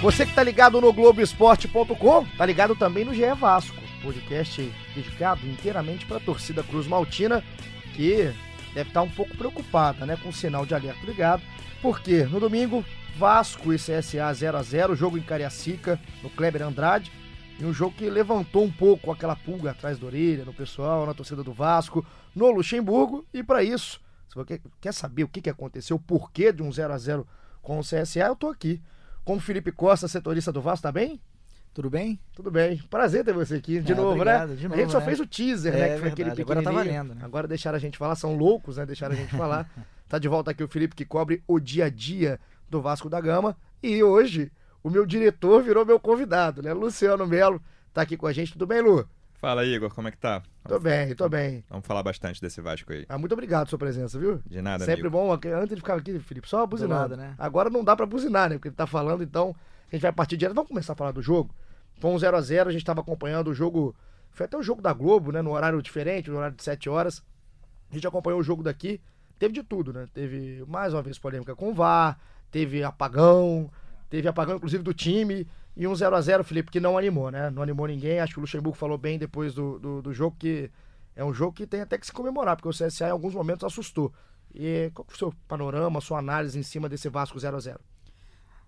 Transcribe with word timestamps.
Você 0.00 0.24
que 0.24 0.32
tá 0.32 0.44
ligado 0.44 0.80
no 0.80 0.92
Globoesporte.com, 0.92 2.24
tá 2.36 2.46
ligado 2.46 2.76
também 2.76 3.04
no 3.04 3.12
GE 3.12 3.34
Vasco, 3.34 3.76
podcast 4.00 4.72
dedicado 4.94 5.44
inteiramente 5.44 6.06
para 6.06 6.18
a 6.18 6.20
torcida 6.20 6.62
Cruz 6.62 6.86
Maltina, 6.86 7.42
que 7.96 8.32
deve 8.72 8.90
estar 8.90 9.00
tá 9.00 9.02
um 9.02 9.10
pouco 9.10 9.36
preocupada, 9.36 10.06
né, 10.06 10.16
com 10.16 10.28
o 10.28 10.32
sinal 10.32 10.64
de 10.64 10.72
alerta 10.72 11.04
ligado, 11.04 11.42
porque 11.82 12.22
no 12.22 12.38
domingo 12.38 12.84
Vasco 13.16 13.72
e 13.72 13.76
CSA 13.76 14.32
0 14.32 14.56
a 14.56 14.62
0, 14.62 14.94
jogo 14.94 15.18
em 15.18 15.22
Cariacica, 15.22 15.98
no 16.22 16.30
Kleber 16.30 16.62
Andrade, 16.62 17.10
e 17.58 17.64
um 17.64 17.74
jogo 17.74 17.96
que 17.96 18.08
levantou 18.08 18.62
um 18.62 18.70
pouco 18.70 19.10
aquela 19.10 19.34
pulga 19.34 19.72
atrás 19.72 19.98
da 19.98 20.06
orelha 20.06 20.44
no 20.44 20.54
pessoal, 20.54 21.06
na 21.06 21.12
torcida 21.12 21.42
do 21.42 21.52
Vasco, 21.52 22.06
no 22.36 22.48
Luxemburgo, 22.52 23.26
e 23.34 23.42
para 23.42 23.64
isso, 23.64 24.00
se 24.28 24.36
você 24.36 24.60
quer 24.80 24.94
saber 24.94 25.24
o 25.24 25.28
que, 25.28 25.50
aconteceu, 25.50 25.96
o 25.96 26.00
porquê 26.00 26.52
de 26.52 26.62
um 26.62 26.70
0 26.70 26.92
a 26.92 26.98
0 26.98 27.26
com 27.60 27.80
o 27.80 27.82
CSA, 27.82 28.20
eu 28.20 28.36
tô 28.36 28.46
aqui 28.46 28.80
com 29.28 29.36
o 29.36 29.40
Felipe 29.40 29.70
Costa, 29.70 30.08
setorista 30.08 30.50
do 30.50 30.62
Vasco, 30.62 30.84
tá 30.84 30.90
bem? 30.90 31.20
Tudo 31.74 31.90
bem? 31.90 32.18
Tudo 32.34 32.50
bem. 32.50 32.78
Prazer 32.88 33.22
ter 33.22 33.34
você 33.34 33.56
aqui 33.56 33.78
de 33.78 33.92
é, 33.92 33.94
novo, 33.94 34.14
né? 34.14 34.22
obrigado, 34.22 34.48
né? 34.48 34.56
De 34.56 34.62
novo, 34.62 34.74
a 34.74 34.82
gente 34.82 34.90
só 34.90 35.00
né? 35.00 35.04
fez 35.04 35.20
o 35.20 35.26
teaser, 35.26 35.70
né, 35.74 35.78
é, 35.78 35.82
né? 35.82 35.94
Que 35.94 36.00
foi 36.00 36.08
aquele. 36.08 36.30
Agora 36.30 36.62
tá 36.62 36.70
valendo, 36.70 37.14
né? 37.14 37.20
Agora 37.22 37.46
deixaram 37.46 37.76
a 37.76 37.78
gente 37.78 37.98
falar, 37.98 38.14
são 38.14 38.34
loucos, 38.34 38.78
né? 38.78 38.86
Deixaram 38.86 39.14
a 39.14 39.18
gente 39.18 39.36
falar. 39.36 39.70
tá 40.08 40.18
de 40.18 40.26
volta 40.28 40.50
aqui 40.50 40.64
o 40.64 40.68
Felipe 40.68 40.96
que 40.96 41.04
cobre 41.04 41.42
o 41.46 41.60
dia 41.60 41.84
a 41.84 41.90
dia 41.90 42.40
do 42.70 42.80
Vasco 42.80 43.10
da 43.10 43.20
Gama. 43.20 43.54
E 43.82 44.02
hoje 44.02 44.50
o 44.82 44.88
meu 44.88 45.04
diretor 45.04 45.62
virou 45.62 45.84
meu 45.84 46.00
convidado, 46.00 46.62
né? 46.62 46.72
Luciano 46.72 47.26
Melo 47.26 47.60
tá 47.92 48.00
aqui 48.00 48.16
com 48.16 48.26
a 48.26 48.32
gente. 48.32 48.52
Tudo 48.52 48.66
bem, 48.66 48.80
Lu? 48.80 49.06
Fala, 49.34 49.62
Igor, 49.62 49.94
como 49.94 50.08
é 50.08 50.10
que 50.10 50.16
tá? 50.16 50.42
Tô 50.68 50.78
bem, 50.78 51.14
tô 51.14 51.28
bem. 51.28 51.64
Vamos 51.70 51.86
falar 51.86 52.02
bastante 52.02 52.40
desse 52.40 52.60
Vasco 52.60 52.92
aí. 52.92 53.06
Ah, 53.08 53.16
muito 53.16 53.32
obrigado 53.32 53.60
pela 53.60 53.70
sua 53.70 53.78
presença, 53.78 54.18
viu? 54.18 54.40
De 54.46 54.60
nada, 54.60 54.84
Sempre 54.84 55.00
amigo. 55.08 55.16
bom. 55.16 55.32
Antes 55.32 55.72
ele 55.72 55.80
ficava 55.80 55.98
aqui, 55.98 56.18
Felipe, 56.20 56.46
só 56.48 56.66
buzinando. 56.66 57.16
né? 57.16 57.34
Agora 57.38 57.70
não 57.70 57.82
dá 57.82 57.96
pra 57.96 58.04
buzinar, 58.04 58.50
né? 58.50 58.56
Porque 58.56 58.68
ele 58.68 58.76
tá 58.76 58.86
falando, 58.86 59.22
então 59.22 59.56
a 59.90 59.96
gente 59.96 60.02
vai 60.02 60.12
partir 60.12 60.36
direto. 60.36 60.54
Vamos 60.54 60.68
começar 60.68 60.92
a 60.92 60.96
falar 60.96 61.12
do 61.12 61.22
jogo. 61.22 61.54
Foi 61.98 62.10
um 62.10 62.16
0x0, 62.16 62.66
a, 62.66 62.68
a 62.68 62.72
gente 62.72 62.84
tava 62.84 63.00
acompanhando 63.00 63.48
o 63.48 63.54
jogo. 63.54 63.96
Foi 64.30 64.44
até 64.44 64.56
o 64.58 64.62
jogo 64.62 64.82
da 64.82 64.92
Globo, 64.92 65.32
né? 65.32 65.40
No 65.40 65.52
horário 65.52 65.80
diferente, 65.80 66.30
no 66.30 66.36
horário 66.36 66.54
de 66.54 66.62
7 66.62 66.88
horas. 66.90 67.24
A 67.90 67.94
gente 67.94 68.06
acompanhou 68.06 68.38
o 68.38 68.42
jogo 68.42 68.62
daqui. 68.62 69.00
Teve 69.38 69.54
de 69.54 69.62
tudo, 69.62 69.92
né? 69.92 70.06
Teve 70.12 70.64
mais 70.68 70.92
uma 70.92 71.00
vez 71.00 71.18
polêmica 71.18 71.56
com 71.56 71.70
o 71.70 71.74
VAR, 71.74 72.18
teve 72.50 72.84
apagão, 72.84 73.70
teve 74.10 74.28
apagão 74.28 74.56
inclusive 74.56 74.82
do 74.82 74.92
time. 74.92 75.46
E 75.78 75.86
um 75.86 75.94
0 75.94 76.16
a 76.16 76.20
0 76.20 76.42
Felipe, 76.42 76.72
que 76.72 76.80
não 76.80 76.98
animou, 76.98 77.30
né? 77.30 77.50
Não 77.50 77.62
animou 77.62 77.86
ninguém. 77.86 78.18
Acho 78.18 78.32
que 78.32 78.40
o 78.40 78.42
Luxemburgo 78.42 78.76
falou 78.76 78.98
bem 78.98 79.16
depois 79.16 79.54
do, 79.54 79.78
do, 79.78 80.02
do, 80.02 80.12
jogo 80.12 80.34
que 80.36 80.68
é 81.14 81.24
um 81.24 81.32
jogo 81.32 81.52
que 81.52 81.68
tem 81.68 81.80
até 81.80 81.96
que 81.96 82.04
se 82.04 82.12
comemorar, 82.12 82.56
porque 82.56 82.68
o 82.68 82.72
CSA 82.72 83.06
em 83.06 83.10
alguns 83.12 83.32
momentos 83.32 83.62
assustou. 83.62 84.12
E 84.52 84.90
qual 84.92 85.06
é 85.08 85.14
o 85.14 85.16
seu 85.16 85.32
panorama, 85.46 86.00
sua 86.00 86.18
análise 86.18 86.58
em 86.58 86.64
cima 86.64 86.88
desse 86.88 87.08
Vasco 87.08 87.38
0 87.38 87.56
a 87.56 87.60
0 87.60 87.80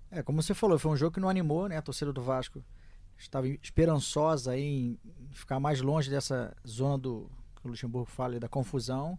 É, 0.08 0.22
como 0.22 0.40
você 0.40 0.54
falou, 0.54 0.78
foi 0.78 0.92
um 0.92 0.96
jogo 0.96 1.12
que 1.12 1.18
não 1.18 1.28
animou, 1.28 1.68
né? 1.68 1.78
A 1.78 1.82
torcida 1.82 2.12
do 2.12 2.22
Vasco 2.22 2.62
estava 3.18 3.48
esperançosa 3.48 4.56
em 4.56 4.96
ficar 5.32 5.58
mais 5.58 5.80
longe 5.80 6.08
dessa 6.08 6.56
zona 6.64 6.96
do 6.96 7.28
que 7.60 7.66
o 7.66 7.70
Luxemburgo 7.70 8.08
fala, 8.08 8.38
da 8.38 8.48
confusão. 8.48 9.18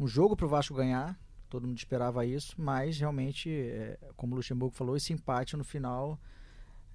Um 0.00 0.08
jogo 0.08 0.34
para 0.34 0.46
o 0.46 0.48
Vasco 0.48 0.74
ganhar, 0.74 1.20
todo 1.50 1.66
mundo 1.66 1.76
esperava 1.76 2.24
isso, 2.24 2.54
mas 2.56 2.98
realmente, 2.98 3.50
é, 3.50 3.98
como 4.16 4.32
o 4.32 4.36
Luxemburgo 4.36 4.74
falou, 4.74 4.96
esse 4.96 5.12
empate 5.12 5.54
no 5.54 5.64
final 5.64 6.18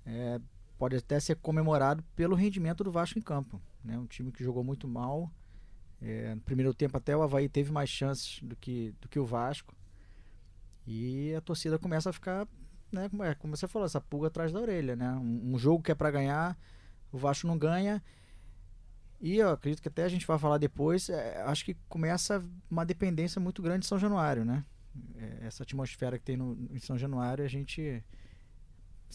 é, 0.05 0.39
pode 0.77 0.95
até 0.95 1.19
ser 1.19 1.35
comemorado 1.35 2.03
pelo 2.16 2.35
rendimento 2.35 2.83
do 2.83 2.91
Vasco 2.91 3.19
em 3.19 3.21
campo. 3.21 3.61
Né? 3.83 3.97
Um 3.97 4.05
time 4.05 4.31
que 4.31 4.44
jogou 4.44 4.63
muito 4.63 4.88
mal. 4.88 5.31
É, 6.02 6.33
no 6.33 6.41
primeiro 6.41 6.73
tempo 6.73 6.97
até 6.97 7.16
o 7.16 7.21
Havaí 7.21 7.47
teve 7.47 7.71
mais 7.71 7.89
chances 7.89 8.41
do 8.41 8.55
que, 8.55 8.94
do 8.99 9.07
que 9.07 9.19
o 9.19 9.25
Vasco. 9.25 9.75
E 10.85 11.33
a 11.35 11.41
torcida 11.41 11.77
começa 11.77 12.09
a 12.09 12.13
ficar, 12.13 12.47
né, 12.91 13.07
como, 13.09 13.23
é, 13.23 13.35
como 13.35 13.55
você 13.55 13.67
falou, 13.67 13.85
essa 13.85 14.02
pulga 14.02 14.27
atrás 14.27 14.52
da 14.52 14.59
orelha. 14.59 14.95
Né? 14.95 15.11
Um, 15.11 15.53
um 15.53 15.57
jogo 15.57 15.83
que 15.83 15.91
é 15.91 15.95
para 15.95 16.09
ganhar, 16.09 16.57
o 17.11 17.17
Vasco 17.17 17.45
não 17.45 17.57
ganha. 17.57 18.03
E 19.19 19.38
eu 19.38 19.51
acredito 19.51 19.83
que 19.83 19.88
até 19.88 20.03
a 20.03 20.09
gente 20.09 20.25
vai 20.25 20.39
falar 20.39 20.57
depois, 20.57 21.07
é, 21.09 21.44
acho 21.44 21.63
que 21.63 21.75
começa 21.88 22.44
uma 22.69 22.83
dependência 22.83 23.39
muito 23.39 23.62
grande 23.62 23.81
de 23.81 23.85
São 23.85 24.00
Januário, 24.00 24.44
né? 24.44 24.66
É, 25.16 25.45
essa 25.45 25.62
atmosfera 25.62 26.18
que 26.18 26.25
tem 26.25 26.35
no, 26.35 26.57
em 26.72 26.79
São 26.79 26.97
Januário, 26.97 27.45
a 27.45 27.47
gente 27.47 28.03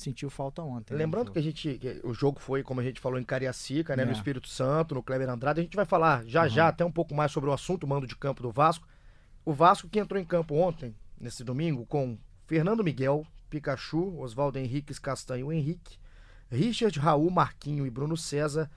sentiu 0.00 0.30
falta 0.30 0.62
ontem. 0.62 0.94
Né, 0.94 0.98
Lembrando 0.98 1.28
né, 1.28 1.32
que 1.32 1.38
a 1.38 1.42
gente, 1.42 1.78
que 1.78 2.00
o 2.04 2.12
jogo 2.12 2.40
foi, 2.40 2.62
como 2.62 2.80
a 2.80 2.84
gente 2.84 3.00
falou, 3.00 3.18
em 3.18 3.24
Cariacica, 3.24 3.96
né, 3.96 4.02
é. 4.02 4.06
no 4.06 4.12
Espírito 4.12 4.48
Santo, 4.48 4.94
no 4.94 5.02
Kleber 5.02 5.28
Andrade. 5.28 5.60
A 5.60 5.62
gente 5.62 5.76
vai 5.76 5.84
falar 5.84 6.24
já 6.26 6.42
uhum. 6.42 6.48
já 6.48 6.68
até 6.68 6.84
um 6.84 6.92
pouco 6.92 7.14
mais 7.14 7.32
sobre 7.32 7.50
o 7.50 7.52
assunto 7.52 7.86
mando 7.86 8.06
de 8.06 8.16
campo 8.16 8.42
do 8.42 8.50
Vasco. 8.50 8.86
O 9.44 9.52
Vasco 9.52 9.88
que 9.88 9.98
entrou 9.98 10.20
em 10.20 10.24
campo 10.24 10.54
ontem, 10.54 10.94
nesse 11.20 11.44
domingo, 11.44 11.86
com 11.86 12.18
Fernando 12.46 12.82
Miguel, 12.82 13.26
Pikachu, 13.48 14.18
Oswaldo 14.18 14.58
Henriques 14.58 14.98
Castanho 14.98 15.52
Henrique, 15.52 15.98
Richard, 16.50 16.98
Raul, 16.98 17.30
Marquinho 17.30 17.86
e 17.86 17.90
Bruno 17.90 18.16
César, 18.16 18.70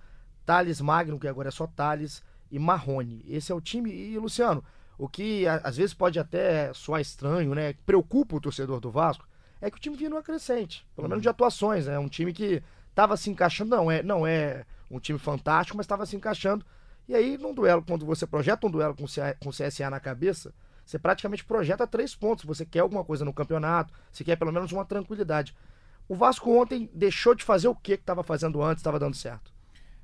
Thales 0.46 0.81
Magno, 0.81 1.19
que 1.19 1.28
agora 1.28 1.50
é 1.50 1.52
só 1.52 1.68
Thales, 1.68 2.24
e 2.52 2.58
Marrone. 2.58 3.24
Esse 3.28 3.52
é 3.52 3.56
o 3.56 3.62
time. 3.62 3.91
E, 3.91 4.18
Luciano, 4.18 4.63
o 4.97 5.08
que 5.08 5.47
às 5.47 5.78
vezes 5.78 5.94
pode 5.94 6.19
até 6.19 6.74
soar 6.74 7.02
estranho, 7.02 7.53
né? 7.53 7.74
Preocupa 7.85 8.35
o 8.35 8.41
torcedor 8.41 8.79
do 8.79 8.91
Vasco, 8.91 9.28
é 9.62 9.70
que 9.70 9.78
o 9.78 9.80
time 9.80 9.96
vinha 9.96 10.09
numa 10.09 10.24
crescente, 10.24 10.86
pelo 10.96 11.08
menos 11.08 11.22
de 11.22 11.28
uhum. 11.28 11.31
atuações. 11.31 11.88
É 11.88 11.92
né? 11.92 12.00
um 12.00 12.08
time 12.08 12.34
que 12.34 12.64
estava 12.90 13.16
se 13.18 13.30
encaixando, 13.30 13.75
não 13.75 13.92
é, 13.92 14.03
não 14.03 14.25
é 14.25 14.66
um 14.90 15.00
time 15.00 15.20
fantástico, 15.20 15.78
mas 15.78 15.86
estava 15.86 16.06
se 16.06 16.16
encaixando. 16.16 16.66
E 17.08 17.16
aí, 17.16 17.38
num 17.38 17.53
duelo, 17.53 17.84
quando 17.84 18.06
você 18.06 18.28
projeta 18.28 18.68
um 18.68 18.72
duelo 18.72 18.96
com 18.96 19.03
o 19.03 19.52
CSA 19.52 19.90
na 19.90 20.00
cabeça, 20.00 20.53
você 20.86 20.97
praticamente 20.97 21.44
projeta 21.44 21.86
três 21.88 22.16
pontos. 22.16 22.46
Você 22.46 22.66
quer 22.66 22.80
alguma 22.80 23.03
coisa 23.03 23.25
no 23.25 23.34
campeonato, 23.34 23.94
você 24.12 24.24
quer 24.24 24.36
pelo 24.36 24.52
menos 24.52 24.72
uma 24.72 24.86
tranquilidade. 24.86 25.56
O 26.08 26.16
Vasco 26.16 26.52
ontem 26.52 26.90
deixou 26.94 27.36
de 27.36 27.44
fazer 27.44 27.68
o 27.68 27.76
que 27.76 27.94
estava 27.94 28.24
fazendo 28.24 28.62
antes, 28.62 28.81
estava 28.81 29.00
dando 29.00 29.16
certo. 29.16 29.52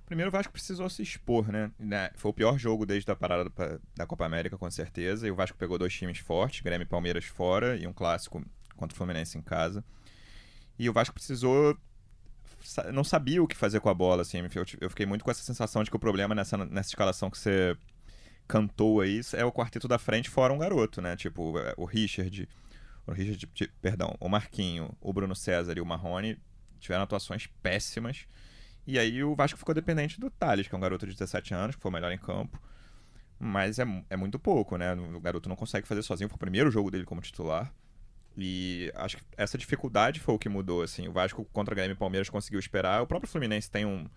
Primeiro, 0.05 0.29
o 0.29 0.31
Vasco 0.31 0.53
precisou 0.53 0.87
se 0.87 1.01
expor, 1.01 1.51
né? 1.51 1.72
né? 1.79 2.11
Foi 2.13 2.29
o 2.29 2.33
pior 2.33 2.59
jogo 2.59 2.85
desde 2.85 3.09
a 3.11 3.16
parada 3.16 3.51
da 3.95 4.05
Copa 4.05 4.23
América, 4.23 4.55
com 4.55 4.69
certeza. 4.69 5.27
E 5.27 5.31
o 5.31 5.35
Vasco 5.35 5.57
pegou 5.57 5.79
dois 5.79 5.93
times 5.93 6.19
fortes, 6.19 6.61
Grêmio 6.61 6.85
e 6.85 6.87
Palmeiras 6.87 7.25
fora, 7.25 7.75
e 7.75 7.87
um 7.87 7.93
clássico 7.93 8.43
contra 8.75 8.93
o 8.93 8.97
Fluminense 8.97 9.37
em 9.37 9.41
casa. 9.41 9.83
E 10.77 10.89
o 10.89 10.93
Vasco 10.93 11.13
precisou. 11.13 11.77
Não 12.93 13.03
sabia 13.03 13.41
o 13.43 13.47
que 13.47 13.55
fazer 13.55 13.79
com 13.79 13.89
a 13.89 13.93
bola, 13.93 14.23
assim. 14.23 14.39
Eu 14.81 14.89
fiquei 14.89 15.05
muito 15.05 15.23
com 15.23 15.31
essa 15.31 15.43
sensação 15.43 15.83
de 15.83 15.89
que 15.89 15.95
o 15.95 15.99
problema 15.99 16.33
nessa, 16.33 16.57
nessa 16.57 16.89
escalação 16.89 17.29
que 17.29 17.37
você 17.37 17.77
cantou 18.47 19.01
aí 19.01 19.21
é 19.33 19.45
o 19.45 19.51
quarteto 19.51 19.87
da 19.87 19.97
frente 19.97 20.29
fora 20.29 20.53
um 20.53 20.57
garoto, 20.57 21.01
né? 21.01 21.15
Tipo, 21.15 21.57
é, 21.59 21.73
o 21.77 21.85
Richard. 21.85 22.47
O 23.07 23.11
Richard, 23.11 23.47
perdão, 23.81 24.15
o 24.19 24.27
Marquinho, 24.27 24.91
o 24.99 25.13
Bruno 25.13 25.35
César 25.35 25.77
e 25.77 25.81
o 25.81 25.85
Marrone 25.85 26.39
tiveram 26.79 27.03
atuações 27.03 27.47
péssimas. 27.61 28.25
E 28.87 28.99
aí 28.99 29.23
o 29.23 29.35
Vasco 29.35 29.57
ficou 29.57 29.75
dependente 29.75 30.19
do 30.19 30.29
Thales, 30.29 30.67
que 30.67 30.73
é 30.73 30.77
um 30.77 30.81
garoto 30.81 31.05
de 31.05 31.13
17 31.13 31.53
anos, 31.53 31.75
que 31.75 31.81
foi 31.81 31.89
o 31.89 31.93
melhor 31.93 32.11
em 32.11 32.17
campo. 32.17 32.59
Mas 33.39 33.79
é, 33.79 33.85
é 34.09 34.15
muito 34.15 34.39
pouco, 34.39 34.77
né? 34.77 34.93
O 34.93 35.19
garoto 35.19 35.49
não 35.49 35.55
consegue 35.55 35.87
fazer 35.87 36.01
sozinho. 36.01 36.29
Foi 36.29 36.35
o 36.35 36.39
primeiro 36.39 36.71
jogo 36.71 36.89
dele 36.89 37.03
como 37.03 37.21
titular. 37.21 37.73
E 38.38 38.91
acho 38.96 39.18
que 39.18 39.23
essa 39.38 39.57
dificuldade 39.57 40.19
foi 40.19 40.35
o 40.35 40.40
que 40.40 40.50
mudou, 40.50 40.81
assim. 40.81 41.07
O 41.07 41.12
Vasco 41.12 41.46
contra 41.53 41.73
o 41.73 41.75
Grêmio 41.75 41.94
e 41.94 41.97
Palmeiras 41.97 42.29
conseguiu 42.29 42.59
esperar. 42.59 43.01
O 43.01 43.07
próprio 43.07 43.29
Fluminense 43.29 43.69
tem 43.69 43.85
um... 43.85 44.07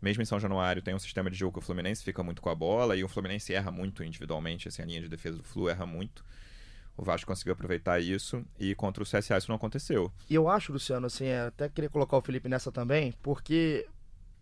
Mesmo 0.00 0.20
em 0.22 0.26
São 0.26 0.40
Januário, 0.40 0.82
tem 0.82 0.94
um 0.94 0.98
sistema 0.98 1.30
de 1.30 1.36
jogo 1.36 1.52
que 1.52 1.58
o 1.60 1.62
Fluminense 1.62 2.02
fica 2.02 2.22
muito 2.22 2.42
com 2.42 2.50
a 2.50 2.54
bola. 2.54 2.96
E 2.96 3.04
o 3.04 3.08
Fluminense 3.08 3.54
erra 3.54 3.70
muito 3.70 4.02
individualmente, 4.02 4.68
assim. 4.68 4.82
A 4.82 4.84
linha 4.84 5.00
de 5.00 5.08
defesa 5.08 5.38
do 5.38 5.44
Flu 5.44 5.68
erra 5.68 5.86
muito. 5.86 6.24
O 6.96 7.02
Vasco 7.02 7.26
conseguiu 7.26 7.52
aproveitar 7.52 8.00
isso. 8.00 8.44
E 8.58 8.74
contra 8.74 9.02
o 9.02 9.06
CSA 9.06 9.38
isso 9.38 9.48
não 9.48 9.56
aconteceu. 9.56 10.12
E 10.28 10.34
eu 10.34 10.48
acho, 10.48 10.72
Luciano, 10.72 11.06
assim, 11.06 11.26
é, 11.26 11.42
até 11.42 11.68
queria 11.68 11.88
colocar 11.88 12.16
o 12.16 12.20
Felipe 12.20 12.48
nessa 12.48 12.70
também. 12.70 13.14
Porque, 13.22 13.86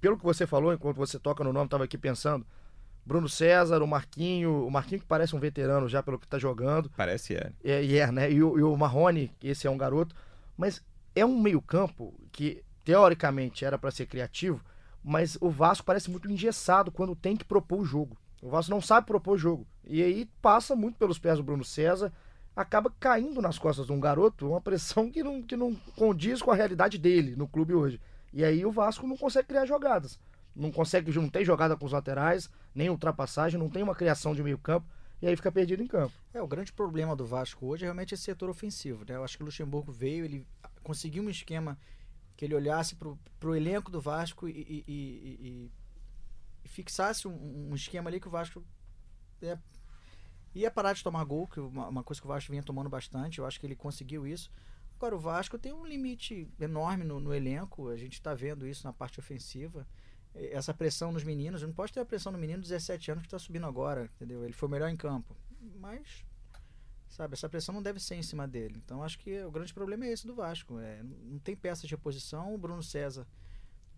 pelo 0.01 0.17
que 0.17 0.25
você 0.25 0.47
falou, 0.47 0.73
enquanto 0.73 0.97
você 0.97 1.19
toca 1.19 1.45
no 1.45 1.53
nome, 1.53 1.67
estava 1.67 1.85
aqui 1.85 1.99
pensando 1.99 2.45
Bruno 3.05 3.29
César, 3.29 3.83
o 3.83 3.87
Marquinho, 3.87 4.67
o 4.67 4.71
Marquinho 4.71 5.01
que 5.01 5.07
parece 5.07 5.35
um 5.35 5.41
veterano 5.41 5.89
já 5.89 6.03
pelo 6.03 6.19
que 6.19 6.29
tá 6.29 6.39
jogando. 6.39 6.91
Parece 6.97 7.35
é. 7.35 7.53
É, 7.65 7.85
e 7.85 7.99
é, 7.99 8.11
né? 8.13 8.31
E 8.31 8.43
o, 8.43 8.59
e 8.59 8.63
o 8.63 8.77
Marrone, 8.77 9.33
esse 9.43 9.67
é 9.67 9.71
um 9.71 9.79
garoto. 9.79 10.15
Mas 10.57 10.83
é 11.15 11.25
um 11.25 11.41
meio-campo 11.41 12.15
que, 12.31 12.63
teoricamente, 12.85 13.65
era 13.65 13.79
para 13.79 13.91
ser 13.91 14.07
criativo, 14.07 14.63
mas 15.03 15.37
o 15.41 15.51
Vasco 15.51 15.87
parece 15.87 16.11
muito 16.11 16.31
engessado 16.31 16.93
quando 16.93 17.17
tem 17.17 17.37
que 17.37 17.45
propor 17.45 17.81
o 17.81 17.85
jogo. 17.85 18.17
O 18.43 18.49
Vasco 18.49 18.71
não 18.71 18.81
sabe 18.81 19.07
propor 19.07 19.33
o 19.33 19.39
jogo. 19.39 19.67
E 19.85 20.03
aí 20.03 20.29
passa 20.41 20.77
muito 20.77 20.99
pelos 20.99 21.19
pés 21.19 21.39
do 21.39 21.43
Bruno 21.43 21.65
César, 21.65 22.13
acaba 22.55 22.93
caindo 23.01 23.41
nas 23.41 23.59
costas 23.59 23.87
de 23.87 23.93
um 23.93 24.01
garoto 24.01 24.49
uma 24.49 24.61
pressão 24.61 25.11
que 25.11 25.23
não, 25.23 25.43
que 25.43 25.57
não 25.57 25.75
condiz 25.97 26.43
com 26.43 26.51
a 26.51 26.55
realidade 26.55 26.99
dele 26.99 27.35
no 27.35 27.49
clube 27.49 27.75
hoje. 27.75 28.01
E 28.33 28.45
aí 28.45 28.65
o 28.65 28.71
Vasco 28.71 29.07
não 29.07 29.17
consegue 29.17 29.49
criar 29.49 29.67
jogadas 29.67 30.19
não 30.55 30.71
consegue, 30.71 31.13
não 31.13 31.29
tem 31.29 31.45
jogada 31.45 31.77
com 31.77 31.87
os 31.87 31.93
laterais, 31.93 32.51
nem 32.75 32.91
ultrapassagem, 32.91 33.59
não 33.59 33.71
tem 33.71 33.83
uma 33.83 33.95
criação 33.95 34.35
de 34.35 34.43
meio 34.43 34.59
campo, 34.59 34.87
e 35.23 35.27
aí 35.27 35.37
fica 35.37 35.53
perdido 35.53 35.83
em 35.83 35.87
campo. 35.87 36.15
É, 36.33 36.41
o 36.41 36.47
grande 36.47 36.73
problema 36.73 37.15
do 37.15 37.27
Vasco 37.27 37.67
hoje 37.67 37.85
é 37.85 37.87
realmente 37.87 38.15
esse 38.15 38.23
setor 38.23 38.49
ofensivo, 38.49 39.05
né? 39.07 39.17
Eu 39.17 39.25
acho 39.25 39.37
que 39.37 39.43
o 39.43 39.47
Luxemburgo 39.47 39.93
veio, 39.93 40.25
ele 40.25 40.47
conseguiu 40.83 41.23
um 41.23 41.31
esquema 41.31 41.79
que 42.37 42.45
ele 42.45 42.55
olhasse 42.55 42.97
para 42.97 43.49
o 43.49 43.55
elenco 43.55 43.91
do 43.91 44.01
Vasco 44.01 44.49
e, 44.49 44.53
e, 44.53 44.85
e, 44.89 45.71
e 46.65 46.69
fixasse 46.69 47.29
um, 47.29 47.71
um, 47.71 47.75
esquema 47.75 48.09
ali 48.09 48.19
que 48.19 48.29
o 48.29 48.31
Vasco 48.31 48.65
é, 49.43 49.59
ia 50.55 50.71
parar 50.71 50.95
de 50.95 51.03
tomar 51.03 51.23
gol, 51.25 51.47
que 51.47 51.61
uma, 51.61 51.89
uma 51.89 52.03
coisa 52.03 52.19
que 52.19 52.27
o 52.27 52.29
Vasco 52.29 52.51
vinha 52.51 52.63
tomando 52.63 52.89
bastante, 52.89 53.39
eu 53.39 53.47
acho 53.47 53.61
que 53.61 53.67
ele 53.67 53.77
conseguiu 53.77 54.27
isso. 54.27 54.51
Agora, 54.97 55.17
o 55.17 55.19
Vasco 55.19 55.59
tem 55.59 55.73
um 55.73 55.87
limite 55.87 56.49
enorme 56.59 57.05
no, 57.05 57.21
no 57.21 57.35
elenco, 57.35 57.89
a 57.89 57.97
gente 57.97 58.15
está 58.15 58.35
vendo 58.35 58.67
isso 58.67 58.87
na 58.87 58.93
parte 58.93 59.19
ofensiva. 59.19 59.87
Essa 60.35 60.73
pressão 60.73 61.11
nos 61.11 61.25
meninos, 61.25 61.63
não 61.63 61.73
pode 61.73 61.93
ter 61.93 62.01
a 62.01 62.05
pressão 62.05 62.31
no 62.31 62.39
menino 62.39 62.63
de 62.63 62.69
17 62.69 63.11
anos 63.11 63.23
que 63.23 63.27
está 63.27 63.39
subindo 63.39 63.67
agora, 63.67 64.09
entendeu? 64.17 64.45
Ele 64.45 64.53
foi 64.53 64.69
melhor 64.69 64.89
em 64.89 64.97
campo. 64.97 65.37
Mas, 65.79 66.25
sabe, 67.09 67.35
essa 67.35 67.49
pressão 67.49 67.75
não 67.75 67.83
deve 67.83 67.99
ser 67.99 68.15
em 68.15 68.23
cima 68.23 68.47
dele. 68.47 68.81
Então, 68.85 69.03
acho 69.03 69.19
que 69.19 69.43
o 69.43 69.51
grande 69.51 69.75
problema 69.75 70.07
é 70.07 70.13
esse 70.13 70.27
do 70.27 70.35
Vasco. 70.35 70.79
É, 70.79 71.03
não 71.03 71.39
tem 71.39 71.57
peça 71.57 71.87
de 71.87 71.95
reposição. 71.95 72.55
O 72.55 72.59
Bruno 72.59 72.83
César 72.83 73.27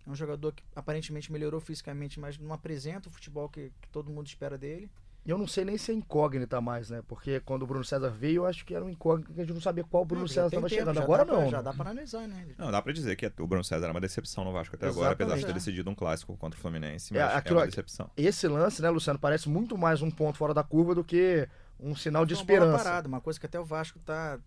é 0.07 0.11
um 0.11 0.15
jogador 0.15 0.53
que 0.53 0.63
aparentemente 0.75 1.31
melhorou 1.31 1.61
fisicamente, 1.61 2.19
mas 2.19 2.39
não 2.39 2.53
apresenta 2.53 3.09
o 3.09 3.13
futebol 3.13 3.49
que, 3.49 3.71
que 3.81 3.89
todo 3.91 4.11
mundo 4.11 4.27
espera 4.27 4.57
dele. 4.57 4.91
Eu 5.25 5.39
não 5.39 5.47
sei 5.47 5.65
nem 5.65 5.79
se 5.79 5.93
é 5.93 5.95
incógnita 5.95 6.61
mais, 6.61 6.91
né? 6.91 7.01
Porque 7.07 7.39
quando 7.41 7.63
o 7.63 7.67
Bruno 7.67 7.85
César 7.85 8.11
veio, 8.11 8.43
eu 8.43 8.47
acho 8.47 8.65
que 8.65 8.75
era 8.75 8.85
um 8.85 8.91
incógnito 8.91 9.33
que 9.33 9.41
a 9.41 9.45
gente 9.45 9.55
não 9.55 9.61
sabia 9.61 9.85
qual 9.85 10.03
o 10.03 10.07
Bruno 10.07 10.23
não, 10.23 10.29
César 10.29 10.49
estava 10.49 10.69
chegando. 10.69 10.99
Agora 10.99 11.25
não. 11.25 11.43
Pra, 11.43 11.49
já 11.49 11.63
dá 11.63 11.73
para 11.73 11.91
analisar, 11.91 12.27
né? 12.27 12.49
Não, 12.59 12.73
dá 12.73 12.83
para 12.83 12.93
dizer 12.93 13.15
que 13.15 13.27
o 13.41 13.47
Bruno 13.47 13.63
César 13.63 13.85
era 13.85 13.93
uma 13.93 14.01
decepção 14.01 14.45
no 14.45 14.53
Vasco 14.53 14.75
até 14.75 14.87
Exatamente, 14.87 15.13
agora, 15.13 15.13
apesar 15.15 15.37
de 15.37 15.45
ter 15.45 15.51
é. 15.53 15.55
decidido 15.55 15.89
um 15.89 15.95
clássico 15.95 16.37
contra 16.37 16.59
o 16.59 16.61
Fluminense. 16.61 17.13
Mas 17.13 17.23
é, 17.23 17.37
aquilo, 17.37 17.61
é 17.61 17.63
uma 17.63 17.67
decepção. 17.67 18.11
Esse 18.17 18.49
lance, 18.49 18.83
né, 18.83 18.91
Luciano, 18.91 19.19
parece 19.19 19.49
muito 19.49 19.79
mais 19.79 20.03
um 20.03 20.11
ponto 20.11 20.37
fora 20.37 20.53
da 20.53 20.65
curva 20.65 20.93
do 20.93 21.05
que 21.05 21.49
um 21.79 21.95
sinal 21.95 22.27
de 22.27 22.35
uma 22.35 22.41
esperança. 22.41 22.73
Bola 22.73 22.83
parada, 22.83 23.09
uma 23.09 23.21
coisa 23.21 23.39
que 23.39 23.47
até 23.47 23.61
o 23.61 23.65
Vasco 23.65 24.01
tá, 24.01 24.41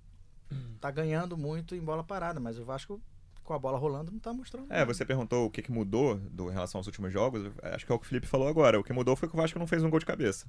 tá 0.82 0.92
ganhando 0.92 1.38
muito 1.38 1.74
em 1.74 1.80
bola 1.80 2.04
parada, 2.04 2.40
mas 2.40 2.60
o 2.60 2.66
Vasco 2.66 3.02
com 3.46 3.54
a 3.54 3.60
bola 3.60 3.78
rolando 3.78 4.12
não 4.12 4.20
tá 4.20 4.34
mostrando. 4.34 4.66
É, 4.72 4.80
nada. 4.80 4.94
você 4.94 5.06
perguntou 5.06 5.46
o 5.46 5.50
que, 5.50 5.62
que 5.62 5.72
mudou 5.72 6.16
do, 6.16 6.50
em 6.50 6.54
relação 6.54 6.80
aos 6.80 6.88
últimos 6.88 7.14
jogos. 7.14 7.50
Acho 7.62 7.86
que 7.86 7.92
é 7.92 7.96
o 7.96 8.00
que 8.00 8.06
o 8.06 8.10
Felipe 8.10 8.28
falou 8.28 8.48
agora. 8.48 8.80
O 8.80 8.84
que 8.84 8.92
mudou 8.92 9.16
foi 9.16 9.30
que 9.30 9.36
o 9.36 9.38
Vasco 9.38 9.58
não 9.58 9.68
fez 9.68 9.84
um 9.84 9.90
gol 9.90 10.00
de 10.00 10.06
cabeça. 10.06 10.48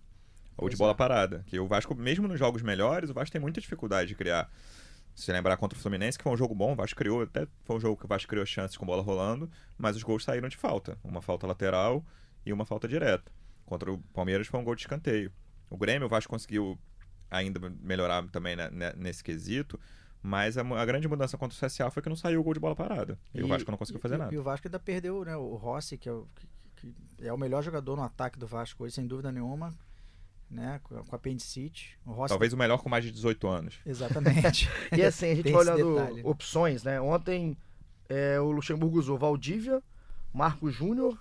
Ou 0.56 0.68
de 0.68 0.76
bola 0.76 0.94
parada. 0.94 1.44
Que 1.46 1.60
o 1.60 1.66
Vasco, 1.66 1.94
mesmo 1.94 2.26
nos 2.26 2.38
jogos 2.38 2.62
melhores, 2.62 3.10
o 3.10 3.14
Vasco 3.14 3.30
tem 3.30 3.40
muita 3.40 3.60
dificuldade 3.60 4.08
de 4.08 4.14
criar. 4.14 4.50
Se 5.14 5.30
lembrar 5.30 5.56
contra 5.56 5.78
o 5.78 5.80
Fluminense, 5.80 6.18
que 6.18 6.24
foi 6.24 6.32
um 6.32 6.36
jogo 6.36 6.54
bom, 6.54 6.72
o 6.72 6.76
Vasco 6.76 6.96
criou, 6.96 7.22
até 7.22 7.46
foi 7.64 7.76
um 7.76 7.80
jogo 7.80 7.96
que 7.96 8.04
o 8.04 8.08
Vasco 8.08 8.28
criou 8.28 8.44
chances 8.44 8.76
com 8.76 8.84
bola 8.84 9.02
rolando, 9.02 9.50
mas 9.78 9.96
os 9.96 10.02
gols 10.02 10.24
saíram 10.24 10.48
de 10.48 10.56
falta. 10.56 10.98
Uma 11.04 11.22
falta 11.22 11.46
lateral 11.46 12.04
e 12.44 12.52
uma 12.52 12.64
falta 12.64 12.88
direta. 12.88 13.30
Contra 13.64 13.92
o 13.92 13.98
Palmeiras 14.14 14.46
foi 14.46 14.60
um 14.60 14.64
gol 14.64 14.74
de 14.74 14.82
escanteio. 14.82 15.32
O 15.68 15.76
Grêmio, 15.76 16.06
o 16.06 16.08
Vasco 16.08 16.30
conseguiu 16.30 16.78
ainda 17.30 17.60
melhorar 17.80 18.26
também 18.28 18.56
né, 18.56 18.70
nesse 18.96 19.22
quesito, 19.22 19.78
mas 20.26 20.58
a, 20.58 20.62
a, 20.62 20.84
grande 20.84 21.06
mudança 21.06 21.38
contra 21.38 21.56
o 21.56 21.68
CSA 21.68 21.88
foi 21.90 22.02
que 22.02 22.08
não 22.08 22.16
saiu 22.16 22.40
o 22.40 22.42
gol 22.42 22.52
de 22.52 22.58
bola 22.58 22.74
parada. 22.74 23.16
E, 23.32 23.38
e 23.38 23.44
o 23.44 23.48
Vasco 23.48 23.70
não 23.70 23.78
conseguiu 23.78 24.00
fazer 24.00 24.16
e, 24.16 24.18
nada. 24.18 24.34
E 24.34 24.38
o 24.38 24.42
Vasco 24.42 24.66
ainda 24.66 24.80
perdeu 24.80 25.24
né, 25.24 25.36
o 25.36 25.54
Rossi, 25.54 25.96
que 25.96 26.08
é 26.08 26.12
o, 26.12 26.26
que, 26.34 26.46
que 27.16 27.26
é 27.26 27.32
o 27.32 27.38
melhor 27.38 27.62
jogador 27.62 27.96
no 27.96 28.02
ataque 28.02 28.36
do 28.36 28.46
Vasco 28.46 28.82
hoje, 28.82 28.96
sem 28.96 29.06
dúvida 29.06 29.30
nenhuma 29.30 29.72
né, 30.50 30.80
com, 30.82 30.96
com 31.04 31.14
apendicite. 31.14 31.96
O 32.04 32.10
Rossi... 32.10 32.30
Talvez 32.30 32.52
o 32.52 32.56
melhor 32.56 32.78
com 32.82 32.88
mais 32.88 33.04
de 33.04 33.12
18 33.12 33.46
anos. 33.46 33.78
Exatamente. 33.86 34.68
e 34.96 35.02
assim, 35.02 35.30
a 35.30 35.34
gente 35.36 35.52
vai 35.52 35.60
olhando 35.60 35.94
detalhe, 35.94 36.22
né? 36.22 36.28
opções, 36.28 36.82
né? 36.82 37.00
Ontem 37.00 37.56
é, 38.08 38.40
o 38.40 38.50
Luxemburgo 38.50 38.98
usou 38.98 39.18
Valdívia, 39.18 39.82
Marco 40.32 40.70
Júnior 40.70 41.18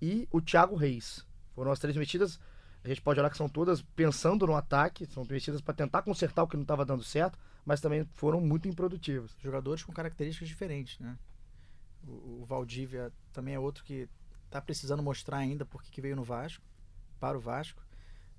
e 0.00 0.26
o 0.30 0.40
Thiago 0.40 0.76
Reis. 0.76 1.26
Foram 1.54 1.72
as 1.72 1.78
três 1.78 1.96
metidas. 1.96 2.40
A 2.82 2.88
gente 2.88 3.02
pode 3.02 3.20
olhar 3.20 3.28
que 3.28 3.36
são 3.36 3.48
todas 3.48 3.82
pensando 3.82 4.46
no 4.46 4.56
ataque, 4.56 5.06
são 5.06 5.24
metidas 5.28 5.60
para 5.60 5.74
tentar 5.74 6.02
consertar 6.02 6.42
o 6.42 6.48
que 6.48 6.56
não 6.56 6.62
estava 6.62 6.84
dando 6.84 7.04
certo, 7.04 7.38
mas 7.64 7.80
também 7.80 8.04
foram 8.12 8.40
muito 8.40 8.68
improdutivas. 8.68 9.36
Jogadores 9.40 9.82
com 9.82 9.92
características 9.92 10.48
diferentes, 10.48 10.98
né? 10.98 11.18
O, 12.06 12.42
o 12.42 12.44
Valdívia 12.44 13.12
também 13.32 13.54
é 13.54 13.58
outro 13.58 13.84
que 13.84 14.08
está 14.46 14.60
precisando 14.60 15.02
mostrar 15.02 15.38
ainda 15.38 15.64
porque 15.64 15.90
que 15.90 16.00
veio 16.00 16.16
no 16.16 16.24
Vasco, 16.24 16.64
para 17.18 17.36
o 17.36 17.40
Vasco. 17.40 17.82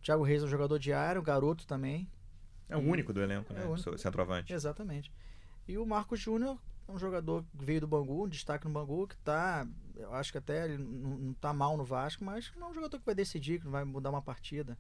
Thiago 0.02 0.24
Reis 0.24 0.42
é 0.42 0.46
um 0.46 0.50
jogador 0.50 0.80
de 0.80 0.92
área, 0.92 1.22
um 1.22 1.24
garoto 1.24 1.66
também. 1.66 2.10
É 2.68 2.76
o 2.76 2.80
único 2.80 3.14
do 3.14 3.22
elenco, 3.22 3.54
né? 3.54 3.64
É 3.64 3.68
o 3.68 3.98
Centroavante. 3.98 4.54
Exatamente. 4.54 5.12
E 5.68 5.78
o 5.78 5.86
Marcos 5.86 6.20
Júnior 6.20 6.58
é 6.88 6.92
um 6.92 6.98
jogador 6.98 7.44
que 7.58 7.64
veio 7.66 7.82
do 7.82 7.88
Bangu, 7.88 8.26
um 8.26 8.30
destaque 8.30 8.66
no 8.66 8.74
Bangu, 8.74 9.08
que 9.08 9.18
tá. 9.18 9.68
Eu 9.96 10.14
acho 10.14 10.32
que 10.32 10.38
até 10.38 10.66
ele 10.66 10.78
não, 10.78 11.18
não 11.18 11.34
tá 11.34 11.54
mal 11.54 11.78
no 11.78 11.84
Vasco, 11.84 12.24
mas 12.24 12.52
não 12.56 12.68
é 12.68 12.70
um 12.72 12.74
jogador 12.74 12.98
que 12.98 13.06
vai 13.06 13.14
decidir, 13.14 13.60
que 13.60 13.66
não 13.66 13.72
vai 13.72 13.84
mudar 13.84 14.10
uma 14.10 14.22
partida. 14.22 14.78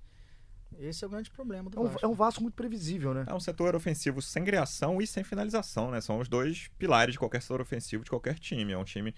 Esse 0.80 1.04
é 1.04 1.08
o 1.08 1.10
grande 1.10 1.30
problema 1.30 1.70
do 1.70 1.78
é 1.78 1.82
um, 1.82 1.84
Vasco. 1.86 2.06
É 2.06 2.08
um 2.08 2.14
Vasco 2.14 2.42
muito 2.42 2.56
previsível, 2.56 3.14
né? 3.14 3.26
É 3.28 3.34
um 3.34 3.40
setor 3.40 3.76
ofensivo 3.76 4.22
sem 4.22 4.44
criação 4.44 5.02
e 5.02 5.08
sem 5.08 5.24
finalização, 5.24 5.92
né? 5.92 6.02
São 6.02 6.20
os 6.20 6.28
dois 6.28 6.70
pilares 6.78 7.14
de 7.14 7.20
qualquer 7.20 7.42
setor 7.42 7.62
ofensivo 7.62 8.04
de 8.04 8.10
qualquer 8.10 8.40
time. 8.40 8.74
É 8.74 8.78
um 8.78 8.84
time 8.84 9.14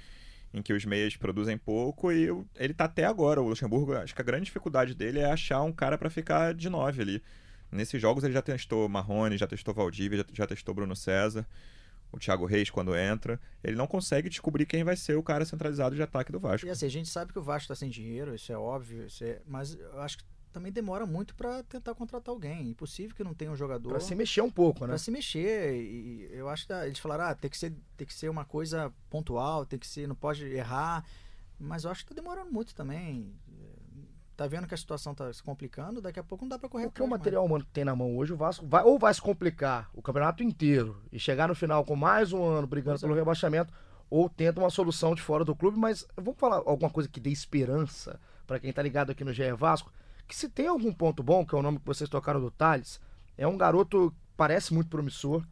em 0.53 0.61
que 0.61 0.71
os 0.71 0.85
meias 0.85 1.17
produzem 1.17 1.57
pouco 1.57 2.11
e 2.11 2.27
ele 2.55 2.73
tá 2.73 2.85
até 2.85 3.05
agora. 3.05 3.41
O 3.41 3.47
Luxemburgo, 3.47 3.93
acho 3.93 4.13
que 4.13 4.21
a 4.21 4.25
grande 4.25 4.45
dificuldade 4.45 4.93
dele 4.93 5.19
é 5.19 5.31
achar 5.31 5.61
um 5.63 5.71
cara 5.71 5.97
para 5.97 6.09
ficar 6.09 6.53
de 6.53 6.69
nove 6.69 7.01
ali. 7.01 7.23
Nesses 7.71 7.99
jogos 7.99 8.23
ele 8.23 8.33
já 8.33 8.41
testou 8.41 8.87
Marrone, 8.87 9.37
já 9.37 9.47
testou 9.47 9.73
Valdívia, 9.73 10.19
já, 10.19 10.25
já 10.31 10.47
testou 10.47 10.75
Bruno 10.75 10.95
César, 10.95 11.47
o 12.11 12.19
Thiago 12.19 12.45
Reis 12.45 12.69
quando 12.69 12.95
entra. 12.95 13.39
Ele 13.63 13.75
não 13.75 13.87
consegue 13.87 14.29
descobrir 14.29 14.67
quem 14.67 14.83
vai 14.83 14.95
ser 14.95 15.15
o 15.15 15.23
cara 15.23 15.43
centralizado 15.43 15.95
de 15.95 16.03
ataque 16.03 16.31
do 16.31 16.39
Vasco. 16.39 16.67
E 16.67 16.69
assim, 16.69 16.85
a 16.85 16.89
gente 16.89 17.09
sabe 17.09 17.33
que 17.33 17.39
o 17.39 17.41
Vasco 17.41 17.69
tá 17.69 17.75
sem 17.75 17.89
dinheiro, 17.89 18.35
isso 18.35 18.51
é 18.51 18.57
óbvio, 18.57 19.07
isso 19.07 19.23
é... 19.23 19.41
mas 19.47 19.73
eu 19.73 19.99
acho 20.01 20.19
que 20.19 20.23
também 20.53 20.71
demora 20.71 21.05
muito 21.05 21.35
para 21.35 21.63
tentar 21.63 21.95
contratar 21.95 22.31
alguém. 22.31 22.69
Impossível 22.69 23.15
que 23.15 23.23
não 23.23 23.33
tenha 23.33 23.51
um 23.51 23.55
jogador. 23.55 23.89
Para 23.89 23.99
se 23.99 24.13
mexer 24.13 24.41
um 24.41 24.51
pouco, 24.51 24.81
né? 24.81 24.89
Para 24.89 24.97
se 24.97 25.09
mexer. 25.09 25.75
E 25.75 26.29
eu 26.31 26.47
acho 26.47 26.67
que 26.67 26.73
eles 26.73 26.99
falaram, 26.99 27.25
ah, 27.25 27.35
tem 27.35 27.49
que, 27.49 27.57
ser, 27.57 27.73
tem 27.97 28.05
que 28.05 28.13
ser 28.13 28.29
uma 28.29 28.45
coisa 28.45 28.93
pontual, 29.09 29.65
tem 29.65 29.79
que 29.79 29.87
ser, 29.87 30.07
não 30.07 30.15
pode 30.15 30.45
errar. 30.45 31.03
Mas 31.59 31.83
eu 31.83 31.91
acho 31.91 32.05
que 32.05 32.13
tá 32.13 32.21
demorando 32.21 32.51
muito 32.51 32.75
também. 32.75 33.33
Tá 34.35 34.47
vendo 34.47 34.67
que 34.67 34.73
a 34.73 34.77
situação 34.77 35.13
tá 35.13 35.31
se 35.31 35.43
complicando, 35.43 36.01
daqui 36.01 36.19
a 36.19 36.23
pouco 36.23 36.43
não 36.43 36.49
dá 36.49 36.57
para 36.57 36.69
correr. 36.69 36.85
Porque 36.85 37.03
o 37.03 37.07
material 37.07 37.45
humano 37.45 37.65
que 37.65 37.71
tem 37.71 37.85
na 37.85 37.95
mão 37.95 38.15
hoje, 38.17 38.33
o 38.33 38.37
Vasco 38.37 38.65
vai, 38.65 38.83
ou 38.83 38.97
vai 38.97 39.13
se 39.13 39.21
complicar 39.21 39.89
o 39.93 40.01
campeonato 40.01 40.43
inteiro 40.43 41.01
e 41.11 41.19
chegar 41.19 41.47
no 41.47 41.55
final 41.55 41.83
com 41.83 41.95
mais 41.95 42.33
um 42.33 42.43
ano 42.43 42.65
brigando 42.65 42.99
pelo 42.99 43.13
rebaixamento, 43.13 43.73
ou 44.09 44.29
tenta 44.29 44.59
uma 44.59 44.69
solução 44.69 45.13
de 45.13 45.21
fora 45.21 45.45
do 45.45 45.55
clube. 45.55 45.77
Mas 45.77 46.05
vamos 46.15 46.39
falar 46.39 46.57
alguma 46.57 46.89
coisa 46.89 47.09
que 47.09 47.19
dê 47.19 47.29
esperança 47.29 48.19
para 48.47 48.59
quem 48.59 48.73
tá 48.73 48.81
ligado 48.81 49.11
aqui 49.11 49.23
no 49.23 49.33
GE 49.33 49.51
Vasco 49.53 49.91
que 50.27 50.35
se 50.35 50.49
tem 50.49 50.67
algum 50.67 50.93
ponto 50.93 51.21
bom, 51.21 51.45
que 51.45 51.53
é 51.53 51.57
o 51.57 51.61
nome 51.61 51.79
que 51.79 51.85
vocês 51.85 52.09
tocaram 52.09 52.39
do 52.39 52.51
Thales, 52.51 52.99
é 53.37 53.47
um 53.47 53.57
garoto 53.57 54.11
que 54.11 54.17
parece 54.37 54.73
muito 54.73 54.89
promissor. 54.89 55.43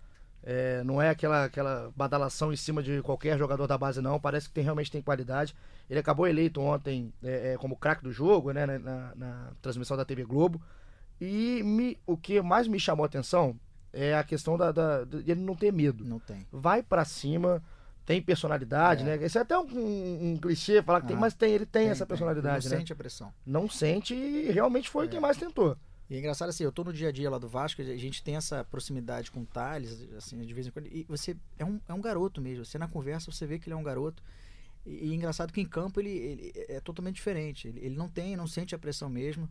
É, 0.44 0.84
não 0.84 1.00
é 1.00 1.10
aquela, 1.10 1.46
aquela 1.46 1.92
badalação 1.96 2.52
em 2.52 2.56
cima 2.56 2.82
de 2.82 3.02
qualquer 3.04 3.38
jogador 3.38 3.68
da 3.68 3.78
base, 3.78 4.02
não. 4.02 4.20
Parece 4.20 4.48
que 4.48 4.54
tem, 4.54 4.64
realmente 4.64 4.92
tem 4.92 5.02
qualidade. 5.02 5.56
Ele 5.90 6.00
acabou 6.00 6.28
eleito 6.28 6.62
ontem 6.62 7.14
é, 7.24 7.54
é, 7.54 7.58
como 7.58 7.76
craque 7.76 8.04
do 8.04 8.12
jogo, 8.12 8.52
né, 8.52 8.66
na, 8.66 9.14
na, 9.16 9.52
transmissão 9.62 9.96
da 9.96 10.06
TV 10.06 10.24
Globo. 10.24 10.62
E 11.20 11.62
me, 11.64 11.98
o 12.08 12.18
que 12.18 12.42
mais 12.42 12.68
me 12.68 12.80
chamou 12.80 13.04
a 13.04 13.08
atenção 13.08 13.56
é 13.94 14.16
a 14.16 14.24
questão 14.24 14.58
da, 14.58 14.72
da, 14.72 15.04
de 15.04 15.30
ele 15.30 15.42
não 15.42 15.56
ter 15.56 15.72
medo. 15.72 16.04
Não 16.04 16.20
tem. 16.20 16.48
Vai 16.52 16.82
para 16.82 17.06
cima 17.06 17.62
tem 18.12 18.22
personalidade, 18.22 19.04
é. 19.04 19.06
né? 19.18 19.26
Isso 19.26 19.38
é 19.38 19.42
até 19.42 19.58
um, 19.58 19.64
um, 19.64 20.32
um 20.32 20.38
clichê 20.38 20.84
falar 20.84 21.00
que 21.00 21.06
ah, 21.06 21.10
tem, 21.10 21.18
mas 21.18 21.34
tem, 21.34 21.54
ele 21.54 21.66
tem, 21.66 21.84
tem 21.84 21.92
essa 21.92 22.06
personalidade, 22.06 22.66
não 22.66 22.72
né? 22.72 22.78
Sente 22.80 22.92
a 22.92 22.96
pressão. 22.96 23.34
Não 23.46 23.70
sente 23.70 24.14
e 24.14 24.52
realmente 24.52 24.90
foi 24.90 25.06
é. 25.06 25.08
quem 25.08 25.20
mais 25.20 25.38
tentou. 25.38 25.78
E 26.10 26.16
é 26.16 26.20
engraçado 26.20 26.50
assim, 26.50 26.66
eu 26.66 26.74
tô 26.74 26.84
no 26.84 26.92
dia 26.92 27.08
a 27.08 27.12
dia 27.12 27.30
lá 27.30 27.38
do 27.38 27.48
Vasco, 27.48 27.82
a 27.82 27.86
gente 27.86 28.22
tem 28.22 28.36
essa 28.36 28.66
proximidade 28.66 29.32
com 29.32 29.44
o 29.44 29.46
Thales, 29.46 30.10
assim, 30.18 30.42
de 30.42 30.54
vez 30.54 30.68
em 30.68 30.72
quando, 30.72 30.88
e 30.88 31.06
você 31.08 31.38
é 31.58 31.64
um, 31.64 31.80
é 31.88 31.94
um 31.94 32.02
garoto 32.02 32.42
mesmo, 32.42 32.66
você 32.66 32.78
na 32.78 32.86
conversa 32.86 33.32
você 33.32 33.48
vê 33.48 33.58
que 33.58 33.70
ele 33.70 33.76
é 33.76 33.78
um 33.78 33.84
garoto, 33.84 34.22
e, 34.86 35.08
e 35.08 35.14
engraçado 35.14 35.54
que 35.54 35.62
em 35.62 35.66
campo 35.66 36.02
ele, 36.02 36.10
ele 36.10 36.52
é 36.68 36.82
totalmente 36.82 37.16
diferente, 37.16 37.70
ele, 37.70 37.80
ele, 37.80 37.96
não 37.96 38.10
tem, 38.10 38.36
não 38.36 38.46
sente 38.46 38.76
a 38.76 38.78
pressão 38.78 39.10
mesmo, 39.10 39.50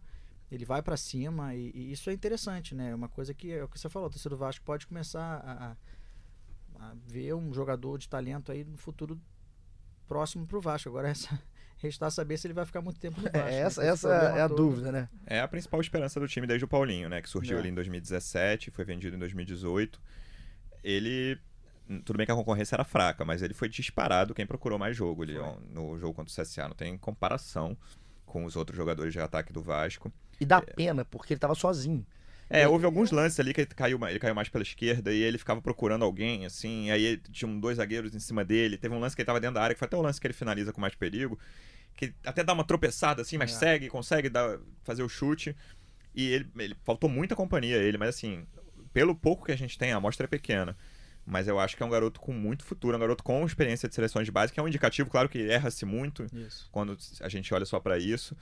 ele 0.53 0.67
vai 0.67 0.83
para 0.83 0.99
cima, 0.99 1.55
e, 1.55 1.73
e, 1.75 1.93
isso 1.93 2.11
é 2.11 2.13
interessante, 2.13 2.75
né, 2.75 2.91
é 2.91 2.95
uma 2.95 3.09
coisa 3.09 3.33
que, 3.33 3.51
é 3.51 3.65
o 3.65 3.69
que 3.69 3.81
você 3.81 3.89
falou, 3.89 4.09
o 4.09 4.11
torcedor 4.11 4.37
do 4.37 4.41
Vasco 4.41 4.63
pode 4.63 4.87
começar 4.87 5.43
a, 5.43 5.71
a 5.71 5.77
ver 7.07 7.35
um 7.35 7.53
jogador 7.53 7.99
de 7.99 8.09
talento 8.09 8.51
aí 8.53 8.65
no 8.65 8.77
futuro 8.77 9.21
próximo 10.07 10.47
para 10.47 10.59
o 10.59 10.61
Vasco. 10.61 10.89
Agora 10.89 11.09
essa 11.11 11.41
restar 11.79 12.11
saber 12.11 12.37
se 12.37 12.47
ele 12.47 12.55
vai 12.55 12.67
ficar 12.67 12.83
muito 12.83 13.01
tempo 13.01 13.21
no 13.21 13.29
é, 13.29 13.31
Vasco. 13.31 13.49
É, 13.49 13.61
essa, 13.61 13.83
né? 13.83 13.89
essa 13.89 14.09
é 14.09 14.43
a 14.43 14.49
todo. 14.49 14.57
dúvida, 14.57 14.93
né? 14.93 15.09
É 15.27 15.41
a 15.41 15.49
principal 15.49 15.81
esperança 15.81 16.21
do 16.21 16.29
time 16.29 16.47
desde 16.47 16.65
o 16.65 16.69
Paulinho, 16.69 17.09
né? 17.09 17.23
Que 17.23 17.29
surgiu 17.29 17.57
é. 17.57 17.61
ali 17.61 17.71
em 17.71 17.75
2017, 17.75 18.71
foi 18.71 18.85
vendido 18.85 19.17
em 19.17 19.19
2018. 19.19 20.01
Ele 20.83 21.39
tudo 22.05 22.17
bem 22.19 22.25
que 22.25 22.31
a 22.31 22.37
concorrência 22.37 22.77
era 22.77 22.85
fraca, 22.85 23.25
mas 23.25 23.43
ele 23.43 23.53
foi 23.53 23.69
disparado 23.69 24.33
quem 24.33 24.47
procurou 24.47 24.79
mais 24.79 24.97
jogo 24.97 25.25
ali, 25.25 25.37
ó, 25.37 25.57
no 25.69 25.99
jogo 25.99 26.15
contra 26.15 26.33
o 26.33 26.45
CSA. 26.45 26.69
Não 26.69 26.77
tem 26.77 26.97
comparação 26.97 27.77
com 28.25 28.45
os 28.45 28.55
outros 28.55 28.77
jogadores 28.77 29.13
de 29.13 29.19
ataque 29.19 29.53
do 29.53 29.61
Vasco. 29.61 30.13
E 30.41 30.47
dá 30.47 30.59
é... 30.59 30.61
pena, 30.61 31.05
porque 31.05 31.33
ele 31.33 31.39
estava 31.39 31.55
sozinho. 31.55 32.07
É, 32.53 32.67
houve 32.67 32.85
alguns 32.85 33.13
lances 33.13 33.39
ali 33.39 33.55
que 33.55 33.61
ele 33.61 33.69
caiu, 33.69 34.01
ele 34.09 34.19
caiu 34.19 34.35
mais 34.35 34.49
pela 34.49 34.63
esquerda 34.63 35.13
e 35.13 35.23
ele 35.23 35.39
ficava 35.39 35.63
procurando 35.63 36.05
alguém, 36.05 36.45
assim, 36.45 36.91
aí 36.91 37.17
tinham 37.31 37.61
dois 37.61 37.77
zagueiros 37.77 38.13
em 38.13 38.19
cima 38.19 38.45
dele. 38.45 38.77
Teve 38.77 38.93
um 38.93 38.99
lance 38.99 39.15
que 39.15 39.23
ele 39.23 39.27
tava 39.27 39.39
dentro 39.39 39.55
da 39.55 39.63
área, 39.63 39.73
que 39.73 39.79
foi 39.79 39.87
até 39.87 39.97
o 39.97 40.03
lance 40.03 40.21
que 40.21 40.27
ele 40.27 40.35
finaliza 40.35 40.73
com 40.73 40.81
mais 40.81 40.97
perigo, 40.97 41.39
que 41.95 42.13
até 42.27 42.43
dá 42.43 42.53
uma 42.53 42.65
tropeçada 42.65 43.23
assim, 43.23 43.39
mas 43.39 43.53
é. 43.53 43.55
segue, 43.55 43.89
consegue 43.89 44.29
dar, 44.29 44.59
fazer 44.83 45.05
o 45.05 45.09
chute. 45.09 45.55
E 46.13 46.27
ele, 46.27 46.51
ele 46.59 46.77
faltou 46.83 47.09
muita 47.09 47.37
companhia 47.37 47.77
a 47.77 47.83
ele, 47.83 47.97
mas 47.97 48.09
assim, 48.09 48.45
pelo 48.93 49.15
pouco 49.15 49.47
que 49.47 49.53
a 49.53 49.57
gente 49.57 49.79
tem, 49.79 49.93
a 49.93 49.97
amostra 49.99 50.25
é 50.25 50.29
pequena. 50.29 50.77
Mas 51.25 51.47
eu 51.47 51.61
acho 51.61 51.77
que 51.77 51.85
é 51.85 51.87
um 51.87 51.91
garoto 51.91 52.19
com 52.19 52.33
muito 52.33 52.65
futuro, 52.65 52.97
um 52.97 53.01
garoto 53.01 53.23
com 53.23 53.47
experiência 53.47 53.89
de 53.89 53.95
seleções 53.95 54.25
de 54.25 54.33
base, 54.33 54.53
que 54.53 54.59
é 54.59 54.63
um 54.63 54.67
indicativo, 54.67 55.09
claro 55.09 55.29
que 55.29 55.49
erra-se 55.49 55.85
muito 55.85 56.27
isso. 56.33 56.69
quando 56.73 56.99
a 57.21 57.29
gente 57.29 57.55
olha 57.55 57.65
só 57.65 57.79
para 57.79 57.97
isso 57.97 58.37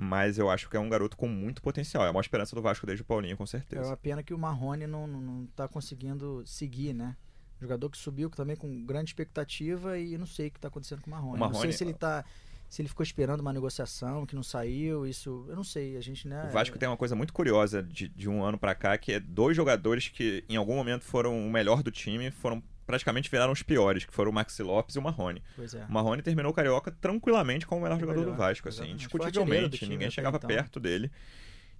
mas 0.00 0.38
eu 0.38 0.48
acho 0.48 0.70
que 0.70 0.76
é 0.76 0.80
um 0.80 0.88
garoto 0.88 1.16
com 1.16 1.26
muito 1.26 1.60
potencial. 1.60 2.06
É 2.06 2.10
uma 2.10 2.20
esperança 2.20 2.54
do 2.54 2.62
Vasco 2.62 2.86
desde 2.86 3.02
o 3.02 3.04
Paulinho, 3.04 3.36
com 3.36 3.44
certeza. 3.44 3.82
É 3.82 3.86
uma 3.86 3.96
pena 3.96 4.22
que 4.22 4.32
o 4.32 4.38
Marrone 4.38 4.86
não, 4.86 5.08
não, 5.08 5.20
não 5.20 5.46
tá 5.56 5.66
conseguindo 5.66 6.40
seguir, 6.46 6.94
né? 6.94 7.16
Jogador 7.60 7.90
que 7.90 7.98
subiu 7.98 8.30
também 8.30 8.54
com 8.54 8.86
grande 8.86 9.10
expectativa 9.10 9.98
e 9.98 10.16
não 10.16 10.24
sei 10.24 10.46
o 10.46 10.50
que 10.52 10.58
está 10.58 10.68
acontecendo 10.68 11.00
com 11.02 11.08
o 11.08 11.10
Marrone. 11.10 11.34
O 11.34 11.40
Marrone 11.40 11.52
não 11.52 11.62
sei 11.62 11.72
se 11.72 11.82
ele 11.82 11.94
tá. 11.94 12.24
Se 12.68 12.80
ele 12.80 12.88
ficou 12.88 13.02
esperando 13.02 13.40
uma 13.40 13.52
negociação 13.52 14.24
que 14.24 14.36
não 14.36 14.42
saiu, 14.44 15.04
isso. 15.04 15.46
Eu 15.48 15.56
não 15.56 15.64
sei. 15.64 15.96
A 15.96 16.00
gente, 16.00 16.28
né? 16.28 16.46
O 16.48 16.52
Vasco 16.52 16.78
tem 16.78 16.88
uma 16.88 16.96
coisa 16.96 17.16
muito 17.16 17.32
curiosa 17.32 17.82
de, 17.82 18.08
de 18.08 18.28
um 18.28 18.44
ano 18.44 18.56
para 18.56 18.76
cá, 18.76 18.96
que 18.96 19.14
é 19.14 19.18
dois 19.18 19.56
jogadores 19.56 20.06
que 20.06 20.44
em 20.48 20.54
algum 20.54 20.76
momento 20.76 21.02
foram 21.02 21.44
o 21.44 21.50
melhor 21.50 21.82
do 21.82 21.90
time, 21.90 22.30
foram 22.30 22.62
praticamente 22.88 23.30
viraram 23.30 23.52
os 23.52 23.62
piores, 23.62 24.06
que 24.06 24.14
foram 24.14 24.30
o 24.30 24.34
Maxi 24.34 24.62
Lopes 24.62 24.96
e 24.96 24.98
o 24.98 25.02
Marrone. 25.02 25.42
Pois 25.54 25.74
é. 25.74 25.84
O 25.84 25.92
Marrone 25.92 26.22
terminou 26.22 26.50
o 26.50 26.54
Carioca 26.54 26.90
tranquilamente 26.90 27.66
como 27.66 27.82
o 27.82 27.84
melhor 27.84 28.00
jogador 28.00 28.20
melhor, 28.20 28.32
do 28.32 28.38
Vasco, 28.38 28.66
assim, 28.66 28.92
indiscutivelmente, 28.92 29.86
ninguém 29.86 30.10
chegava 30.10 30.38
então. 30.38 30.48
perto 30.48 30.80
dele. 30.80 31.12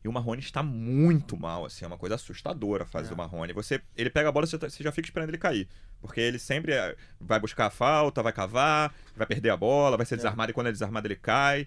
E 0.05 0.07
o 0.07 0.13
Marrone 0.13 0.43
está 0.43 0.63
muito 0.63 1.35
mal, 1.35 1.65
assim, 1.65 1.87
é 1.87 1.89
uma 1.89 1.97
coisa 1.97 2.17
assustadora 2.17 2.85
a 2.85 2.87
fase 2.87 3.07
é. 3.07 3.11
do 3.11 3.17
Marrone. 3.17 3.55
Você, 3.55 3.81
ele 3.97 4.11
pega 4.11 4.29
a 4.29 4.33
bola, 4.33 4.47
você, 4.47 4.59
tá, 4.59 4.69
você 4.69 4.85
já 4.85 4.93
fica 4.93 5.09
esperando 5.09 5.31
ele 5.31 5.39
cair. 5.39 5.67
Porque 5.99 6.21
ele 6.21 6.39
sempre 6.39 6.75
é, 6.75 6.95
vai 7.19 7.41
buscar 7.41 7.67
a 7.67 7.71
falta, 7.71 8.23
vai 8.23 8.33
cavar, 8.35 8.95
vai 9.17 9.27
perder 9.27 9.49
a 9.49 9.57
bola, 9.57 9.97
vai 9.97 10.05
ser 10.05 10.15
é. 10.15 10.19
desarmado 10.19 10.51
e 10.51 10.55
quando 10.55 10.67
é 10.67 10.73
desarmado 10.73 11.07
ele 11.07 11.17
cai. 11.17 11.67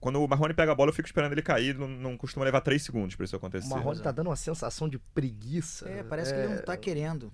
Quando 0.00 0.20
o 0.20 0.26
Marrone 0.26 0.52
pega 0.52 0.72
a 0.72 0.74
bola, 0.74 0.90
eu 0.90 0.94
fico 0.94 1.06
esperando 1.06 1.30
ele 1.30 1.42
cair, 1.42 1.78
não, 1.78 1.86
não 1.86 2.16
costuma 2.16 2.44
levar 2.44 2.60
3 2.60 2.82
segundos 2.82 3.14
para 3.14 3.24
isso 3.24 3.36
acontecer. 3.36 3.66
O 3.66 3.70
Marrone 3.70 4.00
tá 4.00 4.10
dando 4.10 4.26
uma 4.26 4.36
sensação 4.36 4.88
de 4.88 4.98
preguiça. 4.98 5.88
É, 5.88 6.02
parece 6.02 6.32
é... 6.32 6.34
que 6.34 6.40
ele 6.40 6.54
não 6.56 6.62
tá 6.62 6.76
querendo. 6.76 7.32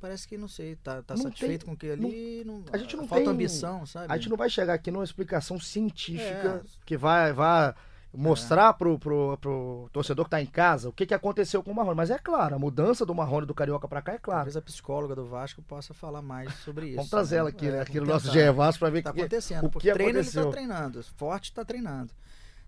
Parece 0.00 0.28
que, 0.28 0.38
não 0.38 0.48
sei, 0.48 0.76
tá, 0.76 1.02
tá 1.02 1.16
satisfeito 1.16 1.64
tem, 1.64 1.66
com 1.66 1.72
o 1.72 1.76
que 1.76 1.90
ali. 1.90 2.44
Não, 2.44 2.64
a 2.72 2.78
gente 2.78 2.96
não 2.96 3.06
falta 3.06 3.24
tem, 3.24 3.32
ambição, 3.32 3.84
sabe? 3.86 4.12
A 4.12 4.16
gente 4.16 4.28
não 4.28 4.36
vai 4.36 4.48
chegar 4.48 4.74
aqui 4.74 4.90
numa 4.90 5.04
explicação 5.04 5.58
científica 5.58 6.62
é. 6.64 6.68
que 6.84 6.96
vai, 6.96 7.32
vai 7.32 7.74
mostrar 8.14 8.70
é. 8.70 8.72
pro, 8.72 8.98
pro, 8.98 9.38
pro 9.38 9.88
torcedor 9.92 10.26
que 10.26 10.30
tá 10.30 10.42
em 10.42 10.46
casa 10.46 10.88
o 10.88 10.92
que, 10.92 11.06
que 11.06 11.14
aconteceu 11.14 11.62
com 11.62 11.70
o 11.70 11.74
Marrone. 11.74 11.96
Mas 11.96 12.10
é 12.10 12.18
claro, 12.18 12.54
a 12.54 12.58
mudança 12.58 13.06
do 13.06 13.14
Marrone 13.14 13.46
do 13.46 13.54
Carioca 13.54 13.88
para 13.88 14.02
cá 14.02 14.12
é 14.12 14.18
claro. 14.18 14.40
Talvez 14.40 14.56
a 14.56 14.62
psicóloga 14.62 15.14
do 15.14 15.24
Vasco 15.26 15.62
possa 15.62 15.94
falar 15.94 16.22
mais 16.22 16.52
sobre 16.56 16.88
isso. 16.88 16.96
Vamos 16.96 17.10
trazer 17.10 17.36
ela 17.36 17.48
aqui, 17.48 17.66
é, 17.66 17.72
né? 17.72 17.80
Aqui 17.80 17.98
no 17.98 18.06
nosso 18.06 18.30
GE 18.30 18.50
Vasco 18.50 18.80
para 18.80 18.90
ver 18.90 19.02
tá 19.02 19.12
que, 19.12 19.20
acontecendo. 19.20 19.66
O 19.66 19.70
que 19.70 19.92
treino 19.92 20.18
aconteceu. 20.18 20.42
ele 20.42 20.50
tá 20.50 20.56
treinando, 20.56 21.02
forte 21.16 21.52
tá 21.52 21.64
treinando. 21.64 22.12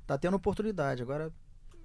Tá 0.07 0.19
tendo 0.19 0.37
oportunidade. 0.37 1.03
Agora 1.03 1.31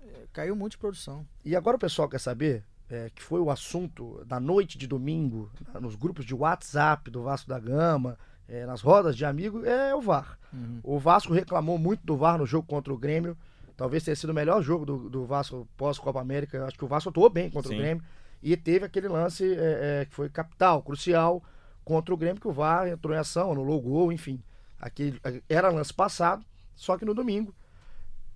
é, 0.02 0.28
caiu 0.32 0.56
muito 0.56 0.74
de 0.74 0.78
produção. 0.78 1.26
E 1.44 1.56
agora 1.56 1.76
o 1.76 1.80
pessoal 1.80 2.08
quer 2.08 2.20
saber 2.20 2.64
é, 2.90 3.10
que 3.14 3.22
foi 3.22 3.40
o 3.40 3.52
assunto 3.52 4.24
da 4.26 4.40
noite 4.40 4.78
de 4.78 4.88
domingo, 4.88 5.52
nos 5.80 5.96
grupos 5.96 6.26
de 6.26 6.34
WhatsApp 6.34 7.12
do 7.12 7.22
Vasco 7.22 7.48
da 7.48 7.60
Gama, 7.60 8.18
é, 8.48 8.66
nas 8.66 8.82
rodas 8.82 9.16
de 9.16 9.24
amigos, 9.24 9.64
é 9.64 9.94
o 9.94 10.02
VAR. 10.02 10.40
Uhum. 10.52 10.80
O 10.84 10.98
Vasco 10.98 11.32
reclamou 11.32 11.78
muito 11.78 12.04
do 12.04 12.18
VAR 12.18 12.40
no 12.40 12.46
jogo 12.46 12.68
contra 12.68 12.92
o 12.92 12.98
Grêmio. 12.98 13.38
Talvez 13.78 14.04
tenha 14.04 14.16
sido 14.16 14.32
o 14.32 14.34
melhor 14.34 14.62
jogo 14.62 14.86
do, 14.86 15.10
do 15.10 15.26
Vasco 15.26 15.68
pós-Copa 15.78 16.20
América. 16.20 16.66
Acho 16.66 16.78
que 16.78 16.84
o 16.84 16.88
Vasco 16.88 17.10
atuou 17.10 17.30
bem 17.30 17.50
contra 17.50 17.70
Sim. 17.70 17.76
o 17.76 17.78
Grêmio. 17.78 18.04
E 18.42 18.58
teve 18.58 18.86
aquele 18.86 19.08
lance 19.08 19.44
é, 19.54 20.02
é, 20.02 20.06
que 20.06 20.16
foi 20.16 20.30
capital, 20.30 20.82
crucial, 20.82 21.44
contra 21.86 22.14
o 22.14 22.18
Grêmio, 22.18 22.42
que 22.42 22.48
o 22.48 22.52
VAR 22.52 22.88
entrou 22.88 23.16
em 23.16 23.20
ação, 23.20 23.52
anulou 23.52 23.78
o 23.78 23.82
gol, 23.82 24.12
enfim. 24.12 24.42
Aquele, 24.80 25.22
era 25.48 25.70
lance 25.70 25.94
passado, 25.94 26.44
só 26.76 26.98
que 26.98 27.06
no 27.06 27.14
domingo, 27.14 27.54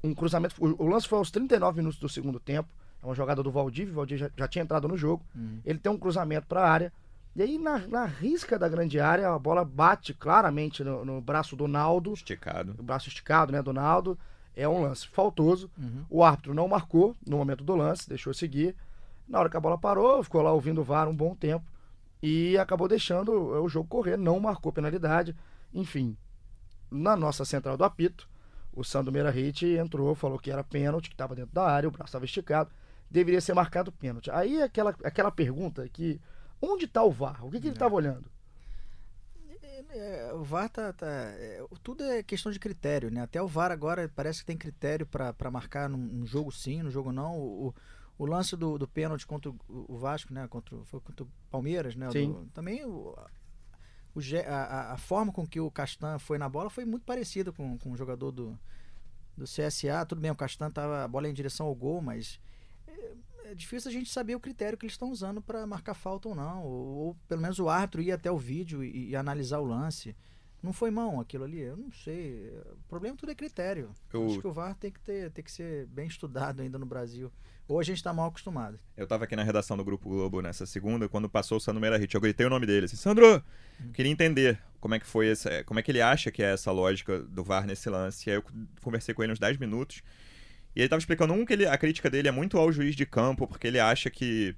um 0.03 0.13
cruzamento. 0.13 0.55
O, 0.59 0.83
o 0.83 0.87
lance 0.87 1.07
foi 1.07 1.17
aos 1.17 1.31
39 1.31 1.77
minutos 1.77 1.99
do 1.99 2.09
segundo 2.09 2.39
tempo. 2.39 2.69
É 3.03 3.05
uma 3.05 3.13
jogada 3.13 3.43
do 3.43 3.51
Valdívia, 3.51 3.91
o 3.91 3.95
Valdívia 3.97 4.27
já, 4.27 4.31
já 4.43 4.47
tinha 4.47 4.63
entrado 4.63 4.87
no 4.87 4.95
jogo. 4.95 5.25
Uhum. 5.35 5.59
Ele 5.65 5.77
tem 5.77 5.91
um 5.91 5.97
cruzamento 5.97 6.47
para 6.47 6.61
a 6.61 6.69
área. 6.69 6.93
E 7.35 7.41
aí, 7.41 7.57
na, 7.57 7.79
na, 7.79 8.05
risca 8.05 8.57
da 8.57 8.69
grande 8.69 8.97
área, 8.99 9.29
a 9.29 9.37
bola 9.37 9.65
bate 9.65 10.13
claramente 10.13 10.83
no, 10.83 11.03
no 11.03 11.19
braço 11.19 11.55
do 11.55 11.67
Naldo. 11.67 12.13
Esticado. 12.13 12.75
O 12.79 12.83
braço 12.83 13.09
esticado, 13.09 13.51
né, 13.51 13.61
do 13.61 13.73
Naldo. 13.73 14.17
É 14.55 14.67
um 14.69 14.83
lance 14.83 15.05
faltoso. 15.07 15.69
Uhum. 15.77 16.05
O 16.09 16.23
árbitro 16.23 16.53
não 16.53 16.67
marcou 16.67 17.13
no 17.27 17.37
momento 17.37 17.63
do 17.63 17.75
lance, 17.75 18.07
deixou 18.07 18.33
seguir. 18.33 18.73
Na 19.27 19.39
hora 19.39 19.49
que 19.49 19.57
a 19.57 19.59
bola 19.59 19.77
parou, 19.77 20.23
ficou 20.23 20.41
lá 20.41 20.53
ouvindo 20.53 20.79
o 20.79 20.83
VAR 20.83 21.09
um 21.09 21.15
bom 21.15 21.35
tempo. 21.35 21.65
E 22.21 22.57
acabou 22.57 22.87
deixando 22.87 23.33
o 23.33 23.67
jogo 23.67 23.89
correr, 23.89 24.15
não 24.15 24.39
marcou 24.39 24.71
penalidade. 24.71 25.35
Enfim, 25.73 26.15
na 26.89 27.17
nossa 27.17 27.43
central 27.43 27.75
do 27.75 27.83
apito, 27.83 28.29
o 28.71 28.81
Sandro 28.81 29.11
Meira 29.11 29.29
Hit 29.29 29.65
entrou, 29.65 30.15
falou 30.15 30.39
que 30.39 30.51
era 30.51 30.63
pênalti, 30.63 31.09
que 31.09 31.15
estava 31.15 31.35
dentro 31.35 31.53
da 31.53 31.65
área, 31.65 31.89
o 31.89 31.91
braço 31.91 32.09
estava 32.09 32.23
esticado 32.23 32.69
deveria 33.13 33.39
ser 33.39 33.53
marcado 33.53 33.91
pênalti. 33.91 34.31
Aí 34.31 34.61
aquela, 34.61 34.89
aquela 35.03 35.31
pergunta 35.31 35.87
que 35.87 36.19
onde 36.59 36.85
está 36.85 37.03
o 37.03 37.11
VAR? 37.11 37.45
O 37.45 37.51
que, 37.51 37.59
que 37.59 37.67
ele 37.67 37.75
estava 37.75 37.93
olhando? 37.93 38.25
É, 39.91 40.29
é, 40.29 40.33
o 40.33 40.43
VAR 40.43 40.67
tá, 40.67 40.91
tá 40.91 41.05
é, 41.07 41.63
tudo 41.83 42.03
é 42.03 42.23
questão 42.23 42.51
de 42.51 42.59
critério, 42.59 43.11
né? 43.11 43.21
Até 43.21 43.39
o 43.39 43.47
VAR 43.47 43.71
agora 43.71 44.11
parece 44.15 44.39
que 44.39 44.47
tem 44.47 44.57
critério 44.57 45.05
para 45.05 45.51
marcar 45.51 45.87
num, 45.87 45.97
num, 45.97 46.25
jogo 46.25 46.51
sim, 46.51 46.81
no 46.81 46.89
jogo 46.89 47.11
não. 47.11 47.39
O, 47.39 47.75
o 48.17 48.25
lance 48.25 48.55
do, 48.57 48.79
do 48.79 48.87
pênalti 48.87 49.27
contra 49.27 49.51
o, 49.51 49.57
o, 49.69 49.95
Vasco, 49.95 50.33
né? 50.33 50.47
Contra, 50.47 50.75
foi 50.85 50.99
contra 50.99 51.23
o 51.23 51.29
Palmeiras, 51.51 51.95
né? 51.95 52.09
Sim. 52.09 52.31
Do, 52.31 52.45
também 52.47 52.83
o, 52.83 53.15
o, 54.15 54.19
a, 54.47 54.93
a, 54.93 54.97
forma 54.97 55.31
com 55.31 55.45
que 55.45 55.59
o 55.59 55.69
Castan 55.69 56.17
foi 56.17 56.39
na 56.39 56.49
bola 56.49 56.71
foi 56.71 56.83
muito 56.83 57.05
parecida 57.05 57.51
com, 57.51 57.77
com 57.77 57.91
o 57.91 57.97
jogador 57.97 58.31
do, 58.31 58.59
do 59.37 59.45
CSA. 59.45 60.03
Tudo 60.07 60.19
bem, 60.19 60.31
o 60.31 60.35
Castan 60.35 60.71
tava 60.71 61.03
a 61.03 61.07
bola 61.07 61.29
em 61.29 61.33
direção 61.33 61.67
ao 61.67 61.75
gol, 61.75 62.01
mas 62.01 62.39
é 63.45 63.55
difícil 63.55 63.89
a 63.89 63.93
gente 63.93 64.09
saber 64.09 64.35
o 64.35 64.39
critério 64.39 64.77
que 64.77 64.85
eles 64.85 64.93
estão 64.93 65.11
usando 65.11 65.41
para 65.41 65.65
marcar 65.67 65.93
falta 65.93 66.29
ou 66.29 66.35
não. 66.35 66.63
Ou, 66.63 66.87
ou, 66.87 67.17
pelo 67.27 67.41
menos 67.41 67.59
o 67.59 67.69
árbitro 67.69 68.01
ir 68.01 68.11
até 68.11 68.31
o 68.31 68.37
vídeo 68.37 68.83
e, 68.83 69.09
e, 69.09 69.15
analisar 69.15 69.59
o 69.59 69.65
lance. 69.65 70.15
Não 70.61 70.71
foi 70.71 70.89
mão 70.89 71.19
aquilo 71.19 71.43
ali? 71.43 71.59
Eu 71.59 71.75
não 71.75 71.91
sei. 71.91 72.49
O 72.71 72.87
problema 72.87 73.17
tudo 73.17 73.31
é 73.31 73.35
critério. 73.35 73.91
Eu... 74.13 74.25
Acho 74.25 74.39
que 74.39 74.47
o 74.47 74.53
VAR 74.53 74.75
tem 74.75 74.91
que, 74.91 74.99
ter, 74.99 75.29
tem 75.31 75.43
que 75.43 75.51
ser 75.51 75.85
bem 75.87 76.07
estudado 76.07 76.61
ainda 76.61 76.79
no 76.79 76.85
Brasil. 76.85 77.31
Ou 77.67 77.79
a 77.79 77.83
gente 77.83 77.97
está 77.97 78.13
mal 78.13 78.27
acostumado. 78.27 78.79
Eu 78.95 79.03
estava 79.03 79.25
aqui 79.25 79.35
na 79.35 79.43
redação 79.43 79.75
do 79.75 79.83
Grupo 79.83 80.09
Globo 80.09 80.41
nessa 80.41 80.65
segunda, 80.65 81.09
quando 81.09 81.29
passou 81.29 81.57
o 81.57 81.61
Sandro 81.61 81.81
Meirahit. 81.81 82.15
Eu 82.15 82.21
gritei 82.21 82.45
o 82.45 82.49
nome 82.49 82.65
dele. 82.65 82.85
Assim, 82.85 82.95
Sandro! 82.95 83.43
Hum. 83.81 83.91
Queria 83.93 84.11
entender 84.11 84.57
como 84.79 84.95
é 84.95 84.99
que 84.99 85.05
foi 85.05 85.29
essa, 85.29 85.63
como 85.65 85.79
é 85.79 85.83
que 85.83 85.91
ele 85.91 86.01
acha 86.01 86.31
que 86.31 86.41
é 86.41 86.53
essa 86.53 86.71
lógica 86.71 87.19
do 87.19 87.43
VAR 87.43 87.65
nesse 87.65 87.89
lance. 87.89 88.29
E 88.29 88.31
aí 88.31 88.37
eu 88.37 88.43
conversei 88.81 89.13
com 89.13 89.21
ele 89.21 89.33
uns 89.33 89.39
10 89.39 89.57
minutos. 89.57 90.01
E 90.75 90.79
ele 90.79 90.85
estava 90.85 90.99
explicando, 90.99 91.33
um, 91.33 91.45
que 91.45 91.53
ele, 91.53 91.65
a 91.65 91.77
crítica 91.77 92.09
dele 92.09 92.27
é 92.27 92.31
muito 92.31 92.57
ao 92.57 92.71
juiz 92.71 92.95
de 92.95 93.05
campo, 93.05 93.47
porque 93.47 93.67
ele 93.67 93.79
acha 93.79 94.09
que 94.09 94.55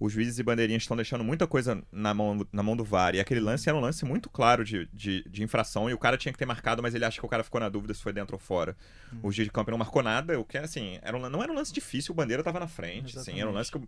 os 0.00 0.12
juízes 0.12 0.38
e 0.38 0.42
bandeirinhas 0.42 0.84
estão 0.84 0.96
deixando 0.96 1.24
muita 1.24 1.46
coisa 1.46 1.82
na 1.90 2.14
mão, 2.14 2.46
na 2.52 2.62
mão 2.62 2.76
do 2.76 2.84
VAR. 2.84 3.14
E 3.16 3.20
aquele 3.20 3.40
lance 3.40 3.68
era 3.68 3.76
um 3.76 3.80
lance 3.80 4.04
muito 4.04 4.30
claro 4.30 4.64
de, 4.64 4.88
de, 4.92 5.24
de, 5.28 5.42
infração, 5.42 5.90
e 5.90 5.94
o 5.94 5.98
cara 5.98 6.16
tinha 6.16 6.32
que 6.32 6.38
ter 6.38 6.46
marcado, 6.46 6.82
mas 6.82 6.94
ele 6.94 7.04
acha 7.04 7.18
que 7.18 7.26
o 7.26 7.28
cara 7.28 7.42
ficou 7.42 7.60
na 7.60 7.68
dúvida 7.68 7.92
se 7.92 8.02
foi 8.02 8.12
dentro 8.12 8.36
ou 8.36 8.38
fora. 8.38 8.76
Hum. 9.12 9.18
O 9.24 9.32
juiz 9.32 9.46
de 9.46 9.52
campo 9.52 9.70
não 9.70 9.78
marcou 9.78 10.02
nada, 10.02 10.38
o 10.38 10.44
que 10.44 10.56
assim, 10.56 10.98
era 11.02 11.16
um, 11.16 11.28
não 11.28 11.42
era 11.42 11.50
um 11.50 11.54
lance 11.54 11.72
difícil, 11.72 12.12
o 12.12 12.14
Bandeira 12.14 12.42
estava 12.42 12.60
na 12.60 12.68
frente. 12.68 13.18
Assim, 13.18 13.40
era 13.40 13.50
um 13.50 13.52
lance 13.52 13.72
que, 13.72 13.80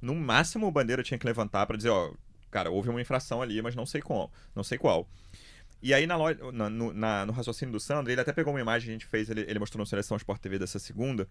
no 0.00 0.14
máximo, 0.14 0.66
o 0.68 0.70
Bandeira 0.70 1.02
tinha 1.02 1.18
que 1.18 1.26
levantar 1.26 1.66
para 1.66 1.76
dizer, 1.76 1.90
ó, 1.90 2.12
cara, 2.48 2.70
houve 2.70 2.88
uma 2.88 3.00
infração 3.00 3.42
ali, 3.42 3.60
mas 3.60 3.74
não 3.74 3.84
sei 3.84 4.00
qual. 4.00 4.30
Não 4.54 4.62
sei 4.62 4.78
qual. 4.78 5.08
E 5.86 5.94
aí, 5.94 6.04
na, 6.04 6.16
na, 6.52 6.68
no, 6.68 6.92
na, 6.92 7.24
no 7.24 7.32
raciocínio 7.32 7.70
do 7.70 7.78
Sandro, 7.78 8.10
ele 8.10 8.20
até 8.20 8.32
pegou 8.32 8.52
uma 8.52 8.60
imagem 8.60 8.86
que 8.86 8.90
a 8.90 8.92
gente 8.94 9.06
fez, 9.06 9.30
ele, 9.30 9.42
ele 9.42 9.60
mostrou 9.60 9.78
no 9.78 9.86
Seleção 9.86 10.16
Sport 10.16 10.40
TV 10.40 10.58
dessa 10.58 10.80
segunda, 10.80 11.28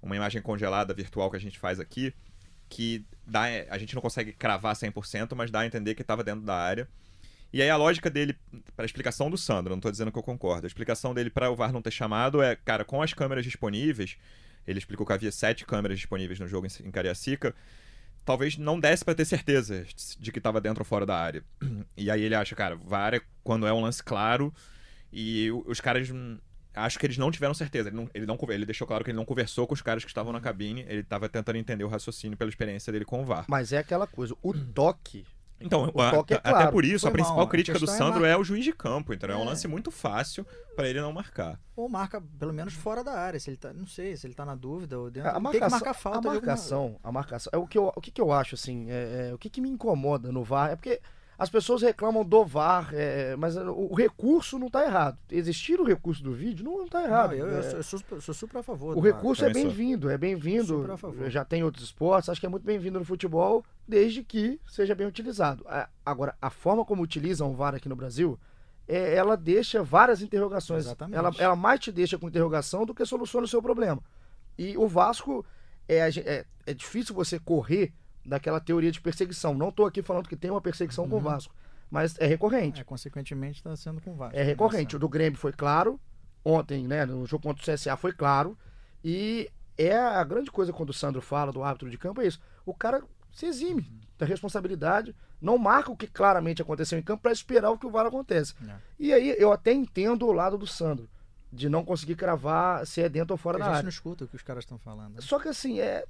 uma 0.00 0.16
imagem 0.16 0.40
congelada 0.40 0.94
virtual 0.94 1.30
que 1.30 1.36
a 1.36 1.38
gente 1.38 1.58
faz 1.58 1.78
aqui, 1.78 2.14
que 2.70 3.04
dá, 3.26 3.42
a 3.68 3.76
gente 3.76 3.94
não 3.94 4.00
consegue 4.00 4.32
cravar 4.32 4.74
100%, 4.74 5.34
mas 5.36 5.50
dá 5.50 5.60
a 5.60 5.66
entender 5.66 5.94
que 5.94 6.00
estava 6.00 6.24
dentro 6.24 6.40
da 6.40 6.56
área. 6.56 6.88
E 7.52 7.60
aí 7.60 7.68
a 7.68 7.76
lógica 7.76 8.08
dele, 8.08 8.34
para 8.74 8.84
a 8.84 8.86
explicação 8.86 9.28
do 9.28 9.36
Sandro, 9.36 9.72
não 9.72 9.78
estou 9.78 9.90
dizendo 9.90 10.10
que 10.10 10.18
eu 10.18 10.22
concordo, 10.22 10.66
a 10.66 10.68
explicação 10.68 11.12
dele 11.12 11.28
para 11.28 11.50
o 11.50 11.54
VAR 11.54 11.70
não 11.70 11.82
ter 11.82 11.90
chamado 11.90 12.40
é, 12.40 12.56
cara, 12.56 12.86
com 12.86 13.02
as 13.02 13.12
câmeras 13.12 13.44
disponíveis, 13.44 14.16
ele 14.66 14.78
explicou 14.78 15.06
que 15.06 15.12
havia 15.12 15.30
sete 15.30 15.66
câmeras 15.66 15.98
disponíveis 15.98 16.40
no 16.40 16.48
jogo 16.48 16.66
em, 16.66 16.88
em 16.88 16.90
Cariacica, 16.90 17.54
talvez 18.24 18.56
não 18.56 18.78
desse 18.78 19.04
para 19.04 19.14
ter 19.14 19.24
certeza 19.24 19.86
de 20.18 20.32
que 20.32 20.38
estava 20.38 20.60
dentro 20.60 20.82
ou 20.82 20.84
fora 20.84 21.06
da 21.06 21.16
área. 21.16 21.42
E 21.96 22.10
aí 22.10 22.22
ele 22.22 22.34
acha, 22.34 22.54
cara, 22.54 22.76
VAR 22.76 23.14
é 23.14 23.20
quando 23.42 23.66
é 23.66 23.72
um 23.72 23.82
lance 23.82 24.02
claro 24.02 24.52
e 25.12 25.50
os 25.66 25.80
caras 25.80 26.12
acho 26.74 26.98
que 26.98 27.06
eles 27.06 27.18
não 27.18 27.30
tiveram 27.30 27.54
certeza. 27.54 27.88
Ele, 27.88 27.96
não, 27.96 28.10
ele, 28.14 28.26
não, 28.26 28.38
ele 28.50 28.66
deixou 28.66 28.86
claro 28.86 29.04
que 29.04 29.10
ele 29.10 29.16
não 29.16 29.24
conversou 29.24 29.66
com 29.66 29.74
os 29.74 29.82
caras 29.82 30.04
que 30.04 30.10
estavam 30.10 30.32
na 30.32 30.40
cabine. 30.40 30.82
Ele 30.88 31.00
estava 31.00 31.28
tentando 31.28 31.56
entender 31.56 31.84
o 31.84 31.88
raciocínio 31.88 32.36
pela 32.36 32.50
experiência 32.50 32.92
dele 32.92 33.04
com 33.04 33.22
o 33.22 33.24
VAR. 33.24 33.46
Mas 33.48 33.72
é 33.72 33.78
aquela 33.78 34.06
coisa, 34.06 34.34
o 34.42 34.54
toque 34.54 35.24
então, 35.60 35.84
a, 35.84 35.88
é 35.88 35.92
claro. 35.92 36.26
até 36.42 36.70
por 36.70 36.84
isso, 36.84 37.08
a 37.08 37.10
principal 37.10 37.38
mal. 37.38 37.48
crítica 37.48 37.76
a 37.76 37.80
do 37.80 37.86
Sandro 37.86 38.24
é, 38.24 38.32
é, 38.32 38.36
o 38.36 38.44
juiz 38.44 38.64
de 38.64 38.72
campo. 38.72 39.12
Então, 39.12 39.28
é, 39.28 39.32
é 39.32 39.36
um 39.36 39.44
lance 39.44 39.66
muito 39.66 39.90
fácil 39.90 40.46
para 40.76 40.88
ele 40.88 41.00
não 41.00 41.12
marcar. 41.12 41.60
Ou 41.74 41.88
marca, 41.88 42.20
pelo 42.38 42.52
menos, 42.52 42.74
fora 42.74 43.02
da 43.02 43.12
área. 43.12 43.40
Se 43.40 43.50
ele 43.50 43.56
tá, 43.56 43.72
não 43.72 43.86
sei, 43.86 44.16
se 44.16 44.26
ele 44.26 44.34
tá 44.34 44.44
na 44.44 44.54
dúvida 44.54 44.98
ou 44.98 45.10
dentro. 45.10 45.30
A 45.30 45.40
marcação, 45.40 45.50
tem 45.52 45.60
que 45.60 45.70
marcar 45.70 45.94
falta. 45.94 46.28
A 46.28 46.32
marcação, 46.32 46.82
alguma... 46.82 47.00
a 47.02 47.12
marcação. 47.12 47.50
É 47.52 47.58
o 47.58 47.66
que 47.66 47.78
eu, 47.78 47.92
o 47.94 48.00
que, 48.00 48.10
que 48.10 48.20
eu 48.20 48.32
acho, 48.32 48.54
assim, 48.54 48.88
é, 48.88 49.28
é, 49.30 49.34
o 49.34 49.38
que, 49.38 49.50
que 49.50 49.60
me 49.60 49.68
incomoda 49.68 50.30
no 50.30 50.44
VAR 50.44 50.70
é 50.70 50.76
porque 50.76 51.00
as 51.38 51.48
pessoas 51.48 51.82
reclamam 51.82 52.24
do 52.24 52.44
VAR, 52.44 52.90
é, 52.92 53.36
mas 53.36 53.56
o, 53.56 53.94
recurso 53.94 54.58
não 54.58 54.66
está 54.66 54.84
errado. 54.84 55.16
Existir 55.30 55.78
o 55.78 55.84
recurso 55.84 56.20
do 56.20 56.32
vídeo 56.32 56.64
não 56.64 56.84
está 56.84 57.04
errado. 57.04 57.30
Não, 57.30 57.36
eu, 57.36 57.48
é, 57.48 57.58
eu, 57.58 57.82
sou, 57.84 58.00
eu, 58.10 58.20
sou, 58.20 58.34
super 58.34 58.58
a 58.58 58.62
favor. 58.62 58.98
O 58.98 59.00
recurso 59.00 59.44
é 59.44 59.52
bem-vindo, 59.52 60.10
é 60.10 60.18
bem-vindo. 60.18 60.84
Já 61.28 61.44
tem 61.44 61.62
outros 61.62 61.84
esportes, 61.84 62.28
acho 62.28 62.40
que 62.40 62.46
é 62.46 62.48
muito 62.48 62.64
bem-vindo 62.64 62.98
no 62.98 63.04
futebol, 63.04 63.64
desde 63.86 64.24
que 64.24 64.60
seja 64.66 64.96
bem 64.96 65.06
utilizado. 65.06 65.64
Agora, 66.04 66.34
a 66.42 66.50
forma 66.50 66.84
como 66.84 67.04
utilizam 67.04 67.52
o 67.52 67.54
VAR 67.54 67.76
aqui 67.76 67.88
no 67.88 67.94
Brasil, 67.94 68.36
é, 68.88 69.14
ela 69.14 69.36
deixa 69.36 69.80
várias 69.80 70.20
interrogações. 70.20 70.86
Exatamente. 70.86 71.16
Ela, 71.16 71.30
ela 71.38 71.54
mais 71.54 71.78
te 71.78 71.92
deixa 71.92 72.18
com 72.18 72.26
interrogação 72.26 72.84
do 72.84 72.92
que 72.92 73.06
soluciona 73.06 73.44
o 73.44 73.48
seu 73.48 73.62
problema. 73.62 74.02
E 74.58 74.76
o 74.76 74.88
Vasco, 74.88 75.46
é, 75.88 75.98
é, 75.98 76.44
é 76.66 76.74
difícil 76.74 77.14
você 77.14 77.38
correr 77.38 77.92
daquela 78.24 78.60
teoria 78.60 78.90
de 78.90 79.00
perseguição. 79.00 79.54
Não 79.54 79.68
estou 79.68 79.86
aqui 79.86 80.02
falando 80.02 80.28
que 80.28 80.36
tem 80.36 80.50
uma 80.50 80.60
perseguição 80.60 81.04
uhum. 81.04 81.10
com 81.10 81.16
o 81.16 81.18
uhum. 81.18 81.24
Vasco, 81.24 81.54
mas 81.90 82.18
é 82.18 82.26
recorrente. 82.26 82.80
É, 82.80 82.84
consequentemente 82.84 83.58
está 83.58 83.74
sendo 83.76 84.00
com 84.00 84.12
o 84.12 84.14
Vasco. 84.14 84.36
É 84.36 84.42
recorrente. 84.42 84.96
O 84.96 84.98
do 84.98 85.08
Grêmio 85.08 85.38
foi 85.38 85.52
claro, 85.52 86.00
ontem, 86.44 86.86
né, 86.86 87.04
no 87.04 87.26
jogo 87.26 87.42
contra 87.42 87.62
o 87.62 87.74
CSA 87.74 87.96
foi 87.96 88.12
claro, 88.12 88.56
e 89.02 89.50
é 89.76 89.96
a 89.96 90.22
grande 90.24 90.50
coisa 90.50 90.72
quando 90.72 90.90
o 90.90 90.94
Sandro 90.94 91.20
fala 91.20 91.52
do 91.52 91.62
árbitro 91.62 91.90
de 91.90 91.98
campo 91.98 92.20
é 92.20 92.26
isso. 92.26 92.40
O 92.66 92.74
cara 92.74 93.02
se 93.32 93.46
exime 93.46 93.82
uhum. 93.82 94.00
da 94.18 94.26
responsabilidade, 94.26 95.14
não 95.40 95.56
marca 95.56 95.90
o 95.90 95.96
que 95.96 96.06
claramente 96.06 96.60
aconteceu 96.60 96.98
em 96.98 97.02
campo 97.02 97.22
para 97.22 97.32
esperar 97.32 97.70
o 97.70 97.78
que 97.78 97.86
o 97.86 97.90
VAR 97.90 98.06
acontece. 98.06 98.54
É. 98.68 98.74
E 98.98 99.12
aí 99.12 99.36
eu 99.38 99.52
até 99.52 99.72
entendo 99.72 100.26
o 100.26 100.32
lado 100.32 100.58
do 100.58 100.66
Sandro 100.66 101.08
de 101.52 101.68
não 101.68 101.84
conseguir 101.84 102.16
cravar 102.16 102.86
se 102.86 103.00
é 103.00 103.08
dentro 103.08 103.32
ou 103.32 103.38
fora 103.38 103.58
da 103.58 103.64
área. 103.64 103.74
A 103.74 103.76
gente 103.76 103.84
não 103.84 103.90
escuta 103.90 104.24
o 104.24 104.28
que 104.28 104.36
os 104.36 104.42
caras 104.42 104.64
estão 104.64 104.78
falando. 104.78 105.14
Né? 105.14 105.20
Só 105.20 105.38
que 105.38 105.48
assim, 105.48 105.80
é, 105.80 106.04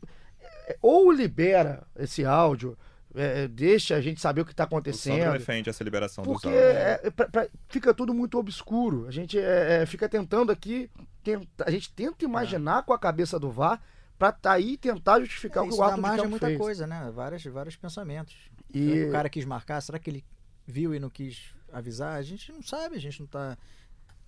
ou 0.80 1.10
libera 1.10 1.86
esse 1.96 2.24
áudio, 2.24 2.76
é, 3.14 3.44
é 3.44 3.48
deixa 3.48 3.96
a 3.96 4.00
gente 4.00 4.20
saber 4.20 4.42
o 4.42 4.44
que 4.44 4.52
está 4.52 4.64
acontecendo. 4.64 5.30
O 5.30 5.38
defende 5.38 5.70
essa 5.70 5.82
liberação 5.82 6.24
porque 6.24 6.48
dos 6.48 6.56
áudios. 6.56 6.76
É, 6.76 7.00
é, 7.04 7.10
pra, 7.10 7.28
pra, 7.28 7.48
fica 7.68 7.94
tudo 7.94 8.12
muito 8.12 8.38
obscuro. 8.38 9.06
A 9.06 9.10
gente 9.10 9.38
é, 9.38 9.84
fica 9.86 10.08
tentando 10.08 10.52
aqui, 10.52 10.90
tenta, 11.22 11.64
a 11.66 11.70
gente 11.70 11.92
tenta 11.92 12.24
imaginar 12.24 12.82
com 12.84 12.92
a 12.92 12.98
cabeça 12.98 13.38
do 13.38 13.50
VAR 13.50 13.80
para 14.18 14.32
tá 14.32 14.52
aí 14.52 14.76
tentar 14.76 15.20
justificar 15.20 15.64
o 15.64 15.68
que 15.68 15.74
o 15.74 15.82
árbitro 15.82 16.02
margem 16.02 16.24
de 16.24 16.30
muita 16.30 16.46
fez. 16.46 16.58
coisa, 16.58 16.86
né? 16.86 17.10
Vários, 17.14 17.44
vários 17.44 17.76
pensamentos. 17.76 18.34
E... 18.74 19.04
o 19.04 19.12
cara 19.12 19.28
quis 19.28 19.44
marcar? 19.44 19.80
Será 19.80 19.98
que 19.98 20.10
ele 20.10 20.24
viu 20.66 20.94
e 20.94 20.98
não 20.98 21.08
quis 21.08 21.54
avisar? 21.72 22.16
A 22.16 22.22
gente 22.22 22.50
não 22.52 22.62
sabe, 22.62 22.96
a 22.96 23.00
gente 23.00 23.20
não 23.20 23.26
está 23.26 23.56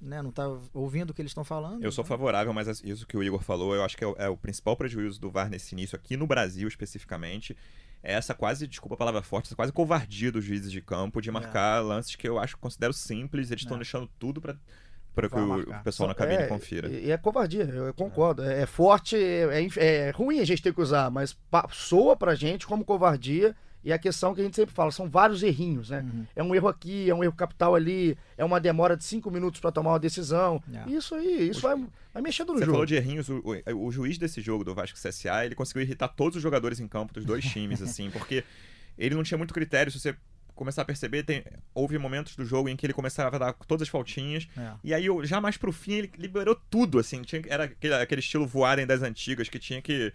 né, 0.01 0.23
não 0.23 0.31
está 0.31 0.49
ouvindo 0.73 1.11
o 1.11 1.15
que 1.15 1.21
eles 1.21 1.31
estão 1.31 1.45
falando. 1.45 1.83
Eu 1.83 1.93
sou 1.93 2.05
favorável, 2.05 2.53
mas 2.53 2.83
isso 2.83 3.07
que 3.07 3.17
o 3.17 3.23
Igor 3.23 3.43
falou, 3.43 3.75
eu 3.75 3.85
acho 3.85 3.97
que 3.97 4.05
é 4.05 4.07
o, 4.07 4.15
é 4.17 4.29
o, 4.29 4.37
principal 4.37 4.77
prejuízo 4.77 5.21
do 5.21 5.31
VAR 5.31 5.51
nesse 5.51 5.75
início, 5.75 5.97
aqui 5.97 6.17
no 6.17 6.27
Brasil 6.27 6.67
especificamente, 6.67 7.57
é 8.03 8.15
essa 8.15 8.35
quase, 8.35 8.67
desculpa 8.67 8.95
a 8.95 8.99
palavra 8.99 9.23
forte, 9.23 9.47
essa 9.47 9.57
quase 9.57 9.73
covardia 9.73 10.33
dos 10.33 10.45
juízes 10.45 10.73
de 10.73 10.81
campo 10.81 11.21
de 11.21 11.29
é. 11.29 11.33
marcar 11.33 11.79
é. 11.79 11.81
lances 11.81 12.17
que 12.17 12.29
eu 12.29 12.39
acho 12.39 12.57
considero 12.57 12.93
simples, 12.93 13.51
eles 13.51 13.63
estão 13.63 13.77
é. 13.77 13.81
deixando 13.81 14.09
tudo 14.19 14.41
para 14.41 14.57
para 15.13 15.29
que 15.29 15.37
o, 15.37 15.83
pessoal 15.83 16.09
na 16.09 16.15
cabine 16.15 16.45
é, 16.45 16.47
confira. 16.47 16.89
E 16.89 17.11
é 17.11 17.19
covardia, 17.19 17.65
eu 17.65 17.93
concordo. 17.93 18.45
É, 18.45 18.63
é 18.63 18.67
forte, 18.67 19.17
é, 19.17 19.67
é, 19.77 20.11
ruim 20.11 20.39
a 20.39 20.45
gente 20.45 20.63
ter 20.63 20.73
que 20.73 20.81
usar, 20.81 21.11
mas 21.11 21.37
soa 21.71 22.17
pra 22.17 22.37
gente 22.37 22.65
como 22.65 22.85
covardia 22.85 23.55
e 23.83 23.93
a 23.93 23.99
questão 23.99 24.35
que 24.35 24.41
a 24.41 24.45
gente 24.45 24.57
sempre 24.57 24.75
fala, 24.75 24.91
são 24.91 25.09
vários 25.09 25.43
errinhos, 25.43 25.89
né? 25.91 26.01
Uhum. 26.01 26.27
É 26.37 26.43
um 26.43 26.55
erro 26.55 26.69
aqui, 26.69 27.09
é 27.09 27.15
um 27.15 27.25
erro 27.25 27.33
capital 27.33 27.75
ali, 27.75 28.17
é 28.37 28.45
uma 28.45 28.61
demora 28.61 28.97
de 28.97 29.05
cinco 29.05 29.31
minutos 29.31 29.61
para 29.61 29.73
tomar 29.73 29.93
uma 29.93 29.99
decisão. 29.99 30.63
É. 30.73 30.91
Isso 30.91 31.15
aí, 31.15 31.49
isso 31.49 31.63
vai, 31.63 31.77
vai 32.13 32.23
mexendo 32.23 32.49
no 32.49 32.59
Você 32.59 32.67
jogo. 32.67 32.73
Você 32.73 32.73
falou 32.73 32.87
de 32.87 32.95
errinhos, 32.95 33.29
o, 33.31 33.43
o, 33.43 33.87
o, 33.87 33.91
juiz 33.91 34.19
desse 34.19 34.43
jogo 34.43 34.65
do 34.65 34.75
Vasco 34.75 34.99
CSA, 34.99 35.47
ele 35.47 35.55
conseguiu 35.55 35.83
irritar 35.83 36.09
todos 36.09 36.37
os 36.37 36.43
jogadores 36.43 36.79
em 36.79 36.87
campo 36.87 37.15
dos 37.15 37.25
dois 37.25 37.45
times, 37.51 37.81
assim, 37.81 38.11
porque 38.11 38.45
ele 38.99 39.15
não 39.15 39.23
tinha 39.23 39.39
muito 39.39 39.55
critério. 39.55 39.91
Se 39.91 39.99
você 39.99 40.15
começar 40.55 40.83
a 40.83 40.85
perceber, 40.85 41.23
tem, 41.23 41.43
houve 41.75 41.97
momentos 41.97 42.37
do 42.37 42.45
jogo 42.45 42.69
em 42.69 42.77
que 42.77 42.85
ele 42.85 42.93
começava 42.93 43.37
a 43.37 43.39
dar 43.39 43.53
todas 43.67 43.83
as 43.83 43.89
faltinhas. 43.89 44.47
É. 44.59 44.73
E 44.85 44.93
aí, 44.93 45.07
já 45.23 45.41
mais 45.41 45.57
pro 45.57 45.73
fim, 45.73 45.93
ele 45.93 46.13
liberou 46.19 46.55
tudo, 46.69 46.99
assim. 46.99 47.23
Tinha, 47.23 47.43
era 47.49 47.65
aquele, 47.65 47.95
aquele 47.95 48.21
estilo 48.21 48.47
voarem 48.47 48.87
das 48.87 49.01
antigas 49.01 49.49
que 49.49 49.59
tinha 49.59 49.81
que. 49.81 50.13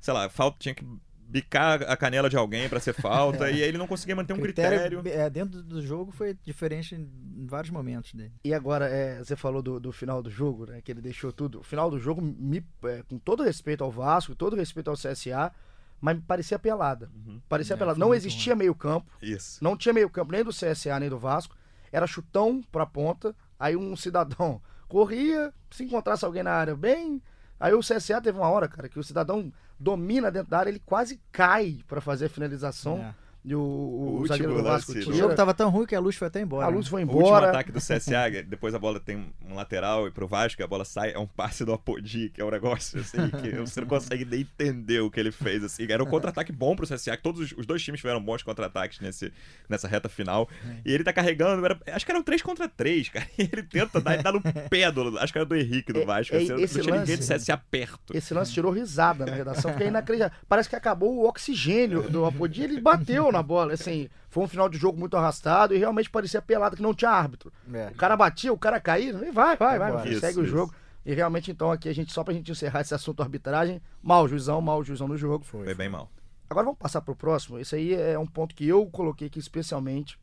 Sei 0.00 0.14
lá, 0.14 0.30
falta, 0.30 0.56
tinha 0.58 0.74
que 0.74 0.84
bicar 1.32 1.82
a 1.90 1.96
canela 1.96 2.28
de 2.28 2.36
alguém 2.36 2.68
para 2.68 2.78
ser 2.78 2.92
falta, 2.92 3.48
é. 3.50 3.54
e 3.54 3.62
aí 3.62 3.68
ele 3.68 3.78
não 3.78 3.86
conseguia 3.86 4.14
manter 4.14 4.34
um 4.34 4.40
critério. 4.40 4.78
critério. 4.78 5.20
É, 5.20 5.30
dentro 5.30 5.62
do 5.62 5.80
jogo 5.80 6.12
foi 6.12 6.36
diferente 6.44 6.94
em 6.94 7.46
vários 7.46 7.70
momentos 7.70 8.12
dele. 8.12 8.32
E 8.44 8.52
agora, 8.52 8.86
é, 8.86 9.18
você 9.18 9.34
falou 9.34 9.62
do, 9.62 9.80
do, 9.80 9.90
final 9.90 10.22
do 10.22 10.28
jogo, 10.28 10.66
né, 10.66 10.82
que 10.82 10.92
ele 10.92 11.00
deixou 11.00 11.32
tudo. 11.32 11.60
O 11.60 11.62
final 11.62 11.90
do 11.90 11.98
jogo, 11.98 12.20
me, 12.20 12.62
é, 12.84 13.02
com 13.08 13.18
todo 13.18 13.42
respeito 13.42 13.82
ao 13.82 13.90
Vasco, 13.90 14.34
todo 14.34 14.54
respeito 14.54 14.90
ao 14.90 14.96
CSA, 14.96 15.50
mas 15.98 16.16
me 16.16 16.22
parecia 16.22 16.58
pelada. 16.58 17.10
Uhum. 17.14 17.40
Parecia 17.48 17.74
é, 17.74 17.78
pelada. 17.78 17.98
Não 17.98 18.14
existia 18.14 18.54
meio 18.54 18.74
campo. 18.74 19.10
Isso. 19.22 19.62
Não 19.64 19.74
tinha 19.74 19.94
meio 19.94 20.10
campo 20.10 20.32
nem 20.32 20.44
do 20.44 20.50
CSA 20.50 21.00
nem 21.00 21.08
do 21.08 21.18
Vasco. 21.18 21.56
Era 21.90 22.06
chutão 22.06 22.62
pra 22.70 22.84
ponta. 22.84 23.34
Aí 23.58 23.74
um 23.74 23.96
cidadão 23.96 24.60
corria, 24.88 25.54
se 25.70 25.84
encontrasse 25.84 26.24
alguém 26.24 26.42
na 26.42 26.52
área 26.52 26.76
bem. 26.76 27.22
Aí 27.58 27.72
o 27.72 27.80
CSA 27.80 28.20
teve 28.20 28.36
uma 28.36 28.50
hora, 28.50 28.68
cara, 28.68 28.88
que 28.88 28.98
o 28.98 29.04
cidadão 29.04 29.52
domina 29.82 30.30
dentro 30.30 30.50
da 30.50 30.58
área, 30.60 30.70
ele 30.70 30.82
quase 30.84 31.20
cai 31.32 31.80
para 31.88 32.00
fazer 32.00 32.26
a 32.26 32.28
finalização. 32.28 32.98
É. 32.98 33.14
E 33.44 33.56
o, 33.56 33.60
o, 33.60 34.20
o 34.20 34.26
zagueiro 34.26 34.54
do 34.54 34.62
Vasco. 34.62 34.92
O 34.92 35.12
jogo 35.12 35.34
tava 35.34 35.52
tão 35.52 35.68
ruim 35.68 35.84
que 35.84 35.96
a 35.96 36.00
luz 36.00 36.14
foi 36.14 36.28
até 36.28 36.40
embora. 36.40 36.64
A 36.64 36.68
luz 36.68 36.86
foi 36.86 37.02
embora. 37.02 37.18
O 37.18 37.20
último 37.22 37.48
ataque 37.48 37.72
do 37.72 37.80
CSA, 37.80 38.30
depois 38.46 38.72
a 38.72 38.78
bola 38.78 39.00
tem 39.00 39.32
um 39.44 39.54
lateral 39.54 40.06
e 40.06 40.12
pro 40.12 40.28
Vasco, 40.28 40.62
a 40.62 40.66
bola 40.66 40.84
sai, 40.84 41.12
é 41.12 41.18
um 41.18 41.26
passe 41.26 41.64
do 41.64 41.72
Apodi, 41.72 42.30
que 42.30 42.40
é 42.40 42.44
um 42.44 42.50
negócio 42.50 43.00
assim, 43.00 43.28
que 43.30 43.50
você 43.58 43.80
não 43.80 43.88
consegue 43.88 44.24
nem 44.24 44.42
entender 44.42 45.00
o 45.00 45.10
que 45.10 45.18
ele 45.18 45.32
fez, 45.32 45.64
assim. 45.64 45.86
Era 45.90 46.02
um 46.04 46.06
contra-ataque 46.06 46.52
bom 46.52 46.76
pro 46.76 46.86
CSA, 46.86 47.16
que 47.16 47.22
todos 47.22 47.40
os, 47.40 47.58
os 47.58 47.66
dois 47.66 47.82
times 47.82 48.00
tiveram 48.00 48.22
bons 48.22 48.44
contra-ataques 48.44 49.00
nesse, 49.00 49.32
nessa 49.68 49.88
reta 49.88 50.08
final. 50.08 50.48
É. 50.64 50.76
E 50.84 50.92
ele 50.92 51.02
tá 51.02 51.12
carregando, 51.12 51.64
era, 51.64 51.76
acho 51.88 52.06
que 52.06 52.12
eram 52.12 52.22
3 52.22 52.42
contra 52.42 52.68
3, 52.68 53.08
cara. 53.08 53.26
E 53.42 53.48
ele 53.50 53.62
tenta 53.62 54.00
dar, 54.00 54.14
ele 54.14 54.22
dá 54.22 54.30
no 54.30 54.40
pé 54.40 54.92
do, 54.92 55.18
acho 55.18 55.32
que 55.32 55.38
era 55.38 55.46
do 55.46 55.56
Henrique 55.56 55.92
do 55.92 56.02
é, 56.02 56.04
Vasco. 56.04 56.36
É, 56.36 56.38
assim, 56.38 56.62
esse 56.62 56.76
não 56.76 56.84
tinha 56.84 56.94
lance, 56.94 57.10
ninguém 57.10 57.26
do 57.26 57.34
CSA 57.34 57.56
perto. 57.56 58.16
Esse 58.16 58.32
lance 58.34 58.52
tirou 58.52 58.70
risada 58.70 59.26
na 59.26 59.34
redação, 59.34 59.70
porque 59.72 59.84
é 59.84 59.88
inacreditável. 59.88 60.36
Parece 60.48 60.68
que 60.68 60.76
acabou 60.76 61.16
o 61.16 61.26
oxigênio 61.26 62.08
do 62.08 62.24
Apodi, 62.24 62.62
ele 62.62 62.80
bateu 62.80 63.31
na 63.32 63.42
bola, 63.42 63.72
assim 63.72 64.08
foi 64.32 64.44
um 64.44 64.48
final 64.48 64.66
de 64.66 64.78
jogo 64.78 64.98
muito 64.98 65.14
arrastado 65.14 65.74
e 65.74 65.78
realmente 65.78 66.08
parecia 66.08 66.40
pelado 66.40 66.74
que 66.74 66.82
não 66.82 66.94
tinha 66.94 67.10
árbitro. 67.10 67.52
É. 67.70 67.88
O 67.88 67.94
cara 67.94 68.16
batia, 68.16 68.50
o 68.50 68.56
cara 68.56 68.80
caía, 68.80 69.10
e 69.10 69.30
vai, 69.30 69.58
vai, 69.58 69.78
vai, 69.78 70.08
isso, 70.08 70.20
segue 70.20 70.40
isso. 70.40 70.40
o 70.40 70.46
jogo. 70.46 70.74
E 71.04 71.12
realmente, 71.12 71.50
então, 71.50 71.70
aqui 71.70 71.86
a 71.86 71.94
gente, 71.94 72.14
só 72.14 72.24
pra 72.24 72.32
gente 72.32 72.50
encerrar 72.50 72.80
esse 72.80 72.94
assunto 72.94 73.22
arbitragem, 73.22 73.82
mal 74.02 74.26
juizão, 74.26 74.58
mal 74.62 74.82
juizão 74.82 75.06
no 75.06 75.18
jogo. 75.18 75.44
Foi, 75.44 75.66
foi 75.66 75.74
bem 75.74 75.90
mal. 75.90 76.10
Agora 76.48 76.64
vamos 76.64 76.78
passar 76.78 77.02
pro 77.02 77.14
próximo. 77.14 77.58
Esse 77.58 77.74
aí 77.76 77.92
é 77.92 78.18
um 78.18 78.26
ponto 78.26 78.54
que 78.54 78.66
eu 78.66 78.86
coloquei 78.86 79.26
aqui 79.26 79.38
especialmente, 79.38 80.18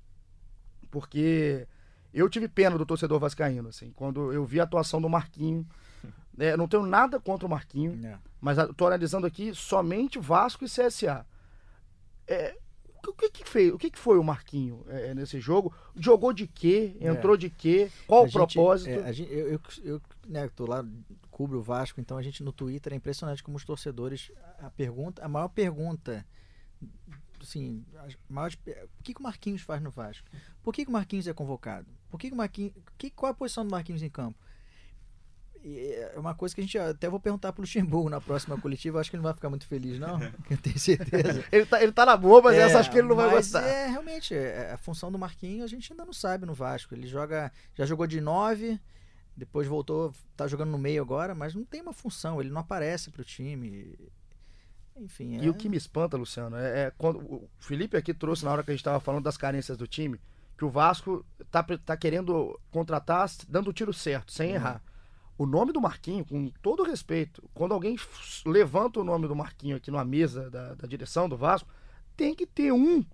porque 0.89 1.67
eu 2.11 2.27
tive 2.27 2.47
pena 2.47 2.79
do 2.79 2.87
torcedor 2.87 3.19
vascaíno, 3.19 3.69
assim, 3.69 3.91
quando 3.91 4.33
eu 4.33 4.43
vi 4.43 4.59
a 4.59 4.63
atuação 4.63 4.99
do 4.99 5.09
Marquinho. 5.09 5.67
É, 6.41 6.55
não 6.55 6.69
tenho 6.69 6.85
nada 6.85 7.19
contra 7.19 7.45
o 7.45 7.49
Marquinho, 7.49 7.99
é. 8.01 8.17
mas 8.39 8.57
estou 8.57 8.87
analisando 8.87 9.27
aqui 9.27 9.53
somente 9.53 10.17
Vasco 10.17 10.63
e 10.63 10.69
CSA. 10.69 11.25
É, 12.25 12.55
o 13.07 13.13
que, 13.13 13.29
que 13.29 13.49
fez? 13.49 13.73
O 13.73 13.77
que, 13.77 13.89
que 13.89 13.97
foi 13.97 14.17
o 14.17 14.23
Marquinho 14.23 14.83
é, 14.87 15.13
nesse 15.13 15.39
jogo? 15.39 15.73
Jogou 15.95 16.33
de 16.33 16.47
quê? 16.47 16.95
Entrou 16.99 17.35
é. 17.35 17.37
de 17.37 17.49
quê? 17.49 17.89
Qual 18.05 18.21
a 18.21 18.23
o 18.23 18.27
gente, 18.27 18.33
propósito? 18.33 18.89
É, 18.89 19.13
gente, 19.13 19.31
eu, 19.31 19.47
eu, 19.53 19.61
eu 19.83 20.01
né, 20.27 20.49
tô 20.49 20.65
lá, 20.65 20.85
cubro 21.31 21.59
o 21.59 21.63
Vasco, 21.63 22.01
então 22.01 22.17
a 22.17 22.21
gente 22.21 22.43
no 22.43 22.51
Twitter 22.51 22.91
é 22.93 22.95
impressionante 22.95 23.41
como 23.41 23.57
os 23.57 23.63
torcedores. 23.63 24.31
A 24.59 24.69
pergunta, 24.69 25.23
a 25.23 25.27
maior 25.27 25.47
pergunta. 25.47 26.25
Assim, 27.41 27.85
maior, 28.27 28.51
o 28.51 29.03
que, 29.03 29.13
que 29.13 29.19
o 29.19 29.23
Marquinhos 29.23 29.61
faz 29.61 29.81
no 29.81 29.89
Vasco? 29.89 30.27
Por 30.61 30.73
que, 30.73 30.83
que 30.83 30.89
o 30.89 30.93
Marquinhos 30.93 31.27
é 31.27 31.33
convocado? 31.33 31.87
Por 32.09 32.19
que, 32.19 32.27
que 32.27 32.33
o 32.33 32.37
Marquinhos. 32.37 32.73
Que, 32.97 33.09
qual 33.09 33.31
a 33.31 33.35
posição 33.35 33.65
do 33.65 33.71
Marquinhos 33.71 34.03
em 34.03 34.09
campo? 34.09 34.37
É 35.63 36.13
uma 36.17 36.33
coisa 36.33 36.55
que 36.55 36.61
a 36.61 36.63
gente 36.63 36.77
até 36.77 37.09
vou 37.09 37.19
perguntar 37.19 37.51
pro 37.51 37.61
Luxemburgo 37.61 38.09
na 38.09 38.21
próxima 38.21 38.59
coletiva. 38.59 38.99
Acho 38.99 39.09
que 39.09 39.15
ele 39.15 39.21
não 39.21 39.29
vai 39.29 39.33
ficar 39.33 39.49
muito 39.49 39.67
feliz, 39.67 39.99
não. 39.99 40.19
eu 40.49 40.57
tenho 40.57 40.79
certeza. 40.79 41.43
ele, 41.51 41.65
tá, 41.65 41.83
ele 41.83 41.91
tá 41.91 42.05
na 42.05 42.15
boa, 42.15 42.41
mas 42.41 42.55
é, 42.55 42.61
essa 42.61 42.79
acho 42.79 42.89
que 42.89 42.97
ele 42.97 43.07
não 43.07 43.15
vai 43.15 43.29
gostar. 43.29 43.61
É, 43.67 43.87
realmente, 43.87 44.33
é, 44.33 44.71
a 44.71 44.77
função 44.77 45.11
do 45.11 45.19
Marquinhos 45.19 45.65
a 45.65 45.67
gente 45.67 45.91
ainda 45.91 46.05
não 46.05 46.13
sabe 46.13 46.45
no 46.45 46.53
Vasco. 46.53 46.95
Ele 46.95 47.07
joga. 47.07 47.51
Já 47.75 47.85
jogou 47.85 48.07
de 48.07 48.21
9, 48.21 48.79
depois 49.35 49.67
voltou, 49.67 50.13
tá 50.35 50.47
jogando 50.47 50.71
no 50.71 50.77
meio 50.77 51.01
agora, 51.01 51.35
mas 51.35 51.53
não 51.53 51.65
tem 51.65 51.81
uma 51.81 51.93
função, 51.93 52.39
ele 52.39 52.49
não 52.49 52.61
aparece 52.61 53.11
pro 53.11 53.25
time. 53.25 53.97
Enfim. 54.95 55.37
É... 55.37 55.43
E 55.43 55.49
o 55.49 55.53
que 55.53 55.67
me 55.67 55.77
espanta, 55.77 56.15
Luciano, 56.15 56.55
é, 56.55 56.85
é, 56.85 56.91
quando 56.97 57.19
o 57.19 57.49
Felipe 57.59 57.97
aqui 57.97 58.13
trouxe 58.13 58.45
na 58.45 58.51
hora 58.51 58.63
que 58.63 58.71
a 58.71 58.73
gente 58.73 58.81
estava 58.81 58.99
falando 58.99 59.23
das 59.23 59.37
carências 59.37 59.77
do 59.77 59.87
time, 59.87 60.19
que 60.57 60.63
o 60.63 60.69
Vasco 60.69 61.25
tá, 61.51 61.63
tá 61.63 61.97
querendo 61.97 62.57
contratar 62.71 63.29
dando 63.47 63.69
o 63.69 63.73
tiro 63.73 63.93
certo, 63.93 64.31
sem 64.31 64.49
uhum. 64.51 64.55
errar 64.55 64.83
o 65.39 65.45
nome 65.45 65.71
do 65.71 65.79
Marquinho, 65.79 66.25
com 66.25 66.51
todo 66.61 66.83
respeito, 66.83 67.41
quando 67.53 67.73
alguém 67.73 67.95
levanta 68.45 68.99
o 68.99 69.05
nome 69.05 69.25
do 69.25 69.33
Marquinho 69.33 69.77
aqui 69.77 69.89
numa 69.89 70.03
mesa 70.03 70.49
da, 70.49 70.75
da 70.75 70.85
direção 70.85 71.29
do 71.29 71.37
Vasco, 71.37 71.69
tem 72.17 72.35
que 72.35 72.45
ter 72.45 72.73
um, 72.73 73.05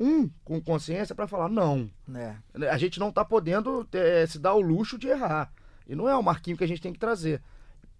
um 0.00 0.26
com 0.42 0.62
consciência 0.62 1.14
para 1.14 1.28
falar, 1.28 1.50
não. 1.50 1.90
É. 2.14 2.36
A 2.70 2.78
gente 2.78 2.98
não 2.98 3.10
está 3.10 3.22
podendo 3.22 3.86
é, 3.92 4.26
se 4.26 4.38
dar 4.38 4.54
o 4.54 4.62
luxo 4.62 4.96
de 4.96 5.08
errar. 5.08 5.52
E 5.86 5.94
não 5.94 6.08
é 6.08 6.16
o 6.16 6.22
Marquinho 6.22 6.56
que 6.56 6.64
a 6.64 6.66
gente 6.66 6.80
tem 6.80 6.92
que 6.92 6.98
trazer. 6.98 7.42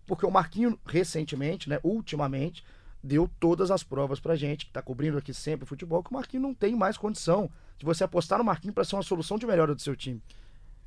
Porque 0.07 0.25
o 0.25 0.31
Marquinho, 0.31 0.81
recentemente, 0.87 1.69
né, 1.69 1.79
ultimamente, 1.85 2.65
deu 3.03 3.31
todas 3.39 3.71
as 3.71 3.83
provas 3.83 4.19
pra 4.19 4.35
gente, 4.35 4.65
que 4.65 4.71
está 4.71 4.81
cobrindo 4.81 5.19
aqui 5.19 5.35
sempre 5.35 5.65
o 5.65 5.67
futebol, 5.67 6.03
que 6.03 6.11
o 6.11 6.15
Marquinho 6.15 6.43
não 6.43 6.55
tem 6.55 6.75
mais 6.75 6.97
condição 6.97 7.51
de 7.77 7.85
você 7.85 8.03
apostar 8.03 8.39
no 8.39 8.45
Marquinho 8.45 8.73
para 8.73 8.85
ser 8.85 8.97
uma 8.97 9.03
solução 9.03 9.37
de 9.37 9.47
melhora 9.47 9.75
do 9.75 9.83
seu 9.83 9.95
time. 9.95 10.23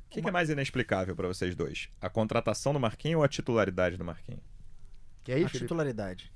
O 0.08 0.10
que, 0.10 0.22
que, 0.22 0.28
é 0.28 0.32
mais 0.32 0.48
inexplicável 0.48 1.14
para 1.14 1.28
vocês 1.28 1.54
dois? 1.54 1.90
A 2.00 2.08
contratação 2.08 2.72
do 2.72 2.80
Marquinhos 2.80 3.18
ou 3.18 3.24
a 3.24 3.28
titularidade 3.28 3.98
do 3.98 4.04
Marquinhos? 4.04 4.40
Que 5.22 5.32
aí, 5.32 5.44
a 5.44 5.48
Felipe? 5.48 5.66
titularidade. 5.66 6.32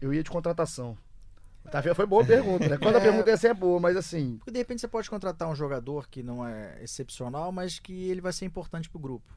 Eu 0.00 0.12
ia 0.12 0.24
de 0.24 0.30
contratação. 0.30 0.98
Tá, 1.70 1.82
foi 1.94 2.06
boa 2.06 2.24
a 2.24 2.26
pergunta, 2.26 2.68
né? 2.68 2.76
Quando 2.76 2.96
a 2.96 2.98
é. 3.00 3.02
pergunta 3.02 3.30
essa 3.30 3.46
é 3.46 3.54
boa, 3.54 3.78
mas 3.78 3.96
assim. 3.96 4.38
Porque 4.38 4.50
de 4.50 4.58
repente 4.58 4.80
você 4.80 4.88
pode 4.88 5.08
contratar 5.08 5.48
um 5.48 5.54
jogador 5.54 6.08
que 6.08 6.20
não 6.20 6.44
é 6.44 6.82
excepcional, 6.82 7.52
mas 7.52 7.78
que 7.78 8.10
ele 8.10 8.20
vai 8.20 8.32
ser 8.32 8.44
importante 8.44 8.90
pro 8.90 8.98
grupo. 8.98 9.32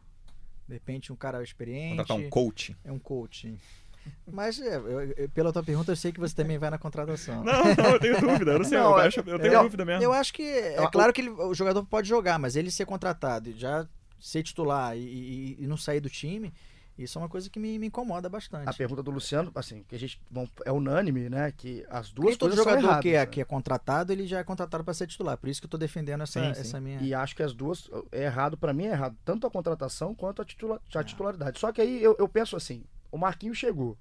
De 0.68 0.74
repente, 0.74 1.14
um 1.14 1.16
cara 1.16 1.44
experiente. 1.44 1.98
Contratar 1.98 2.18
um 2.18 2.30
coach. 2.30 2.76
É 2.84 2.92
um 2.92 2.98
coach. 2.98 3.56
Mas 4.32 4.60
é, 4.60 4.76
eu, 4.76 5.30
pela 5.30 5.52
tua 5.52 5.64
pergunta, 5.64 5.92
eu 5.92 5.96
sei 5.96 6.12
que 6.12 6.20
você 6.20 6.34
também 6.34 6.58
vai 6.58 6.70
na 6.70 6.78
contratação. 6.78 7.44
Não, 7.44 7.64
não, 7.64 7.92
eu 7.92 8.00
tenho 8.00 8.20
dúvida. 8.20 8.52
Eu 8.52 8.60
não 8.60 8.66
sei, 8.66 8.78
não, 8.78 8.92
eu, 8.92 8.96
acho, 8.98 9.20
eu 9.20 9.40
tenho 9.40 9.54
eu, 9.54 9.64
dúvida 9.64 9.86
mesmo. 9.86 10.04
Eu 10.04 10.14
acho 10.14 10.34
que 10.34 10.44
é 10.44 10.88
claro 10.92 11.12
que 11.12 11.22
ele, 11.22 11.30
o 11.30 11.54
jogador 11.54 11.86
pode 11.86 12.08
jogar, 12.08 12.40
mas 12.40 12.56
ele 12.56 12.72
ser 12.72 12.86
contratado 12.86 13.50
e 13.50 13.54
já 13.54 13.88
ser 14.20 14.44
titular 14.44 14.96
e, 14.98 15.02
e, 15.02 15.58
e 15.64 15.68
não 15.68 15.76
sair 15.76 16.00
do 16.00 16.10
time, 16.10 16.54
isso 16.98 17.18
é 17.18 17.22
uma 17.22 17.30
coisa 17.30 17.50
que 17.50 17.60
me, 17.60 17.80
me, 17.80 17.88
incomoda 17.88 18.30
bastante. 18.30 18.70
A 18.70 18.74
pergunta 18.74 19.02
do 19.02 19.10
Luciano, 19.10 19.52
assim, 19.56 19.84
que 19.84 19.96
a 19.96 20.00
gente 20.00 20.22
bom, 20.30 20.48
é 20.64 20.72
unânime, 20.72 21.28
né? 21.28 21.52
Que 21.52 21.84
as 21.90 22.12
duas 22.12 22.36
e 22.36 22.38
todo 22.38 22.50
coisas 22.50 22.64
jogador 22.64 22.86
erradas, 22.86 23.02
que, 23.02 23.10
é, 23.10 23.20
né? 23.20 23.26
que 23.26 23.42
é 23.42 23.44
contratado, 23.44 24.14
ele 24.14 24.28
já 24.28 24.40
é 24.40 24.44
contratado 24.44 24.84
para 24.84 24.94
ser 24.94 25.08
titular. 25.08 25.36
Por 25.38 25.50
isso 25.50 25.60
que 25.60 25.66
eu 25.66 25.68
estou 25.68 25.80
defendendo 25.80 26.22
essa, 26.22 26.40
sim, 26.40 26.54
sim. 26.54 26.62
essa 26.62 26.80
minha. 26.80 27.02
E 27.02 27.14
acho 27.14 27.36
que 27.36 27.42
as 27.42 27.54
duas 27.54 27.90
é 28.12 28.26
errado, 28.26 28.56
para 28.56 28.74
mim 28.74 28.86
é 28.86 28.92
errado, 28.92 29.18
tanto 29.26 29.48
a 29.48 29.52
contratação 29.52 30.14
quanto 30.14 30.42
a, 30.42 30.46
titula, 30.46 30.80
a 30.94 31.00
é. 31.00 31.04
titularidade. 31.04 31.60
Só 31.60 31.72
que 31.72 31.82
aí 31.82 32.02
eu, 32.02 32.16
eu 32.20 32.28
penso 32.28 32.56
assim: 32.56 32.84
o 33.14 33.18
Marquinhos 33.20 33.60
chegou. 33.60 33.96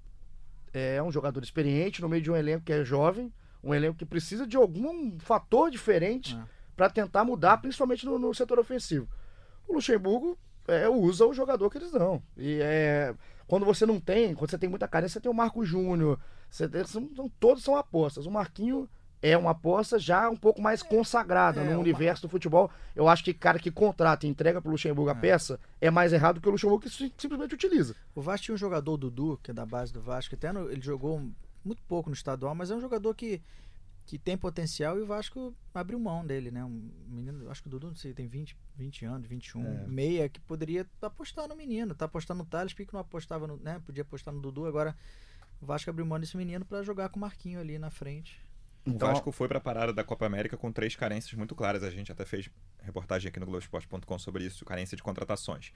É 0.73 1.01
um 1.03 1.11
jogador 1.11 1.43
experiente 1.43 2.01
no 2.01 2.09
meio 2.09 2.23
de 2.23 2.31
um 2.31 2.35
elenco 2.35 2.65
que 2.65 2.73
é 2.73 2.83
jovem, 2.83 3.31
um 3.63 3.71
elenco 3.71 3.95
que 3.95 4.07
precisa 4.07 4.47
de 4.47 4.57
algum 4.57 5.19
fator 5.19 5.69
diferente 5.69 6.35
é. 6.35 6.43
para 6.75 6.89
tentar 6.89 7.23
mudar, 7.23 7.57
principalmente 7.57 8.07
no, 8.07 8.17
no 8.17 8.33
setor 8.33 8.57
ofensivo. 8.57 9.07
O 9.67 9.75
Luxemburgo 9.75 10.35
é, 10.67 10.89
usa 10.89 11.27
o 11.27 11.33
jogador 11.33 11.69
que 11.69 11.77
eles 11.77 11.91
dão. 11.91 12.23
E 12.35 12.57
é, 12.59 13.13
quando 13.45 13.67
você 13.67 13.85
não 13.85 13.99
tem, 13.99 14.33
quando 14.33 14.49
você 14.49 14.57
tem 14.57 14.67
muita 14.67 14.87
carência, 14.87 15.13
você 15.13 15.21
tem 15.21 15.31
o 15.31 15.35
Marco 15.35 15.63
Júnior. 15.63 16.19
Você 16.49 16.67
tem, 16.67 16.83
são, 16.83 17.07
todos 17.39 17.63
são 17.63 17.75
apostas. 17.75 18.25
O 18.25 18.31
Marquinho 18.31 18.89
é 19.23 19.37
uma 19.37 19.51
aposta 19.51 19.97
já 19.97 20.29
um 20.29 20.35
pouco 20.35 20.61
mais 20.61 20.83
consagrada 20.83 21.61
é, 21.61 21.73
no 21.73 21.79
universo 21.79 22.23
do 22.23 22.29
futebol. 22.29 22.69
Eu 22.93 23.07
acho 23.07 23.23
que 23.23 23.33
cara 23.33 23.57
que 23.57 23.71
contrata 23.71 24.27
e 24.27 24.29
entrega 24.29 24.61
pro 24.61 24.69
Luxemburgo 24.69 25.09
a 25.09 25.13
é. 25.13 25.15
peça 25.15 25.57
é 25.79 25.89
mais 25.89 26.11
errado 26.11 26.41
que 26.41 26.47
o 26.49 26.51
Luxemburgo 26.51 26.83
que 26.83 26.89
simplesmente 26.89 27.55
utiliza. 27.55 27.95
O 28.13 28.21
Vasco 28.21 28.43
tinha 28.43 28.55
um 28.55 28.57
jogador, 28.57 28.97
Dudu, 28.97 29.39
que 29.41 29.51
é 29.51 29.53
da 29.53 29.65
base 29.65 29.93
do 29.93 30.01
Vasco, 30.01 30.35
até 30.35 30.51
no, 30.51 30.69
ele 30.69 30.81
jogou 30.81 31.25
muito 31.63 31.81
pouco 31.83 32.09
no 32.09 32.13
estadual, 32.13 32.53
mas 32.53 32.69
é 32.69 32.75
um 32.75 32.81
jogador 32.81 33.15
que 33.15 33.41
que 34.05 34.19
tem 34.19 34.37
potencial 34.37 34.99
e 34.99 35.01
o 35.01 35.05
Vasco 35.05 35.55
abriu 35.73 35.97
mão 35.97 36.25
dele, 36.25 36.51
né? 36.51 36.61
Um 36.65 36.91
menino, 37.07 37.49
acho 37.49 37.61
que 37.61 37.69
o 37.69 37.71
Dudu, 37.71 37.87
não 37.87 37.95
sei, 37.95 38.13
tem 38.13 38.27
20, 38.27 38.57
20 38.75 39.05
anos, 39.05 39.27
21, 39.29 39.65
é. 39.65 39.87
meia, 39.87 40.27
que 40.27 40.41
poderia 40.41 40.85
apostar 41.01 41.47
no 41.47 41.55
menino, 41.55 41.95
tá 41.95 42.03
apostando 42.03 42.43
no 42.43 42.45
Thales, 42.45 42.73
porque 42.73 42.89
não 42.91 42.99
apostava 42.99 43.47
no, 43.47 43.55
né? 43.55 43.81
Podia 43.85 44.01
apostar 44.01 44.33
no 44.33 44.41
Dudu, 44.41 44.65
agora 44.65 44.93
o 45.61 45.65
Vasco 45.65 45.89
abriu 45.89 46.05
mão 46.05 46.19
desse 46.19 46.35
menino 46.35 46.65
para 46.65 46.83
jogar 46.83 47.07
com 47.07 47.17
o 47.17 47.21
Marquinho 47.21 47.61
ali 47.61 47.79
na 47.79 47.89
frente. 47.89 48.41
Então, 48.85 49.09
o 49.09 49.11
Vasco 49.13 49.31
foi 49.31 49.47
para 49.47 49.57
a 49.57 49.61
parada 49.61 49.93
da 49.93 50.03
Copa 50.03 50.25
América 50.25 50.57
com 50.57 50.71
três 50.71 50.95
carências 50.95 51.33
muito 51.33 51.55
claras. 51.55 51.83
A 51.83 51.89
gente 51.89 52.11
até 52.11 52.25
fez 52.25 52.49
reportagem 52.81 53.29
aqui 53.29 53.39
no 53.39 53.45
Globoesporte.com 53.45 54.19
sobre 54.19 54.43
isso, 54.43 54.65
carência 54.65 54.95
de 54.95 55.03
contratações. 55.03 55.71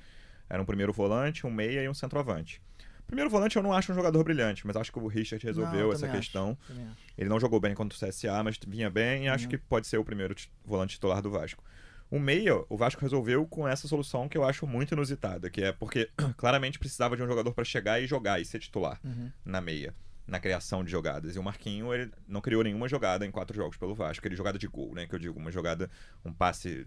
Era 0.49 0.61
um 0.61 0.65
primeiro 0.65 0.91
volante, 0.91 1.45
um 1.45 1.51
meia 1.51 1.83
e 1.83 1.89
um 1.89 1.93
centroavante. 1.93 2.61
Primeiro 3.05 3.29
volante 3.29 3.55
eu 3.55 3.63
não 3.63 3.71
acho 3.71 3.93
um 3.93 3.95
jogador 3.95 4.21
brilhante, 4.23 4.67
mas 4.67 4.75
acho 4.75 4.91
que 4.91 4.99
o 4.99 5.07
Richard 5.07 5.43
resolveu 5.45 5.87
não, 5.87 5.93
essa 5.93 6.09
questão. 6.09 6.57
Acho, 6.69 6.81
Ele 7.17 7.29
não 7.29 7.39
jogou 7.39 7.59
bem 7.59 7.73
contra 7.73 7.97
o 7.97 7.99
CSA, 7.99 8.43
mas 8.43 8.59
vinha 8.67 8.89
bem 8.89 9.25
e 9.25 9.27
acho 9.29 9.45
uhum. 9.45 9.51
que 9.51 9.57
pode 9.57 9.87
ser 9.87 9.97
o 9.97 10.03
primeiro 10.03 10.35
volante 10.65 10.95
titular 10.95 11.21
do 11.21 11.31
Vasco. 11.31 11.63
O 12.11 12.19
meia, 12.19 12.63
o 12.69 12.77
Vasco 12.77 13.01
resolveu 13.01 13.45
com 13.45 13.67
essa 13.67 13.87
solução 13.87 14.27
que 14.27 14.37
eu 14.37 14.43
acho 14.43 14.67
muito 14.67 14.93
inusitada, 14.93 15.49
que 15.49 15.61
é 15.61 15.71
porque 15.71 16.09
claramente 16.35 16.79
precisava 16.79 17.15
de 17.15 17.23
um 17.23 17.27
jogador 17.27 17.53
para 17.53 17.63
chegar 17.63 18.01
e 18.01 18.07
jogar 18.07 18.41
e 18.41 18.45
ser 18.45 18.59
titular 18.59 18.99
uhum. 19.03 19.31
na 19.43 19.61
meia, 19.61 19.95
na 20.27 20.39
criação 20.39 20.83
de 20.83 20.91
jogadas. 20.91 21.35
E 21.35 21.39
o 21.39 21.43
Marquinho, 21.43 21.93
ele 21.93 22.11
não 22.27 22.41
criou 22.41 22.63
nenhuma 22.63 22.87
jogada 22.87 23.25
em 23.25 23.31
quatro 23.31 23.55
jogos 23.55 23.77
pelo 23.77 23.95
Vasco, 23.95 24.27
ele 24.27 24.35
jogada 24.35 24.59
de 24.59 24.67
gol, 24.67 24.93
né, 24.93 25.07
que 25.07 25.15
eu 25.15 25.19
digo, 25.19 25.39
uma 25.39 25.51
jogada, 25.51 25.89
um 26.25 26.33
passe 26.33 26.85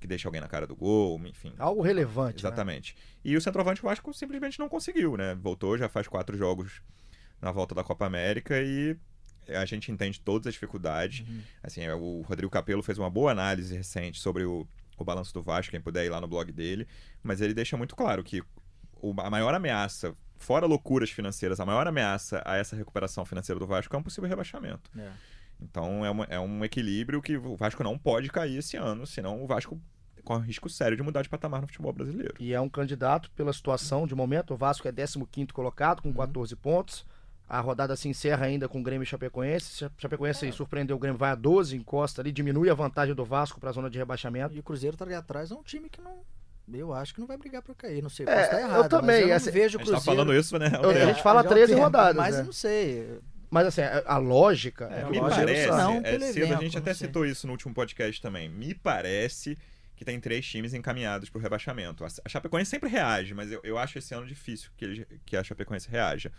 que 0.00 0.06
deixa 0.06 0.26
alguém 0.26 0.40
na 0.40 0.48
cara 0.48 0.66
do 0.66 0.74
gol, 0.74 1.20
enfim. 1.26 1.54
Algo 1.58 1.80
relevante. 1.80 2.42
Né? 2.42 2.48
Exatamente. 2.48 2.94
Né? 2.94 3.02
E 3.24 3.36
o 3.36 3.40
centroavante 3.40 3.80
o 3.80 3.84
Vasco 3.84 4.12
simplesmente 4.12 4.58
não 4.58 4.68
conseguiu, 4.68 5.16
né? 5.16 5.36
Voltou, 5.36 5.78
já 5.78 5.88
faz 5.88 6.08
quatro 6.08 6.36
jogos 6.36 6.82
na 7.40 7.52
volta 7.52 7.72
da 7.72 7.84
Copa 7.84 8.04
América 8.04 8.60
e 8.60 8.96
a 9.48 9.64
gente 9.64 9.90
entende 9.92 10.20
todas 10.20 10.48
as 10.48 10.54
dificuldades. 10.54 11.26
Uhum. 11.26 11.40
Assim, 11.62 11.82
é, 11.82 11.94
o 11.94 12.22
Rodrigo 12.22 12.50
Capello 12.50 12.82
fez 12.82 12.98
uma 12.98 13.08
boa 13.08 13.30
análise 13.30 13.76
recente 13.76 14.20
sobre 14.20 14.44
o, 14.44 14.66
o 14.98 15.04
balanço 15.04 15.32
do 15.32 15.42
Vasco, 15.42 15.70
quem 15.70 15.80
puder 15.80 16.04
ir 16.04 16.08
lá 16.08 16.20
no 16.20 16.26
blog 16.26 16.50
dele, 16.50 16.86
mas 17.22 17.40
ele 17.40 17.54
deixa 17.54 17.76
muito 17.76 17.94
claro 17.94 18.24
que 18.24 18.42
o, 19.00 19.14
a 19.20 19.30
maior 19.30 19.54
ameaça, 19.54 20.14
fora 20.42 20.66
loucuras 20.66 21.10
financeiras, 21.10 21.60
a 21.60 21.66
maior 21.66 21.86
ameaça 21.86 22.42
a 22.44 22.56
essa 22.56 22.76
recuperação 22.76 23.24
financeira 23.24 23.58
do 23.58 23.66
Vasco 23.66 23.94
é 23.94 23.98
um 23.98 24.02
possível 24.02 24.28
rebaixamento. 24.28 24.90
É. 24.98 25.10
Então 25.60 26.04
é, 26.04 26.10
uma, 26.10 26.24
é 26.24 26.38
um 26.38 26.64
equilíbrio 26.64 27.22
que 27.22 27.36
o 27.36 27.56
Vasco 27.56 27.82
não 27.82 27.96
pode 27.96 28.28
cair 28.28 28.58
esse 28.58 28.76
ano, 28.76 29.06
senão 29.06 29.42
o 29.42 29.46
Vasco 29.46 29.80
corre 30.24 30.46
risco 30.46 30.68
sério 30.68 30.96
de 30.96 31.02
mudar 31.02 31.22
de 31.22 31.28
patamar 31.28 31.60
no 31.60 31.66
futebol 31.66 31.92
brasileiro. 31.92 32.34
E 32.38 32.52
é 32.52 32.60
um 32.60 32.68
candidato 32.68 33.30
pela 33.32 33.52
situação 33.52 34.06
de 34.06 34.14
momento. 34.14 34.54
O 34.54 34.56
Vasco 34.56 34.86
é 34.86 34.92
15 34.92 35.18
colocado 35.52 36.02
com 36.02 36.08
uhum. 36.08 36.14
14 36.14 36.54
pontos. 36.56 37.04
A 37.48 37.60
rodada 37.60 37.94
se 37.96 38.08
encerra 38.08 38.46
ainda 38.46 38.68
com 38.68 38.80
o 38.80 38.82
Grêmio 38.82 39.02
e 39.02 39.06
Chapecoense. 39.06 39.90
Chapecoense 39.98 40.46
é. 40.46 40.52
surpreendeu 40.52 40.96
o 40.96 40.98
Grêmio, 40.98 41.18
vai 41.18 41.32
a 41.32 41.34
12, 41.34 41.76
encosta 41.76 42.22
ali, 42.22 42.32
diminui 42.32 42.70
a 42.70 42.74
vantagem 42.74 43.14
do 43.14 43.24
Vasco 43.24 43.60
para 43.60 43.70
a 43.70 43.72
zona 43.72 43.90
de 43.90 43.98
rebaixamento. 43.98 44.54
E 44.54 44.60
o 44.60 44.62
Cruzeiro 44.62 44.96
tá 44.96 45.04
ali 45.04 45.14
atrás, 45.14 45.50
é 45.50 45.54
um 45.54 45.62
time 45.62 45.90
que 45.90 46.00
não. 46.00 46.22
Eu 46.72 46.92
acho 46.92 47.14
que 47.14 47.20
não 47.20 47.26
vai 47.26 47.36
brigar 47.36 47.62
para 47.62 47.74
cair. 47.74 48.02
Não 48.02 48.08
sei, 48.08 48.26
é, 48.26 48.46
tá 48.46 48.60
errado. 48.60 48.84
Eu 48.84 48.88
também. 48.88 49.28
eu 49.28 49.36
assim, 49.36 49.50
vejo 49.50 49.76
o 49.76 49.80
Cruzeiro. 49.80 49.96
A 49.96 49.98
gente 49.98 50.04
tá 50.06 50.12
falando 50.12 50.34
isso, 50.34 50.58
né? 50.58 50.70
É, 50.96 51.02
a 51.02 51.06
gente 51.06 51.22
fala 51.22 51.44
13 51.44 51.74
rodadas. 51.74 52.16
Mas 52.16 52.34
né? 52.34 52.40
eu 52.40 52.44
não 52.44 52.52
sei. 52.52 53.20
Mas 53.50 53.66
assim, 53.66 53.82
a, 54.06 54.16
lógica 54.16 54.88
é, 54.90 55.00
é 55.00 55.04
que 55.04 55.10
me 55.10 55.20
parece, 55.20 55.68
não, 55.68 56.00
é, 56.02 56.18
cedo, 56.18 56.44
evento, 56.44 56.58
a 56.58 56.62
gente 56.62 56.78
até 56.78 56.94
citou 56.94 57.26
isso 57.26 57.46
no 57.46 57.52
último 57.52 57.74
podcast 57.74 58.20
também. 58.22 58.48
Me 58.48 58.74
parece 58.74 59.58
que 59.94 60.06
tem 60.06 60.18
três 60.18 60.46
times 60.46 60.72
encaminhados 60.72 61.28
para 61.28 61.38
o 61.38 61.42
rebaixamento. 61.42 62.02
A 62.02 62.28
Chapecoense 62.30 62.70
sempre 62.70 62.88
reage, 62.88 63.34
mas 63.34 63.52
eu, 63.52 63.60
eu 63.62 63.76
acho 63.76 63.98
esse 63.98 64.14
ano 64.14 64.26
difícil 64.26 64.70
que, 64.74 64.84
ele, 64.84 65.06
que 65.26 65.36
a 65.36 65.44
Chapecoense 65.44 65.86
reaja. 65.90 66.32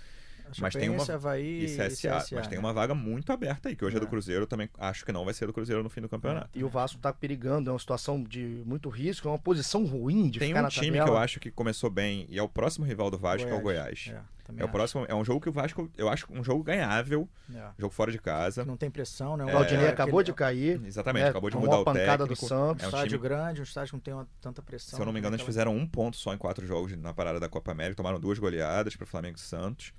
Mas 0.60 0.74
tem 0.74 0.90
uma 0.90 1.04
Havaí, 1.04 1.66
e 1.66 1.68
CSA, 1.68 1.86
e 1.86 1.90
CSA, 1.90 2.36
mas 2.36 2.48
tem 2.48 2.58
uma 2.58 2.74
vaga 2.74 2.94
muito 2.94 3.32
aberta 3.32 3.70
aí, 3.70 3.76
que 3.76 3.84
hoje 3.84 3.96
é. 3.96 3.98
é. 3.98 4.00
do 4.00 4.08
Cruzeiro, 4.08 4.48
também 4.48 4.70
acho 4.78 5.06
que 5.06 5.12
não 5.12 5.26
vai 5.26 5.34
ser 5.34 5.46
do 5.46 5.54
Cruzeiro 5.54 5.84
no 5.84 5.90
fim 5.90 6.02
do 6.02 6.10
campeonato. 6.10 6.50
É. 6.56 6.60
E 6.60 6.64
o 6.64 6.70
Vasco 6.70 6.98
está 6.98 7.12
perigando, 7.14 7.70
é 7.70 7.74
uma 7.74 7.80
situação 7.80 8.24
de 8.24 8.62
muito 8.66 8.90
risco, 8.90 9.28
é 9.28 9.32
uma 9.32 9.40
posição 9.40 9.86
ruim 9.86 10.30
de 10.30 10.40
tem 10.40 10.50
ficar 10.50 10.66
um 10.66 10.68
time 10.68 10.88
tabela. 10.88 11.06
que 11.06 11.12
eu 11.12 11.18
acho 11.18 11.40
que 11.40 11.52
começou 11.52 11.90
bem 11.90 12.26
e 12.30 12.38
é 12.38 12.44
o 12.44 12.50
próximo 12.50 12.86
rival 12.86 13.10
do 13.10 13.18
Vasco, 13.18 13.48
Goiás. 13.48 13.50
que 13.50 13.56
é 13.56 13.60
o 13.60 13.62
Goiás. 13.62 14.12
É. 14.30 14.34
Também 14.44 14.62
é 14.62 14.66
o 14.66 14.70
próximo, 14.70 15.06
é 15.08 15.16
um 15.16 15.24
jogo 15.24 15.40
que 15.40 15.48
o 15.48 15.54
Vasco, 15.54 15.90
eu 15.98 16.10
acho 16.10 16.28
um 16.30 16.44
jogo 16.44 16.62
ganhável, 16.64 17.30
é. 17.54 17.70
jogo 17.80 17.94
fora 17.94 18.12
de 18.12 18.20
casa. 18.20 18.66
Não 18.66 18.76
tem 18.76 18.92
pressão, 18.92 19.38
né? 19.38 19.46
O 19.46 19.52
Valdinei 19.52 19.86
é, 19.86 19.90
acabou 19.90 20.20
aquele... 20.20 20.34
de 20.34 20.38
cair. 20.38 20.82
Exatamente, 20.86 21.24
né? 21.24 21.30
acabou 21.30 21.50
de 21.50 21.56
mudar 21.56 21.80
o 21.80 21.86
técnico. 21.86 22.28
do 22.28 22.36
Santos. 22.36 22.84
É 22.84 22.88
um 22.88 22.90
estádio 22.90 23.18
time... 23.18 23.22
grande, 23.22 23.62
um 23.62 23.64
estádio 23.64 23.92
que 23.92 23.96
não 23.96 24.02
tem 24.02 24.14
uma, 24.14 24.28
tanta 24.42 24.62
pressão. 24.62 24.98
Se 24.98 25.02
eu 25.02 25.06
não 25.06 25.14
me 25.14 25.20
engano, 25.20 25.36
eles 25.36 25.46
fizeram 25.46 25.74
um 25.76 25.88
ponto 25.88 26.18
só 26.18 26.34
em 26.34 26.38
quatro 26.38 26.66
jogos 26.68 26.96
na 26.98 27.14
parada 27.14 27.40
da 27.40 27.48
Copa 27.48 27.72
América, 27.72 27.96
tomaram 27.96 28.20
duas 28.20 28.38
goleadas 28.38 28.98
para 28.98 29.08
Flamengo 29.08 29.38
e 29.38 29.42
Santos. 29.42 29.94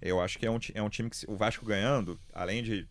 Eu 0.00 0.20
acho 0.20 0.38
que 0.38 0.46
é 0.46 0.50
um, 0.50 0.58
é 0.74 0.82
um 0.82 0.88
time 0.88 1.10
que 1.10 1.18
o 1.28 1.36
Vasco 1.36 1.64
ganhando, 1.64 2.18
além 2.32 2.62
de 2.62 2.86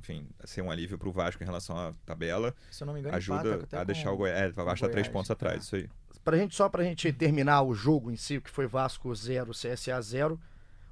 enfim, 0.00 0.26
ser 0.44 0.62
um 0.62 0.70
alívio 0.70 0.96
para 0.96 1.08
o 1.08 1.12
Vasco 1.12 1.42
em 1.42 1.46
relação 1.46 1.76
à 1.76 1.92
tabela, 2.06 2.54
Se 2.70 2.82
eu 2.82 2.86
não 2.86 2.94
me 2.94 3.00
engano, 3.00 3.16
ajuda 3.16 3.68
a 3.72 3.84
deixar 3.84 4.10
o 4.10 4.16
Goiás, 4.16 4.56
é, 4.56 4.60
o 4.60 4.64
Vasco 4.64 4.86
está 4.86 4.88
três 4.88 5.08
pontos 5.08 5.30
atrás, 5.30 5.56
é. 5.56 5.58
isso 5.58 5.76
aí. 5.76 5.90
Pra 6.24 6.36
gente, 6.36 6.54
só 6.54 6.68
para 6.68 6.82
a 6.82 6.84
gente 6.84 7.12
terminar 7.12 7.62
o 7.62 7.74
jogo 7.74 8.10
em 8.10 8.16
si, 8.16 8.40
que 8.40 8.50
foi 8.50 8.66
Vasco 8.66 9.14
0, 9.14 9.52
CSA 9.52 10.00
0, 10.00 10.40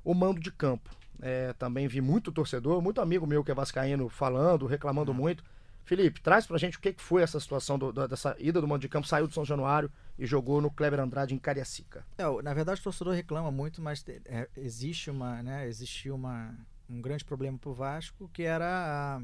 o 0.04 0.14
mando 0.14 0.40
de 0.40 0.50
campo. 0.50 0.90
É, 1.20 1.54
também 1.54 1.88
vi 1.88 2.00
muito 2.00 2.30
torcedor, 2.30 2.82
muito 2.82 3.00
amigo 3.00 3.26
meu 3.26 3.42
que 3.42 3.50
é 3.50 3.54
vascaíno 3.54 4.08
falando, 4.08 4.66
reclamando 4.66 5.12
uhum. 5.12 5.18
muito. 5.18 5.42
Felipe, 5.84 6.20
traz 6.20 6.46
pra 6.46 6.58
gente 6.58 6.76
o 6.76 6.80
que, 6.80 6.92
que 6.92 7.02
foi 7.02 7.22
essa 7.22 7.38
situação 7.38 7.78
do, 7.78 7.92
do, 7.92 8.08
dessa 8.08 8.36
ida 8.38 8.60
do 8.60 8.68
mando 8.68 8.80
de 8.80 8.88
campo, 8.88 9.06
saiu 9.06 9.26
do 9.26 9.32
São 9.32 9.44
Januário 9.44 9.90
e 10.18 10.26
jogou 10.26 10.60
no 10.60 10.70
Kleber 10.70 11.00
Andrade 11.00 11.34
em 11.34 11.38
Cariacica. 11.38 12.04
É, 12.16 12.42
na 12.42 12.54
verdade 12.54 12.80
o 12.80 12.84
torcedor 12.84 13.14
reclama 13.14 13.50
muito, 13.50 13.82
mas 13.82 14.04
é, 14.08 14.48
existe 14.56 15.10
uma, 15.10 15.42
né, 15.42 15.68
existiu 15.68 16.14
uma, 16.14 16.54
um 16.88 17.00
grande 17.00 17.24
problema 17.24 17.58
pro 17.58 17.74
Vasco, 17.74 18.28
que 18.32 18.42
era 18.42 19.20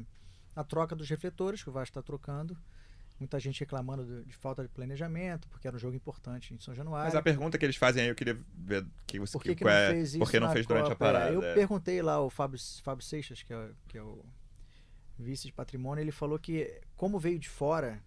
a, 0.55 0.61
a 0.61 0.63
troca 0.63 0.95
dos 0.95 1.09
refletores, 1.09 1.63
que 1.63 1.69
o 1.69 1.73
Vasco 1.73 1.91
está 1.91 2.01
trocando 2.01 2.57
muita 3.19 3.39
gente 3.39 3.59
reclamando 3.59 4.05
de, 4.05 4.23
de, 4.25 4.35
falta 4.35 4.61
de 4.61 4.69
planejamento, 4.69 5.47
porque 5.47 5.67
era 5.67 5.75
um 5.75 5.79
jogo 5.79 5.95
importante 5.95 6.53
em 6.53 6.59
São 6.59 6.73
Januário. 6.75 7.05
Mas 7.05 7.15
a 7.15 7.21
pergunta 7.21 7.57
que 7.57 7.65
eles 7.65 7.75
fazem 7.75 8.03
aí, 8.03 8.09
eu 8.09 8.15
queria 8.15 8.37
ver 8.53 8.85
que 9.07 9.19
você 9.19 9.33
por 9.33 9.43
que, 9.43 9.49
que, 9.49 9.55
que 9.55 9.63
não 9.63 9.71
é, 9.71 9.91
fez 9.91 10.09
isso 10.09 10.19
por 10.19 10.31
que 10.31 10.39
não 10.39 10.51
fez 10.51 10.65
durante 10.65 10.89
Copa? 10.89 10.93
a 10.93 11.11
parada. 11.13 11.31
Eu 11.31 11.43
é. 11.43 11.53
perguntei 11.53 12.01
lá 12.01 12.13
ao 12.13 12.29
Fábio, 12.29 12.59
Fábio 12.83 13.05
Seixas, 13.05 13.41
que 13.41 13.53
é, 13.53 13.69
que 13.87 13.97
é 13.97 14.03
o 14.03 14.23
vice 15.17 15.47
de 15.47 15.53
patrimônio, 15.53 16.01
ele 16.01 16.11
falou 16.11 16.37
que 16.39 16.81
como 16.95 17.19
veio 17.19 17.39
de 17.39 17.47
fora, 17.47 18.01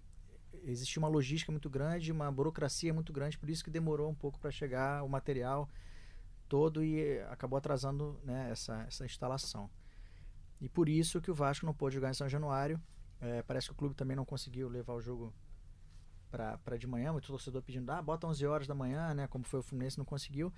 existia 0.64 1.00
uma 1.00 1.08
logística 1.08 1.52
muito 1.52 1.70
grande, 1.70 2.12
uma 2.12 2.30
burocracia 2.30 2.92
muito 2.92 3.12
grande, 3.12 3.38
por 3.38 3.48
isso 3.48 3.64
que 3.64 3.70
demorou 3.70 4.10
um 4.10 4.14
pouco 4.14 4.38
para 4.38 4.50
chegar 4.50 5.02
o 5.04 5.08
material 5.08 5.68
todo 6.48 6.84
e 6.84 7.20
acabou 7.30 7.56
atrasando 7.56 8.20
né, 8.24 8.50
essa, 8.50 8.84
essa 8.86 9.04
instalação. 9.04 9.70
E 10.60 10.68
por 10.68 10.88
isso 10.88 11.20
que 11.20 11.30
o 11.30 11.34
Vasco 11.34 11.66
não 11.66 11.74
pôde 11.74 11.94
jogar 11.96 12.10
em 12.10 12.14
São 12.14 12.28
Januário 12.28 12.80
é, 13.20 13.42
parece 13.42 13.68
que 13.68 13.72
o 13.72 13.76
clube 13.76 13.94
também 13.94 14.16
não 14.16 14.24
conseguiu 14.24 14.68
levar 14.68 14.94
o 14.94 15.00
jogo 15.00 15.32
para 16.30 16.76
de 16.76 16.86
manhã. 16.86 17.12
Muito 17.12 17.26
torcedor 17.26 17.62
pedindo, 17.62 17.90
ah, 17.90 18.02
bota 18.02 18.26
11 18.26 18.46
horas 18.46 18.66
da 18.66 18.74
manhã, 18.74 19.14
né? 19.14 19.26
Como 19.26 19.44
foi 19.44 19.60
o 19.60 19.62
Fluminense, 19.62 19.98
não 19.98 20.04
conseguiu. 20.04 20.52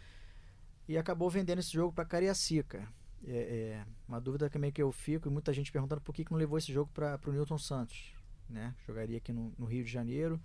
E 0.89 0.97
acabou 0.97 1.31
vendendo 1.31 1.59
esse 1.59 1.73
jogo 1.73 1.93
para 1.93 2.05
Cariacica. 2.05 2.89
É, 3.25 3.37
é, 3.37 3.87
uma 4.07 4.21
dúvida 4.21 4.49
também 4.49 4.71
que 4.71 4.81
eu 4.81 4.93
fico, 4.93 5.29
e 5.29 5.31
muita 5.31 5.53
gente 5.53 5.73
perguntando 5.73 6.01
por 6.01 6.15
que, 6.15 6.25
que 6.25 6.31
não 6.31 6.39
levou 6.39 6.57
esse 6.57 6.73
jogo 6.73 6.91
para 6.93 7.21
o 7.27 7.33
Newton 7.33 7.59
Santos. 7.59 8.15
Né? 8.49 8.75
Jogaria 8.87 9.19
aqui 9.19 9.33
no, 9.33 9.53
no, 9.59 9.67
Rio 9.67 9.85
de 9.85 9.91
Janeiro, 9.91 10.41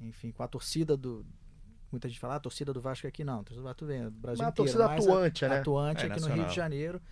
enfim, 0.00 0.30
com 0.30 0.42
a 0.42 0.48
torcida 0.48 0.96
do, 0.96 1.26
muita 1.90 2.08
gente 2.08 2.20
fala, 2.20 2.34
ah, 2.34 2.36
a 2.36 2.40
torcida 2.40 2.72
do 2.72 2.80
Vasco 2.80 3.06
aqui 3.06 3.24
não, 3.24 3.42
torcida 3.42 3.60
do 3.60 3.64
Vasco 3.64 3.86
vem, 3.86 4.08
Brasil 4.10 4.38
Mas 4.38 4.40
a 4.40 4.50
inteiro, 4.50 4.54
torcida 4.54 4.86
atuante, 4.86 5.44
a, 5.44 5.48
né? 5.48 5.58
Atuante 5.58 6.02
É, 6.02 6.06
aqui 6.06 6.08
no 6.08 6.20
nacional. 6.20 6.36
Rio 6.38 6.48
de 6.48 6.54
Janeiro. 6.54 7.02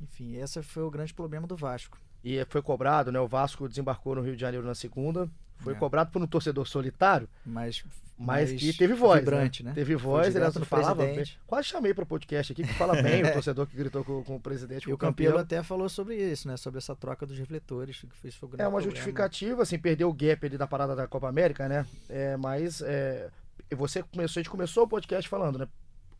Enfim, 0.00 0.36
esse 0.36 0.62
foi 0.62 0.82
o 0.82 0.90
grande 0.90 1.12
problema 1.12 1.46
do 1.46 1.56
Vasco. 1.56 1.98
E 2.28 2.44
foi 2.46 2.60
cobrado, 2.60 3.12
né? 3.12 3.20
O 3.20 3.28
Vasco 3.28 3.68
desembarcou 3.68 4.16
no 4.16 4.20
Rio 4.20 4.34
de 4.34 4.40
Janeiro 4.40 4.66
na 4.66 4.74
segunda. 4.74 5.28
Foi 5.58 5.74
É. 5.74 5.76
cobrado 5.76 6.10
por 6.10 6.20
um 6.20 6.26
torcedor 6.26 6.66
solitário, 6.66 7.28
Mas, 7.44 7.84
mas 8.18 8.50
que 8.52 8.76
teve 8.76 8.94
voz. 8.94 9.20
vibrante, 9.20 9.62
né? 9.62 9.72
Teve 9.72 9.94
Foi 9.94 10.02
voz, 10.02 10.34
ele 10.34 10.50
falava 10.66 11.04
bem. 11.06 11.24
Quase 11.46 11.68
chamei 11.68 11.94
para 11.94 12.02
o 12.02 12.06
podcast 12.06 12.52
aqui, 12.52 12.62
que 12.64 12.74
fala 12.74 12.94
bem 13.00 13.22
o 13.22 13.32
torcedor 13.32 13.66
que 13.66 13.76
gritou 13.76 14.04
com, 14.04 14.24
com 14.24 14.36
o 14.36 14.40
presidente, 14.40 14.82
E 14.82 14.86
com 14.86 14.90
o 14.90 14.94
o 14.94 14.98
campeão. 14.98 15.28
Campelo 15.28 15.42
até 15.42 15.62
falou 15.62 15.88
sobre 15.88 16.16
isso, 16.16 16.48
né? 16.48 16.56
Sobre 16.56 16.78
essa 16.78 16.96
troca 16.96 17.24
dos 17.24 17.38
refletores. 17.38 18.00
Que 18.00 18.16
fez, 18.18 18.34
foi 18.34 18.48
É 18.58 18.66
uma 18.66 18.80
justificativa, 18.80 19.62
assim, 19.62 19.78
perdeu 19.78 20.08
o 20.08 20.12
gap 20.12 20.44
ali 20.44 20.58
da 20.58 20.66
parada 20.66 20.96
da 20.96 21.06
Copa 21.06 21.28
América, 21.28 21.68
né? 21.68 21.86
É, 22.08 22.36
mas 22.36 22.82
é, 22.82 23.30
você 23.74 24.02
começou, 24.02 24.40
a 24.40 24.42
gente 24.42 24.50
começou 24.50 24.82
o 24.84 24.88
podcast 24.88 25.28
falando, 25.28 25.58
né? 25.60 25.68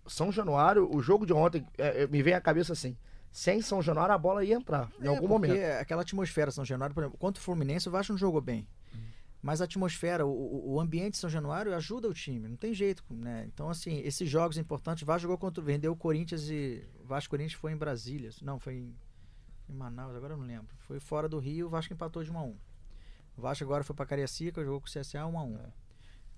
São 0.07 0.31
Januário, 0.31 0.89
o 0.91 1.03
jogo 1.03 1.27
de 1.27 1.33
ontem, 1.33 1.67
é, 1.77 2.05
é, 2.05 2.07
me 2.07 2.23
vem 2.23 2.33
à 2.33 2.41
cabeça 2.41 2.73
assim, 2.73 2.97
sem 3.39 3.61
São 3.61 3.83
Januário 3.83 4.15
a 4.15 4.19
bola 4.19 4.43
ia 4.43 4.55
entrar, 4.55 4.91
em 4.99 5.05
É, 5.05 5.09
algum 5.09 5.29
porque 5.29 5.49
momento. 5.49 5.63
aquela 5.79 6.01
atmosfera 6.01 6.51
São 6.51 6.65
Januário, 6.65 6.95
por 6.95 7.03
exemplo, 7.03 7.19
contra 7.19 7.39
o 7.39 7.45
Fluminense, 7.45 7.87
o 7.87 7.93
Vasco 7.93 8.13
não 8.15 8.19
jogou 8.19 8.41
bem. 8.41 8.67
Hum. 8.95 8.99
Mas 9.43 9.61
a 9.61 9.65
atmosfera, 9.65 10.25
o- 10.25 10.73
o, 10.73 10.81
ambiente 10.81 11.13
de 11.13 11.17
São 11.19 11.29
Januário 11.29 11.75
ajuda 11.75 12.09
o 12.09 12.15
time, 12.15 12.49
não 12.49 12.57
tem 12.57 12.73
jeito, 12.73 13.05
né? 13.11 13.45
Então, 13.47 13.69
assim, 13.69 13.99
esses 13.99 14.27
jogos 14.27 14.57
importantes, 14.57 15.03
o 15.03 15.07
Vasco 15.07 15.23
jogou 15.23 15.37
contra, 15.37 15.63
vendeu 15.63 15.93
o 15.93 15.97
Corinthians 15.97 16.49
e 16.49 16.83
o 16.99 17.05
Vasco 17.05 17.29
Corinthians 17.31 17.61
foi 17.61 17.73
em 17.73 17.77
Brasília, 17.77 18.31
não, 18.41 18.59
foi 18.59 18.75
em, 18.77 18.97
em 19.69 19.73
Manaus, 19.75 20.17
agora 20.17 20.33
eu 20.33 20.39
não 20.39 20.47
lembro. 20.47 20.75
Foi 20.79 20.99
fora 20.99 21.29
do 21.29 21.39
Rio, 21.39 21.67
o 21.67 21.69
Vasco 21.69 21.93
empatou 21.93 22.25
de 22.25 22.31
1 22.31 22.39
a 22.39 22.43
1. 22.43 22.57
O 23.37 23.41
Vasco 23.43 23.63
agora 23.65 23.85
foi 23.85 23.95
para 23.95 24.07
Cariacica, 24.07 24.65
jogou 24.65 24.81
com 24.81 24.87
o 24.87 24.91
CSA 24.91 25.27
1 25.27 25.39
a 25.39 25.43
1. 25.45 25.59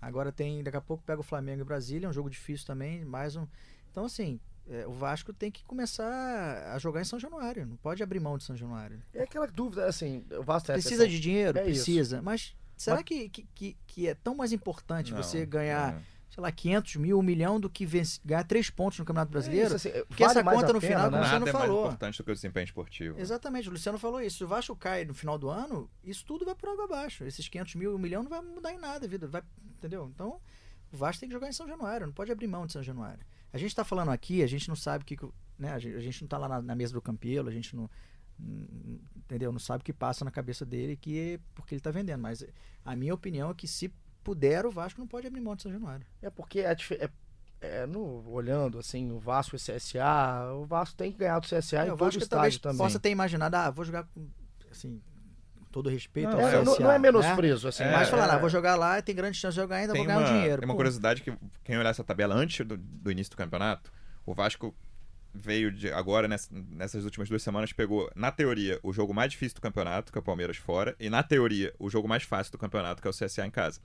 Agora 0.00 0.32
tem, 0.32 0.64
daqui 0.64 0.76
a 0.76 0.80
pouco 0.80 1.04
pega 1.04 1.20
o 1.20 1.24
Flamengo 1.24 1.60
e 1.60 1.64
Brasília, 1.64 2.06
é 2.06 2.10
um 2.10 2.12
jogo 2.12 2.28
difícil 2.28 2.66
também, 2.66 3.04
mais 3.04 3.36
um. 3.36 3.46
Então, 3.90 4.04
assim, 4.04 4.40
é, 4.70 4.86
o 4.86 4.92
Vasco 4.92 5.32
tem 5.32 5.50
que 5.50 5.64
começar 5.64 6.72
a 6.74 6.78
jogar 6.78 7.00
em 7.00 7.04
São 7.04 7.18
Januário, 7.18 7.66
não 7.66 7.76
pode 7.76 8.02
abrir 8.02 8.20
mão 8.20 8.36
de 8.36 8.44
São 8.44 8.56
Januário. 8.56 9.02
É 9.14 9.22
aquela 9.22 9.46
dúvida, 9.46 9.86
assim, 9.86 10.24
o 10.30 10.42
Vasco 10.42 10.70
a 10.70 10.74
Precisa 10.74 11.08
de 11.08 11.18
dinheiro? 11.18 11.58
É 11.58 11.62
isso. 11.70 11.84
Precisa. 11.84 12.20
Mas 12.22 12.54
será 12.76 12.96
Mas- 12.96 13.04
que, 13.04 13.28
que, 13.28 13.76
que, 13.86 14.06
é 14.08 14.14
tão 14.14 14.34
mais 14.34 14.52
importante 14.52 15.12
Não, 15.12 15.22
você 15.22 15.44
ganhar, 15.46 15.94
não. 15.94 16.02
sei 16.30 16.42
lá, 16.42 16.52
500 16.52 16.96
mil, 16.96 17.18
um 17.18 17.22
milhão 17.22 17.58
do 17.58 17.68
que 17.70 17.86
vencer- 17.86 18.20
ganhar 18.24 18.44
três 18.44 18.68
pontos 18.70 18.98
no 18.98 19.04
Campeonato 19.04 19.30
É 19.30 19.32
Brasileiro? 19.32 19.66
isso, 19.74 19.76
assim, 19.76 19.90
Porque 20.06 20.22
vale 20.22 20.38
essa 20.38 20.42
mais 20.44 20.60
conta 20.60 20.72
no 20.74 20.80
pena, 20.80 20.94
final, 20.96 21.10
né? 21.10 21.16
como 21.16 21.24
você 21.24 21.32
Nada 21.32 21.40
não 21.40 21.48
é 21.48 21.52
mais 21.52 21.66
falou. 21.66 21.86
importante 21.86 22.18
do 22.18 22.24
que 22.24 22.30
o 22.30 22.34
desempenho 22.34 22.64
esportivo. 22.64 23.20
Exatamente, 23.20 23.68
o 23.68 23.72
Luciano 23.72 23.98
falou 23.98 24.20
isso. 24.20 24.36
Se 24.38 24.44
o 24.44 24.48
Vasco 24.48 24.76
cai 24.76 25.04
no 25.04 25.14
final 25.14 25.38
do 25.38 25.48
ano, 25.48 25.90
isso 26.04 26.24
tudo 26.26 26.44
vai 26.44 26.54
por 26.54 26.68
água 26.68 26.84
abaixo. 26.84 27.24
Esses 27.24 27.48
500 27.48 27.74
mil, 27.76 27.94
um 27.94 27.98
milhão 27.98 28.22
não 28.22 28.30
vai 28.30 28.40
mudar 28.42 28.72
em 28.72 28.78
nada 28.78 29.06
a 29.06 29.08
vida. 29.08 29.26
Vai, 29.26 29.42
entendeu? 29.78 30.10
Então, 30.14 30.38
o 30.92 30.96
Vasco 30.96 31.20
tem 31.20 31.28
que 31.28 31.32
jogar 31.34 31.48
em 31.48 31.52
São 31.52 31.66
Januário, 31.66 32.06
não 32.06 32.12
pode 32.14 32.30
abrir 32.30 32.46
mão 32.46 32.66
de 32.66 32.72
São 32.74 32.82
Januário. 32.82 33.24
A 33.52 33.58
gente 33.58 33.74
tá 33.74 33.84
falando 33.84 34.10
aqui, 34.10 34.42
a 34.42 34.46
gente 34.46 34.68
não 34.68 34.76
sabe 34.76 35.02
o 35.02 35.06
que. 35.06 35.16
Né, 35.58 35.72
a, 35.72 35.78
gente, 35.78 35.96
a 35.96 36.00
gente 36.00 36.22
não 36.22 36.28
tá 36.28 36.38
lá 36.38 36.48
na, 36.48 36.62
na 36.62 36.74
mesa 36.74 36.92
do 36.92 37.02
Campelo, 37.02 37.48
a 37.48 37.52
gente 37.52 37.74
não. 37.74 37.88
Entendeu? 39.16 39.50
Não 39.50 39.58
sabe 39.58 39.82
o 39.82 39.84
que 39.84 39.92
passa 39.92 40.24
na 40.24 40.30
cabeça 40.30 40.64
dele 40.64 40.96
que 40.96 41.40
porque 41.54 41.74
ele 41.74 41.80
tá 41.80 41.90
vendendo. 41.90 42.20
Mas 42.20 42.44
a 42.84 42.94
minha 42.94 43.12
opinião 43.14 43.50
é 43.50 43.54
que 43.54 43.66
se 43.66 43.92
puder, 44.22 44.64
o 44.64 44.70
Vasco 44.70 45.00
não 45.00 45.08
pode 45.08 45.26
abrir 45.26 45.40
mão 45.40 45.56
de 45.56 45.62
São 45.62 45.72
Januário. 45.72 46.06
É 46.22 46.30
porque 46.30 46.60
é, 46.60 46.72
é- 46.72 47.10
é, 47.60 47.86
no, 47.86 48.28
olhando 48.30 48.78
assim, 48.78 49.10
o 49.10 49.18
Vasco 49.18 49.56
e 49.56 49.58
o 49.58 49.60
CSA, 49.60 50.52
o 50.54 50.64
Vasco 50.64 50.96
tem 50.96 51.10
que 51.10 51.18
ganhar 51.18 51.40
do 51.40 51.46
CSA 51.48 51.78
É, 51.78 51.88
em 51.88 51.90
o 51.90 51.96
todo 51.96 52.06
Vasco 52.06 52.22
estádio 52.22 52.60
também. 52.60 52.78
possa 52.78 53.00
ter 53.00 53.10
imaginado, 53.10 53.56
ah, 53.56 53.70
vou 53.70 53.84
jogar 53.84 54.04
com. 54.04 54.28
Assim, 54.70 55.02
todo 55.82 55.88
respeito 55.90 56.30
Não, 56.30 56.40
ao 56.40 56.48
É, 56.48 56.64
não, 56.64 56.72
CSA, 56.74 56.82
não 56.82 56.90
é 56.90 56.94
né? 56.94 56.98
menosprezo, 56.98 57.68
assim. 57.68 57.84
É, 57.84 57.92
Mas 57.92 58.08
falar, 58.08 58.26
é- 58.26 58.30
ah, 58.32 58.38
vou 58.38 58.48
jogar 58.48 58.74
lá, 58.74 59.00
tem 59.00 59.14
grande 59.14 59.36
chance 59.36 59.54
de 59.54 59.60
jogar 59.60 59.76
ainda, 59.76 59.94
vou 59.94 60.04
ganhar 60.04 60.18
uma, 60.18 60.28
um 60.28 60.32
dinheiro. 60.34 60.58
tem 60.60 60.68
uma 60.68 60.74
Pô, 60.74 60.78
curiosidade 60.78 61.22
que 61.22 61.32
quem 61.62 61.78
olhar 61.78 61.90
essa 61.90 62.02
tabela 62.02 62.34
antes 62.34 62.66
do, 62.66 62.76
do 62.76 63.10
início 63.12 63.30
do 63.30 63.36
campeonato, 63.36 63.92
o 64.26 64.34
Vasco 64.34 64.74
veio 65.32 65.70
de 65.70 65.92
agora 65.92 66.26
nessa- 66.26 66.48
nessas 66.52 67.04
últimas 67.04 67.28
duas 67.28 67.42
semanas 67.42 67.72
pegou 67.72 68.10
na 68.16 68.32
teoria 68.32 68.80
o 68.82 68.92
jogo 68.92 69.14
mais 69.14 69.30
difícil 69.30 69.54
do 69.56 69.60
campeonato, 69.60 70.10
que 70.10 70.18
é 70.18 70.20
o 70.20 70.24
Palmeiras 70.24 70.56
fora, 70.56 70.96
e 70.98 71.08
na 71.08 71.22
teoria 71.22 71.72
o 71.78 71.88
jogo 71.88 72.08
mais 72.08 72.24
fácil 72.24 72.50
do 72.50 72.58
campeonato, 72.58 73.00
que 73.00 73.06
é 73.06 73.10
o 73.10 73.14
CSA 73.14 73.46
em 73.46 73.50
casa. 73.50 73.80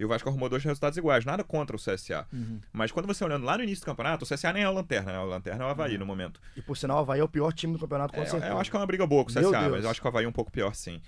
E 0.00 0.04
o 0.04 0.08
Vasco 0.08 0.28
arrumou 0.28 0.48
dois 0.48 0.62
resultados 0.62 0.96
iguais, 0.96 1.24
nada 1.24 1.42
contra 1.42 1.74
o 1.74 1.78
CSA. 1.78 2.24
Uhum. 2.32 2.60
Mas 2.72 2.92
quando 2.92 3.06
você 3.06 3.24
olhando 3.24 3.44
lá 3.44 3.56
no 3.56 3.64
início 3.64 3.82
do 3.82 3.86
campeonato, 3.86 4.24
o 4.24 4.28
CSA 4.28 4.52
nem 4.52 4.62
é 4.62 4.68
o 4.68 4.72
Lanterna, 4.72 5.10
né? 5.10 5.18
O 5.18 5.24
Lanterna 5.24 5.64
é 5.64 5.66
o 5.66 5.70
Havaí 5.70 5.98
no 5.98 6.06
momento. 6.06 6.40
E 6.56 6.62
por 6.62 6.76
sinal, 6.76 6.98
o 6.98 7.00
Havaí 7.00 7.18
é 7.18 7.24
o 7.24 7.28
pior 7.28 7.52
time 7.52 7.72
do 7.72 7.80
campeonato, 7.80 8.14
com 8.14 8.22
É, 8.22 8.26
certeza. 8.26 8.52
eu 8.52 8.58
acho 8.60 8.70
que 8.70 8.76
é 8.76 8.78
uma 8.78 8.86
briga 8.86 9.04
boa 9.08 9.24
com 9.24 9.30
o 9.30 9.34
Meu 9.34 9.50
CSA, 9.50 9.58
Deus. 9.60 9.72
mas 9.72 9.84
eu 9.84 9.90
acho 9.90 10.00
que 10.00 10.06
o 10.06 10.08
Havaí 10.08 10.24
é 10.24 10.28
um 10.28 10.32
pouco 10.32 10.52
pior, 10.52 10.72
sim. 10.72 11.02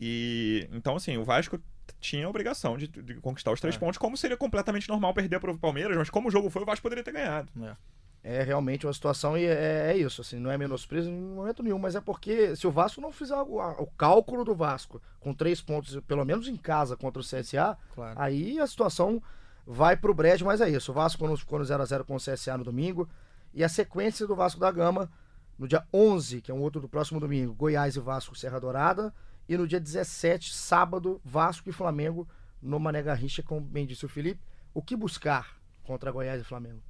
E 0.00 0.66
então, 0.72 0.96
assim, 0.96 1.16
o 1.18 1.24
Vasco 1.24 1.60
tinha 2.00 2.26
a 2.26 2.30
obrigação 2.30 2.78
de, 2.78 2.88
de 2.88 3.14
conquistar 3.16 3.52
os 3.52 3.60
três 3.60 3.76
É. 3.76 3.78
pontos, 3.78 3.98
como 3.98 4.16
seria 4.16 4.36
completamente 4.36 4.88
normal 4.88 5.12
perder 5.12 5.38
para 5.38 5.50
o 5.50 5.58
Palmeiras, 5.58 5.96
mas 5.96 6.08
como 6.08 6.28
o 6.28 6.30
jogo 6.30 6.48
foi, 6.48 6.62
o 6.62 6.64
Vasco 6.66 6.82
poderia 6.82 7.04
ter 7.04 7.12
ganhado. 7.12 7.50
É. 7.62 7.76
É 8.22 8.42
realmente 8.42 8.86
uma 8.86 8.92
situação 8.92 9.36
e 9.36 9.44
é, 9.46 9.92
é 9.92 9.96
isso, 9.96 10.20
assim, 10.20 10.38
não 10.38 10.50
é 10.50 10.58
menosprezo 10.58 11.08
em 11.08 11.12
momento 11.20 11.62
nenhum, 11.62 11.78
mas 11.78 11.94
é 11.96 12.00
porque 12.02 12.54
se 12.54 12.66
o 12.66 12.70
Vasco 12.70 13.00
não 13.00 13.10
fizer 13.10 13.34
o, 13.36 13.56
o 13.82 13.86
cálculo 13.96 14.44
do 14.44 14.54
Vasco 14.54 15.00
com 15.18 15.32
três 15.32 15.62
pontos, 15.62 15.98
pelo 16.06 16.24
menos 16.24 16.46
em 16.46 16.56
casa 16.56 16.96
contra 16.98 17.20
o 17.20 17.24
CSA, 17.24 17.76
Claro. 17.94 18.20
aí 18.20 18.58
a 18.60 18.66
situação 18.66 19.22
vai 19.66 19.96
pro 19.96 20.12
brejo, 20.12 20.44
mas 20.44 20.60
é 20.60 20.68
isso. 20.68 20.90
O 20.90 20.94
Vasco 20.94 21.18
quando 21.18 21.34
ficou 21.36 21.58
no 21.58 21.64
0x0 21.64 22.04
com 22.04 22.14
o 22.14 22.18
CSA 22.18 22.58
no 22.58 22.64
domingo 22.64 23.08
e 23.54 23.64
a 23.64 23.68
sequência 23.70 24.26
do 24.26 24.36
Vasco 24.36 24.60
da 24.60 24.70
Gama 24.70 25.10
no 25.58 25.66
dia 25.66 25.82
11, 25.92 26.42
que 26.42 26.50
é 26.50 26.54
um 26.54 26.60
outro 26.60 26.78
do 26.80 26.88
próximo 26.90 27.20
domingo, 27.20 27.54
Goiás 27.54 27.96
e 27.96 28.00
Vasco 28.00 28.34
Serra 28.36 28.58
Dourada, 28.60 29.14
e 29.50 29.56
no 29.58 29.66
dia 29.66 29.80
17, 29.80 30.54
sábado, 30.54 31.20
Vasco 31.24 31.68
e 31.68 31.72
Flamengo 31.72 32.28
no 32.62 32.78
Mané 32.78 33.02
Garrincha, 33.02 33.42
como 33.42 33.60
bem 33.60 33.84
disse 33.84 34.06
o 34.06 34.08
Felipe. 34.08 34.40
O 34.72 34.80
que 34.80 34.94
buscar 34.94 35.60
contra 35.82 36.12
Goiás 36.12 36.40
e 36.40 36.44
Flamengo? 36.44 36.80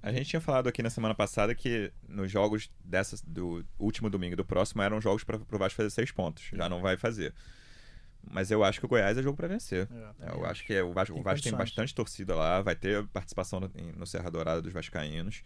A 0.00 0.12
gente 0.12 0.30
tinha 0.30 0.40
falado 0.40 0.68
aqui 0.68 0.84
na 0.84 0.88
semana 0.88 1.12
passada 1.12 1.52
que 1.52 1.92
nos 2.08 2.30
jogos 2.30 2.70
dessa, 2.84 3.16
do 3.26 3.66
último 3.76 4.08
domingo 4.08 4.34
e 4.34 4.36
do 4.36 4.44
próximo 4.44 4.82
eram 4.82 5.00
jogos 5.00 5.24
para 5.24 5.36
o 5.36 5.58
Vasco 5.58 5.78
fazer 5.78 5.90
seis 5.90 6.12
pontos. 6.12 6.48
Já 6.52 6.68
não 6.68 6.80
vai 6.80 6.96
fazer. 6.96 7.34
Mas 8.22 8.52
eu 8.52 8.62
acho 8.62 8.78
que 8.78 8.86
o 8.86 8.88
Goiás 8.88 9.18
é 9.18 9.22
jogo 9.22 9.36
para 9.36 9.48
vencer. 9.48 9.88
É, 10.20 10.30
eu 10.32 10.46
acho 10.46 10.64
que 10.64 10.74
é- 10.74 10.82
o 10.84 10.92
Vasco, 10.92 11.14
Tem 11.14 11.20
o 11.20 11.24
Vasco 11.24 11.42
tem 11.42 11.52
bastante 11.52 11.92
torcida 11.92 12.36
lá, 12.36 12.62
vai 12.62 12.76
ter 12.76 13.04
participação 13.08 13.58
no, 13.58 13.68
no 13.96 14.06
Serra 14.06 14.30
Dourada 14.30 14.62
dos 14.62 14.72
Vascaínos. 14.72 15.42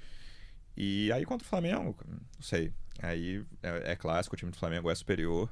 E 0.77 1.11
aí 1.11 1.25
contra 1.25 1.47
o 1.47 1.49
Flamengo, 1.49 1.97
não 2.07 2.43
sei. 2.43 2.71
Aí 3.03 3.45
é, 3.63 3.93
é 3.93 3.97
clássico, 3.97 4.35
o 4.35 4.39
time 4.39 4.51
do 4.51 4.57
Flamengo 4.59 4.91
é 4.91 4.95
superior. 4.95 5.49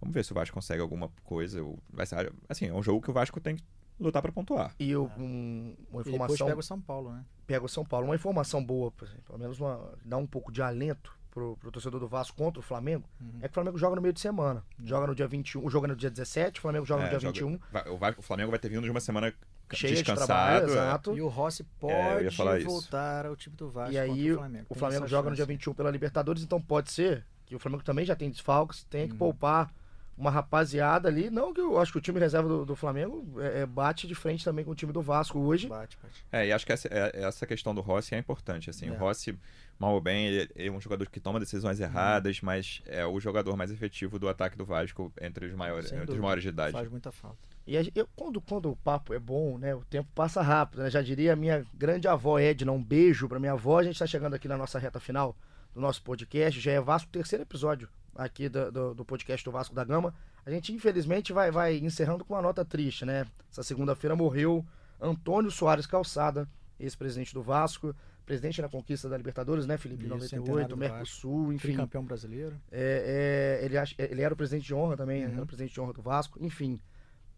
Vamos 0.00 0.14
ver 0.14 0.24
se 0.24 0.32
o 0.32 0.34
Vasco 0.34 0.54
consegue 0.54 0.80
alguma 0.82 1.08
coisa. 1.24 1.60
Vai 1.92 2.06
ser, 2.06 2.32
assim, 2.48 2.66
é 2.66 2.72
um 2.74 2.82
jogo 2.82 3.00
que 3.00 3.10
o 3.10 3.12
Vasco 3.14 3.40
tem 3.40 3.56
que 3.56 3.62
lutar 4.00 4.20
para 4.20 4.32
pontuar. 4.32 4.74
E 4.78 4.90
eu, 4.90 5.04
um- 5.16 5.76
uma 5.90 6.00
E 6.00 6.04
depois 6.04 6.06
informação. 6.08 6.46
pega 6.48 6.58
o 6.58 6.62
São 6.62 6.80
Paulo, 6.80 7.12
né? 7.12 7.24
pega 7.46 7.64
o 7.64 7.68
São 7.68 7.84
Paulo. 7.84 8.06
Uma 8.06 8.16
informação 8.16 8.64
boa, 8.64 8.90
pelo 8.90 9.38
menos 9.38 9.60
uma, 9.60 9.92
dá 10.04 10.16
um 10.16 10.26
pouco 10.26 10.50
de 10.50 10.60
alento 10.60 11.16
pro, 11.30 11.56
pro 11.58 11.70
torcedor 11.70 12.00
do 12.00 12.08
Vasco 12.08 12.36
contra 12.36 12.58
o 12.58 12.62
Flamengo, 12.62 13.08
Uhum. 13.20 13.38
é 13.40 13.42
que 13.46 13.50
o 13.52 13.54
Flamengo 13.54 13.78
joga 13.78 13.94
no 13.96 14.02
meio 14.02 14.12
de 14.12 14.20
semana. 14.20 14.64
Joga 14.82 15.06
no 15.06 15.14
dia 15.14 15.26
21, 15.28 15.64
o 15.64 15.70
jogo 15.70 15.86
é 15.86 15.88
no 15.90 15.96
dia 15.96 16.10
17, 16.10 16.58
o 16.58 16.62
Flamengo 16.62 16.84
joga 16.84 17.02
É, 17.02 17.04
no 17.04 17.10
dia 17.10 17.20
joga- 17.20 17.32
21. 17.32 17.60
vai- 17.70 17.88
o, 17.88 17.96
Vasco- 17.96 18.20
o 18.20 18.24
Flamengo 18.24 18.50
vai 18.50 18.58
ter 18.58 18.68
vindo 18.70 18.82
de 18.82 18.90
uma 18.90 19.00
semana 19.00 19.32
Cheio 19.76 19.96
de 19.96 20.02
trabalho, 20.04 20.66
é. 20.66 20.70
exato. 20.70 21.16
E 21.16 21.20
o 21.22 21.28
Rossi 21.28 21.62
É, 21.84 22.30
pode 22.30 22.64
voltar 22.64 23.26
ao 23.26 23.36
time 23.36 23.56
do 23.56 23.70
Vasco 23.70 23.92
E 23.92 23.98
aí 23.98 24.32
o 24.32 24.36
Flamengo. 24.38 24.64
o 24.68 24.74
Tem 24.74 24.78
Flamengo 24.78 25.06
joga 25.08 25.30
no 25.30 25.36
dia 25.36 25.44
chance. 25.44 25.54
21 25.56 25.74
pela 25.74 25.90
Libertadores, 25.90 26.42
então 26.42 26.60
pode 26.60 26.90
ser 26.90 27.24
que 27.46 27.54
o 27.54 27.58
Flamengo 27.58 27.82
também 27.82 28.04
já 28.04 28.14
tem 28.16 28.30
desfalques, 28.30 28.84
tenha 28.84 29.06
que 29.06 29.12
Uhum. 29.12 29.18
poupar 29.18 29.70
uma 30.16 30.30
rapaziada 30.30 31.08
ali. 31.08 31.30
Não 31.30 31.52
que 31.54 31.60
eu 31.60 31.78
acho 31.78 31.90
que 31.90 31.98
o 31.98 32.00
time 32.00 32.20
reserva 32.20 32.46
do, 32.48 32.64
do 32.66 32.76
Flamengo 32.76 33.40
é, 33.40 33.60
é, 33.62 33.66
bate 33.66 34.06
de 34.06 34.14
frente 34.14 34.44
também 34.44 34.64
com 34.64 34.70
o 34.70 34.74
time 34.74 34.92
do 34.92 35.00
Vasco 35.02 35.38
hoje. 35.38 35.66
Bate, 35.68 35.98
bate. 36.02 36.24
É, 36.30 36.46
e 36.46 36.52
acho 36.52 36.64
que 36.66 36.72
essa, 36.72 36.86
é- 36.88 37.22
essa 37.24 37.46
questão 37.46 37.74
do 37.74 37.80
Rossi 37.80 38.14
é 38.14 38.18
importante. 38.18 38.68
Assim, 38.70 38.88
É. 38.88 38.92
O 38.92 38.94
Rossi, 38.96 39.36
mal 39.78 39.94
ou 39.94 40.00
bem, 40.00 40.26
ele, 40.26 40.50
ele 40.54 40.68
é 40.68 40.70
um 40.72 40.80
jogador 40.80 41.08
que 41.08 41.18
toma 41.18 41.40
decisões 41.40 41.78
Uhum. 41.80 41.86
erradas, 41.86 42.40
mas 42.42 42.82
é 42.86 43.04
o 43.06 43.18
jogador 43.18 43.56
mais 43.56 43.70
efetivo 43.72 44.18
do 44.18 44.28
ataque 44.28 44.56
do 44.56 44.64
Vasco 44.66 45.10
entre 45.20 45.46
os 45.46 45.54
maiores, 45.54 45.88
Sem 45.88 45.98
entre 45.98 46.12
os 46.14 46.20
maiores 46.20 46.42
de 46.42 46.50
idade. 46.50 46.72
Faz 46.72 46.88
muita 46.90 47.10
falta. 47.10 47.38
E 47.66 47.76
a 47.78 47.82
eu- 47.94 48.08
quando, 48.16 48.40
quando 48.40 48.70
o 48.70 48.76
papo 48.76 49.14
é 49.14 49.18
bom, 49.18 49.56
né? 49.58 49.74
O 49.74 49.84
tempo 49.84 50.08
passa 50.14 50.42
rápido, 50.42 50.82
né? 50.82 50.90
Já 50.90 51.00
diria 51.02 51.32
a 51.32 51.36
minha 51.36 51.64
grande 51.74 52.08
avó 52.08 52.38
Edna, 52.38 52.72
um 52.72 52.82
beijo 52.82 53.28
pra 53.28 53.38
minha 53.38 53.52
avó. 53.52 53.78
A 53.78 53.82
gente 53.84 53.98
tá 53.98 54.06
chegando 54.06 54.34
aqui 54.34 54.48
na 54.48 54.56
nossa 54.58 54.78
reta 54.78 54.98
final 54.98 55.36
do 55.74 55.80
nosso 55.80 56.02
podcast. 56.02 56.58
Já 56.60 56.72
é 56.72 56.80
Vasco, 56.80 57.10
terceiro 57.10 57.42
episódio 57.44 57.88
aqui 58.14 58.48
do, 58.48 58.70
do, 58.72 58.94
do 58.94 59.04
podcast 59.04 59.44
do 59.44 59.52
Vasco 59.52 59.74
da 59.74 59.84
Gama. 59.84 60.12
A 60.44 60.50
gente, 60.50 60.72
infelizmente, 60.72 61.32
vai, 61.32 61.50
vai 61.52 61.76
encerrando 61.78 62.24
com 62.24 62.34
uma 62.34 62.42
nota 62.42 62.64
triste, 62.64 63.04
né? 63.04 63.26
Essa 63.50 63.62
segunda-feira 63.62 64.16
morreu 64.16 64.66
Antônio 65.00 65.50
Soares 65.50 65.86
Calçada, 65.86 66.48
ex-presidente 66.80 67.32
do 67.32 67.42
Vasco, 67.42 67.94
presidente 68.26 68.60
na 68.60 68.68
conquista 68.68 69.08
da 69.08 69.16
Libertadores, 69.16 69.66
né, 69.66 69.76
Felipe? 69.78 70.02
Isso, 70.02 70.10
98, 70.14 70.44
centenário 70.44 70.68
do 70.68 70.76
Mercosul, 70.76 71.52
enfim. 71.52 71.68
Tricampeão 71.68 72.04
brasileiro. 72.04 72.56
É, 72.72 73.60
é, 73.62 73.64
ele, 73.64 73.76
ele 74.12 74.22
era 74.22 74.34
o 74.34 74.36
presidente 74.36 74.64
de 74.66 74.74
honra 74.74 74.96
também, 74.96 75.24
Uhum. 75.24 75.32
era 75.32 75.42
o 75.42 75.46
presidente 75.46 75.72
de 75.74 75.80
honra 75.80 75.92
do 75.92 76.02
Vasco, 76.02 76.38
enfim. 76.44 76.80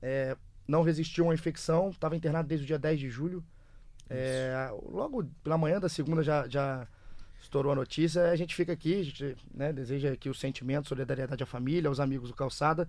É, 0.07 0.37
não 0.69 0.83
resistiu 0.83 1.25
a 1.25 1.29
uma 1.29 1.35
infecção, 1.35 1.89
estava 1.89 2.15
internado 2.15 2.47
desde 2.47 2.65
o 2.65 2.67
dia 2.67 2.79
10 2.79 3.01
de 3.01 3.09
julho. 3.09 3.43
É, 4.11 4.71
logo 4.83 5.25
pela 5.43 5.57
manhã 5.57 5.81
da 5.81 5.89
segunda 5.89 6.23
já, 6.23 6.47
já 6.47 6.87
estourou 7.41 7.73
a 7.73 7.75
notícia. 7.75 8.31
A 8.31 8.37
gente 8.37 8.55
fica 8.55 8.71
aqui, 8.71 9.01
a 9.01 9.03
gente 9.03 9.37
né, 9.55 9.73
deseja 9.73 10.13
aqui 10.13 10.29
o 10.29 10.35
sentimento, 10.35 10.89
solidariedade 10.89 11.43
à 11.43 11.47
família, 11.47 11.89
aos 11.89 12.01
amigos 12.01 12.29
do 12.29 12.37
Calçada. 12.37 12.87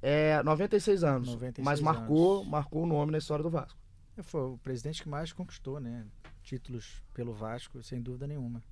É, 0.00 0.42
96 0.42 1.04
anos, 1.04 1.28
96 1.34 1.64
mas 1.64 1.80
marcou, 1.80 2.38
anos. 2.38 2.48
marcou 2.48 2.84
o 2.84 2.86
nome 2.86 3.12
na 3.12 3.18
história 3.18 3.42
do 3.42 3.50
Vasco. 3.50 3.78
Foi 4.22 4.40
o 4.40 4.58
presidente 4.58 5.02
que 5.02 5.08
mais 5.08 5.34
conquistou, 5.34 5.78
né? 5.78 6.06
Títulos 6.42 7.02
pelo 7.12 7.34
Vasco, 7.34 7.82
sem 7.82 8.00
dúvida 8.00 8.26
nenhuma. 8.26 8.62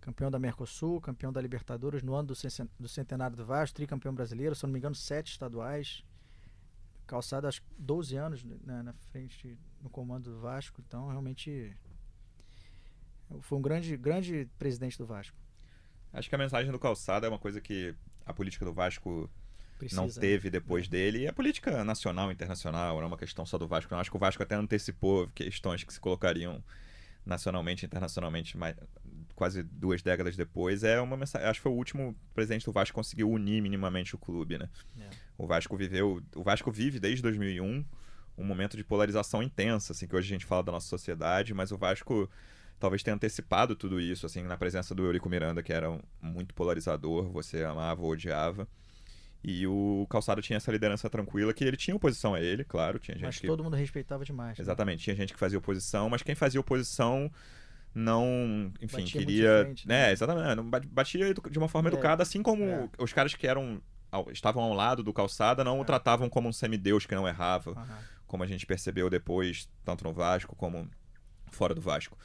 Campeão 0.00 0.30
da 0.30 0.38
Mercosul, 0.38 1.00
campeão 1.00 1.32
da 1.32 1.40
Libertadores 1.40 2.04
no 2.04 2.14
ano 2.14 2.28
do 2.78 2.88
centenário 2.88 3.36
do 3.36 3.44
Vasco, 3.44 3.74
tricampeão 3.74 4.14
brasileiro, 4.14 4.54
se 4.54 4.62
não 4.62 4.72
me 4.72 4.78
engano, 4.78 4.94
sete 4.94 5.32
estaduais. 5.32 6.04
Calçado 7.06 7.46
acho 7.46 7.62
12 7.78 8.16
anos 8.16 8.44
né, 8.44 8.82
na 8.82 8.92
frente, 9.10 9.58
no 9.80 9.88
comando 9.88 10.30
do 10.30 10.40
Vasco. 10.40 10.82
Então, 10.86 11.08
realmente, 11.08 11.76
foi 13.40 13.58
um 13.58 13.62
grande, 13.62 13.96
grande 13.96 14.48
presidente 14.58 14.98
do 14.98 15.06
Vasco. 15.06 15.36
Acho 16.12 16.28
que 16.28 16.34
a 16.34 16.38
mensagem 16.38 16.70
do 16.72 16.78
Calçado 16.78 17.26
é 17.26 17.28
uma 17.28 17.38
coisa 17.38 17.60
que 17.60 17.94
a 18.24 18.32
política 18.32 18.64
do 18.64 18.72
Vasco 18.72 19.30
Precisa, 19.78 20.00
não 20.00 20.08
teve 20.08 20.50
depois 20.50 20.88
dele. 20.88 21.20
E 21.20 21.28
a 21.28 21.32
política 21.32 21.84
nacional, 21.84 22.32
internacional, 22.32 22.96
não 22.96 23.04
é 23.04 23.06
uma 23.06 23.18
questão 23.18 23.44
só 23.44 23.58
do 23.58 23.68
Vasco. 23.68 23.92
Não. 23.92 24.00
Acho 24.00 24.10
que 24.10 24.16
o 24.16 24.20
Vasco 24.20 24.42
até 24.42 24.54
antecipou 24.54 25.28
questões 25.28 25.84
que 25.84 25.92
se 25.92 26.00
colocariam 26.00 26.62
nacionalmente 27.24 27.84
e 27.84 27.86
internacionalmente 27.86 28.56
mais, 28.56 28.76
quase 29.36 29.62
duas 29.62 30.02
décadas 30.02 30.34
depois. 30.34 30.82
É 30.82 31.00
uma 31.00 31.16
mensagem. 31.16 31.46
Acho 31.46 31.60
que 31.60 31.64
foi 31.64 31.72
o 31.72 31.76
último 31.76 32.16
presidente 32.34 32.64
do 32.64 32.72
Vasco 32.72 32.92
que 32.92 32.94
conseguiu 32.94 33.30
unir 33.30 33.62
minimamente 33.62 34.16
o 34.16 34.18
clube, 34.18 34.58
né? 34.58 34.68
É. 34.98 35.08
O 35.38 35.46
Vasco 35.46 35.76
viveu. 35.76 36.20
O 36.34 36.42
Vasco 36.42 36.72
vive 36.72 36.98
desde 36.98 37.22
2001 37.22 37.84
um 38.38 38.44
momento 38.44 38.76
de 38.76 38.84
polarização 38.84 39.42
intensa, 39.42 39.92
assim, 39.92 40.06
que 40.06 40.16
hoje 40.16 40.26
a 40.26 40.34
gente 40.34 40.44
fala 40.44 40.62
da 40.62 40.72
nossa 40.72 40.88
sociedade, 40.88 41.54
mas 41.54 41.70
o 41.70 41.78
Vasco 41.78 42.28
talvez 42.78 43.02
tenha 43.02 43.14
antecipado 43.14 43.74
tudo 43.74 44.00
isso, 44.00 44.26
assim, 44.26 44.42
na 44.42 44.56
presença 44.56 44.94
do 44.94 45.04
Eurico 45.04 45.28
Miranda, 45.28 45.62
que 45.62 45.72
era 45.72 45.90
um, 45.90 46.00
muito 46.20 46.54
polarizador, 46.54 47.30
você 47.30 47.64
amava 47.64 48.02
ou 48.02 48.10
odiava. 48.10 48.68
E 49.42 49.66
o 49.66 50.06
Calçado 50.10 50.42
tinha 50.42 50.56
essa 50.56 50.72
liderança 50.72 51.08
tranquila, 51.08 51.54
que 51.54 51.64
ele 51.64 51.76
tinha 51.76 51.96
oposição 51.96 52.34
a 52.34 52.40
ele, 52.40 52.64
claro. 52.64 52.98
Tinha 52.98 53.14
gente 53.14 53.24
mas 53.24 53.38
que... 53.38 53.46
todo 53.46 53.62
mundo 53.62 53.76
respeitava 53.76 54.24
demais. 54.24 54.58
Né? 54.58 54.62
Exatamente. 54.62 55.04
Tinha 55.04 55.14
gente 55.14 55.32
que 55.32 55.38
fazia 55.38 55.58
oposição, 55.58 56.10
mas 56.10 56.22
quem 56.22 56.34
fazia 56.34 56.60
oposição 56.60 57.30
não, 57.98 58.70
enfim, 58.78 58.98
batia 58.98 59.20
queria. 59.20 59.62
Frente, 59.64 59.88
né? 59.88 60.10
É, 60.10 60.12
exatamente. 60.12 60.86
Batia 60.88 61.32
de 61.32 61.58
uma 61.58 61.66
forma 61.66 61.88
é. 61.88 61.92
educada, 61.92 62.22
assim 62.22 62.42
como 62.42 62.62
é. 62.62 62.90
os 62.98 63.10
caras 63.10 63.34
que 63.34 63.46
eram 63.46 63.80
estavam 64.30 64.62
ao 64.62 64.74
lado 64.74 65.02
do 65.02 65.14
Calçada 65.14 65.64
não 65.64 65.78
é. 65.78 65.80
o 65.80 65.84
tratavam 65.84 66.28
como 66.28 66.46
um 66.46 66.52
semideus 66.52 67.06
que 67.06 67.14
não 67.14 67.26
errava, 67.26 67.70
uhum. 67.70 67.96
como 68.26 68.42
a 68.42 68.46
gente 68.46 68.66
percebeu 68.66 69.08
depois, 69.08 69.66
tanto 69.82 70.04
no 70.04 70.12
Vasco 70.12 70.54
como 70.54 70.86
fora 71.50 71.74
do 71.74 71.80
Vasco. 71.80 72.18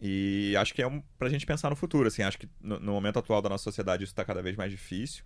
E 0.00 0.54
acho 0.56 0.72
que 0.72 0.80
é 0.80 0.86
um, 0.86 1.02
pra 1.18 1.28
gente 1.28 1.44
pensar 1.44 1.70
no 1.70 1.76
futuro, 1.76 2.06
assim, 2.06 2.22
acho 2.22 2.38
que 2.38 2.48
no, 2.60 2.78
no 2.78 2.92
momento 2.92 3.18
atual 3.18 3.42
da 3.42 3.48
nossa 3.48 3.64
sociedade 3.64 4.04
isso 4.04 4.12
está 4.12 4.24
cada 4.24 4.40
vez 4.40 4.56
mais 4.56 4.70
difícil, 4.70 5.24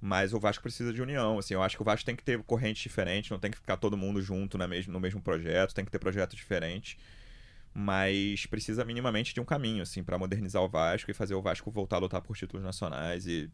mas 0.00 0.34
o 0.34 0.40
Vasco 0.40 0.64
precisa 0.64 0.92
de 0.92 1.00
união, 1.00 1.38
assim, 1.38 1.54
eu 1.54 1.62
acho 1.62 1.76
que 1.76 1.82
o 1.82 1.84
Vasco 1.84 2.04
tem 2.04 2.16
que 2.16 2.24
ter 2.24 2.42
corrente 2.42 2.82
diferente, 2.82 3.30
não 3.30 3.38
tem 3.38 3.52
que 3.52 3.56
ficar 3.56 3.76
todo 3.76 3.96
mundo 3.96 4.20
junto 4.20 4.58
na 4.58 4.66
mesmo, 4.66 4.92
no 4.92 4.98
mesmo 4.98 5.22
projeto, 5.22 5.74
tem 5.74 5.84
que 5.84 5.92
ter 5.92 6.00
projetos 6.00 6.36
diferentes, 6.36 6.96
mas 7.74 8.46
precisa 8.46 8.84
minimamente 8.84 9.32
de 9.32 9.40
um 9.40 9.44
caminho, 9.44 9.82
assim, 9.82 10.02
para 10.02 10.18
modernizar 10.18 10.62
o 10.62 10.68
Vasco 10.68 11.10
e 11.10 11.14
fazer 11.14 11.34
o 11.34 11.42
Vasco 11.42 11.70
voltar 11.70 11.96
a 11.96 12.00
lutar 12.00 12.20
por 12.20 12.36
títulos 12.36 12.64
nacionais 12.64 13.26
e 13.26 13.50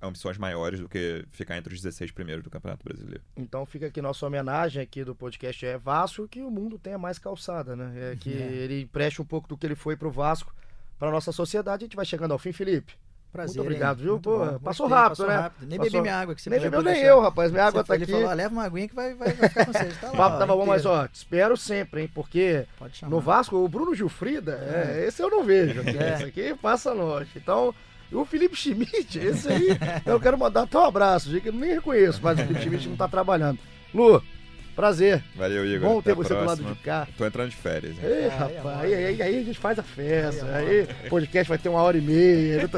ambições 0.00 0.36
maiores 0.36 0.78
do 0.78 0.88
que 0.88 1.24
ficar 1.30 1.56
entre 1.56 1.72
os 1.72 1.80
16 1.80 2.10
primeiros 2.10 2.44
do 2.44 2.50
Campeonato 2.50 2.84
Brasileiro. 2.84 3.22
Então 3.36 3.64
fica 3.64 3.86
aqui 3.86 4.02
nossa 4.02 4.26
homenagem 4.26 4.82
aqui 4.82 5.02
do 5.02 5.14
podcast 5.14 5.64
é 5.64 5.78
Vasco, 5.78 6.28
que 6.28 6.42
o 6.42 6.50
mundo 6.50 6.78
tenha 6.78 6.98
mais 6.98 7.18
calçada, 7.18 7.74
né? 7.74 8.12
É 8.12 8.16
que 8.16 8.32
é. 8.32 8.52
ele 8.52 8.82
empreste 8.82 9.22
um 9.22 9.24
pouco 9.24 9.48
do 9.48 9.56
que 9.56 9.66
ele 9.66 9.74
foi 9.74 9.96
pro 9.96 10.10
Vasco 10.10 10.54
para 10.98 11.10
nossa 11.10 11.32
sociedade. 11.32 11.84
A 11.84 11.86
gente 11.86 11.96
vai 11.96 12.04
chegando 12.04 12.32
ao 12.32 12.38
fim, 12.38 12.52
Felipe. 12.52 12.94
Prazer, 13.36 13.56
muito 13.56 13.66
obrigado, 13.66 13.98
viu? 13.98 14.12
Muito 14.12 14.28
Pô, 14.28 14.60
passou 14.60 14.86
rápido, 14.86 15.08
passou 15.10 15.26
né? 15.28 15.36
Rápido. 15.36 15.68
Nem 15.68 15.78
passou... 15.78 15.92
bebi 15.92 16.02
minha 16.02 16.16
água 16.16 16.34
que 16.34 16.42
você 16.42 16.50
Nem 16.50 16.60
bebeu 16.60 16.82
nem 16.82 17.02
eu, 17.02 17.20
rapaz. 17.20 17.52
Minha 17.52 17.64
água 17.64 17.82
você 17.82 17.88
tá 17.88 17.94
aqui. 17.94 18.02
Ele 18.04 18.12
falou, 18.12 18.32
leva 18.32 18.52
uma 18.54 18.64
aguinha 18.64 18.88
que 18.88 18.94
vai, 18.94 19.14
vai, 19.14 19.32
vai 19.32 19.48
ficar 19.48 19.66
com 19.66 19.72
você. 19.72 19.84
Tá 20.00 20.06
lá, 20.06 20.12
o 20.12 20.16
papo 20.16 20.38
tava 20.38 20.56
bom, 20.56 20.66
mas 20.66 20.86
ó, 20.86 21.06
te 21.06 21.14
espero 21.14 21.56
sempre, 21.56 22.02
hein? 22.02 22.10
Porque 22.12 22.66
no 23.08 23.20
Vasco, 23.20 23.56
o 23.56 23.68
Bruno 23.68 23.94
Gilfrida, 23.94 24.52
é. 24.52 25.02
É, 25.02 25.06
esse 25.06 25.22
eu 25.22 25.30
não 25.30 25.44
vejo. 25.44 25.82
É. 25.96 26.14
Esse 26.14 26.24
aqui 26.24 26.54
passa 26.60 26.92
longe. 26.92 27.30
Então, 27.36 27.74
o 28.12 28.24
Felipe 28.24 28.56
Schmidt, 28.56 29.18
esse 29.18 29.48
aí, 29.48 29.68
eu 30.04 30.20
quero 30.20 30.36
mandar 30.36 30.62
até 30.62 30.78
um 30.78 30.84
abraço, 30.84 31.40
que 31.40 31.48
eu 31.48 31.52
nem 31.52 31.74
reconheço, 31.74 32.20
mas 32.22 32.38
o 32.38 32.42
Felipe 32.42 32.60
Schmidt 32.60 32.88
não 32.88 32.96
tá 32.96 33.08
trabalhando. 33.08 33.58
Lu, 33.94 34.22
prazer. 34.76 35.24
Valeu, 35.34 35.66
Igor. 35.66 35.88
Bom 35.88 36.02
ter 36.02 36.14
você 36.14 36.34
do 36.34 36.44
lado 36.44 36.62
de 36.62 36.74
cá. 36.76 37.08
Tô 37.16 37.26
entrando 37.26 37.48
de 37.48 37.56
férias. 37.56 37.96
Hein? 37.96 38.04
Ei, 38.04 38.28
rapaz, 38.28 38.80
aí, 38.80 38.94
aí, 38.94 39.22
aí, 39.22 39.38
a 39.40 39.42
gente 39.42 39.58
faz 39.58 39.78
a 39.78 39.82
festa. 39.82 40.46
Aí, 40.54 40.82
o 41.06 41.08
podcast 41.08 41.48
vai 41.48 41.58
ter 41.58 41.70
uma 41.70 41.80
hora 41.80 41.96
e 41.96 42.00
meia. 42.02 42.68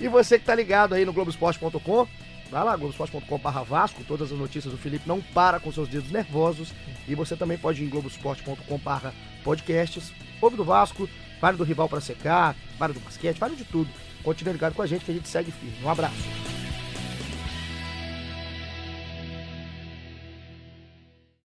e 0.00 0.08
você 0.08 0.38
que 0.38 0.46
tá 0.46 0.54
ligado 0.54 0.94
aí 0.94 1.04
no 1.04 1.12
Globoesporte.com, 1.12 2.08
vai 2.50 2.64
lá, 2.64 2.76
globoesporte.com.br 2.76 3.48
Vasco, 3.68 4.02
todas 4.08 4.32
as 4.32 4.38
notícias 4.38 4.72
do 4.72 4.78
Felipe 4.78 5.06
não 5.06 5.20
para 5.20 5.60
com 5.60 5.70
seus 5.70 5.88
dedos 5.88 6.10
nervosos. 6.10 6.72
E 7.06 7.14
você 7.14 7.36
também 7.36 7.58
pode 7.58 7.82
ir 7.82 7.86
em 7.86 7.90
globoesporte.com.br 7.90 9.08
podcasts, 9.44 10.12
ouve 10.40 10.56
do 10.56 10.64
Vasco, 10.64 11.08
vale 11.40 11.56
do 11.56 11.64
rival 11.64 11.88
para 11.88 12.00
secar, 12.00 12.56
vale 12.78 12.94
do 12.94 13.00
basquete, 13.00 13.38
vale 13.38 13.54
de 13.54 13.64
tudo. 13.64 13.90
Continue 14.22 14.54
ligado 14.54 14.74
com 14.74 14.82
a 14.82 14.86
gente 14.86 15.04
que 15.04 15.10
a 15.10 15.14
gente 15.14 15.28
segue 15.28 15.50
firme. 15.50 15.76
Um 15.82 15.90
abraço. 15.90 16.61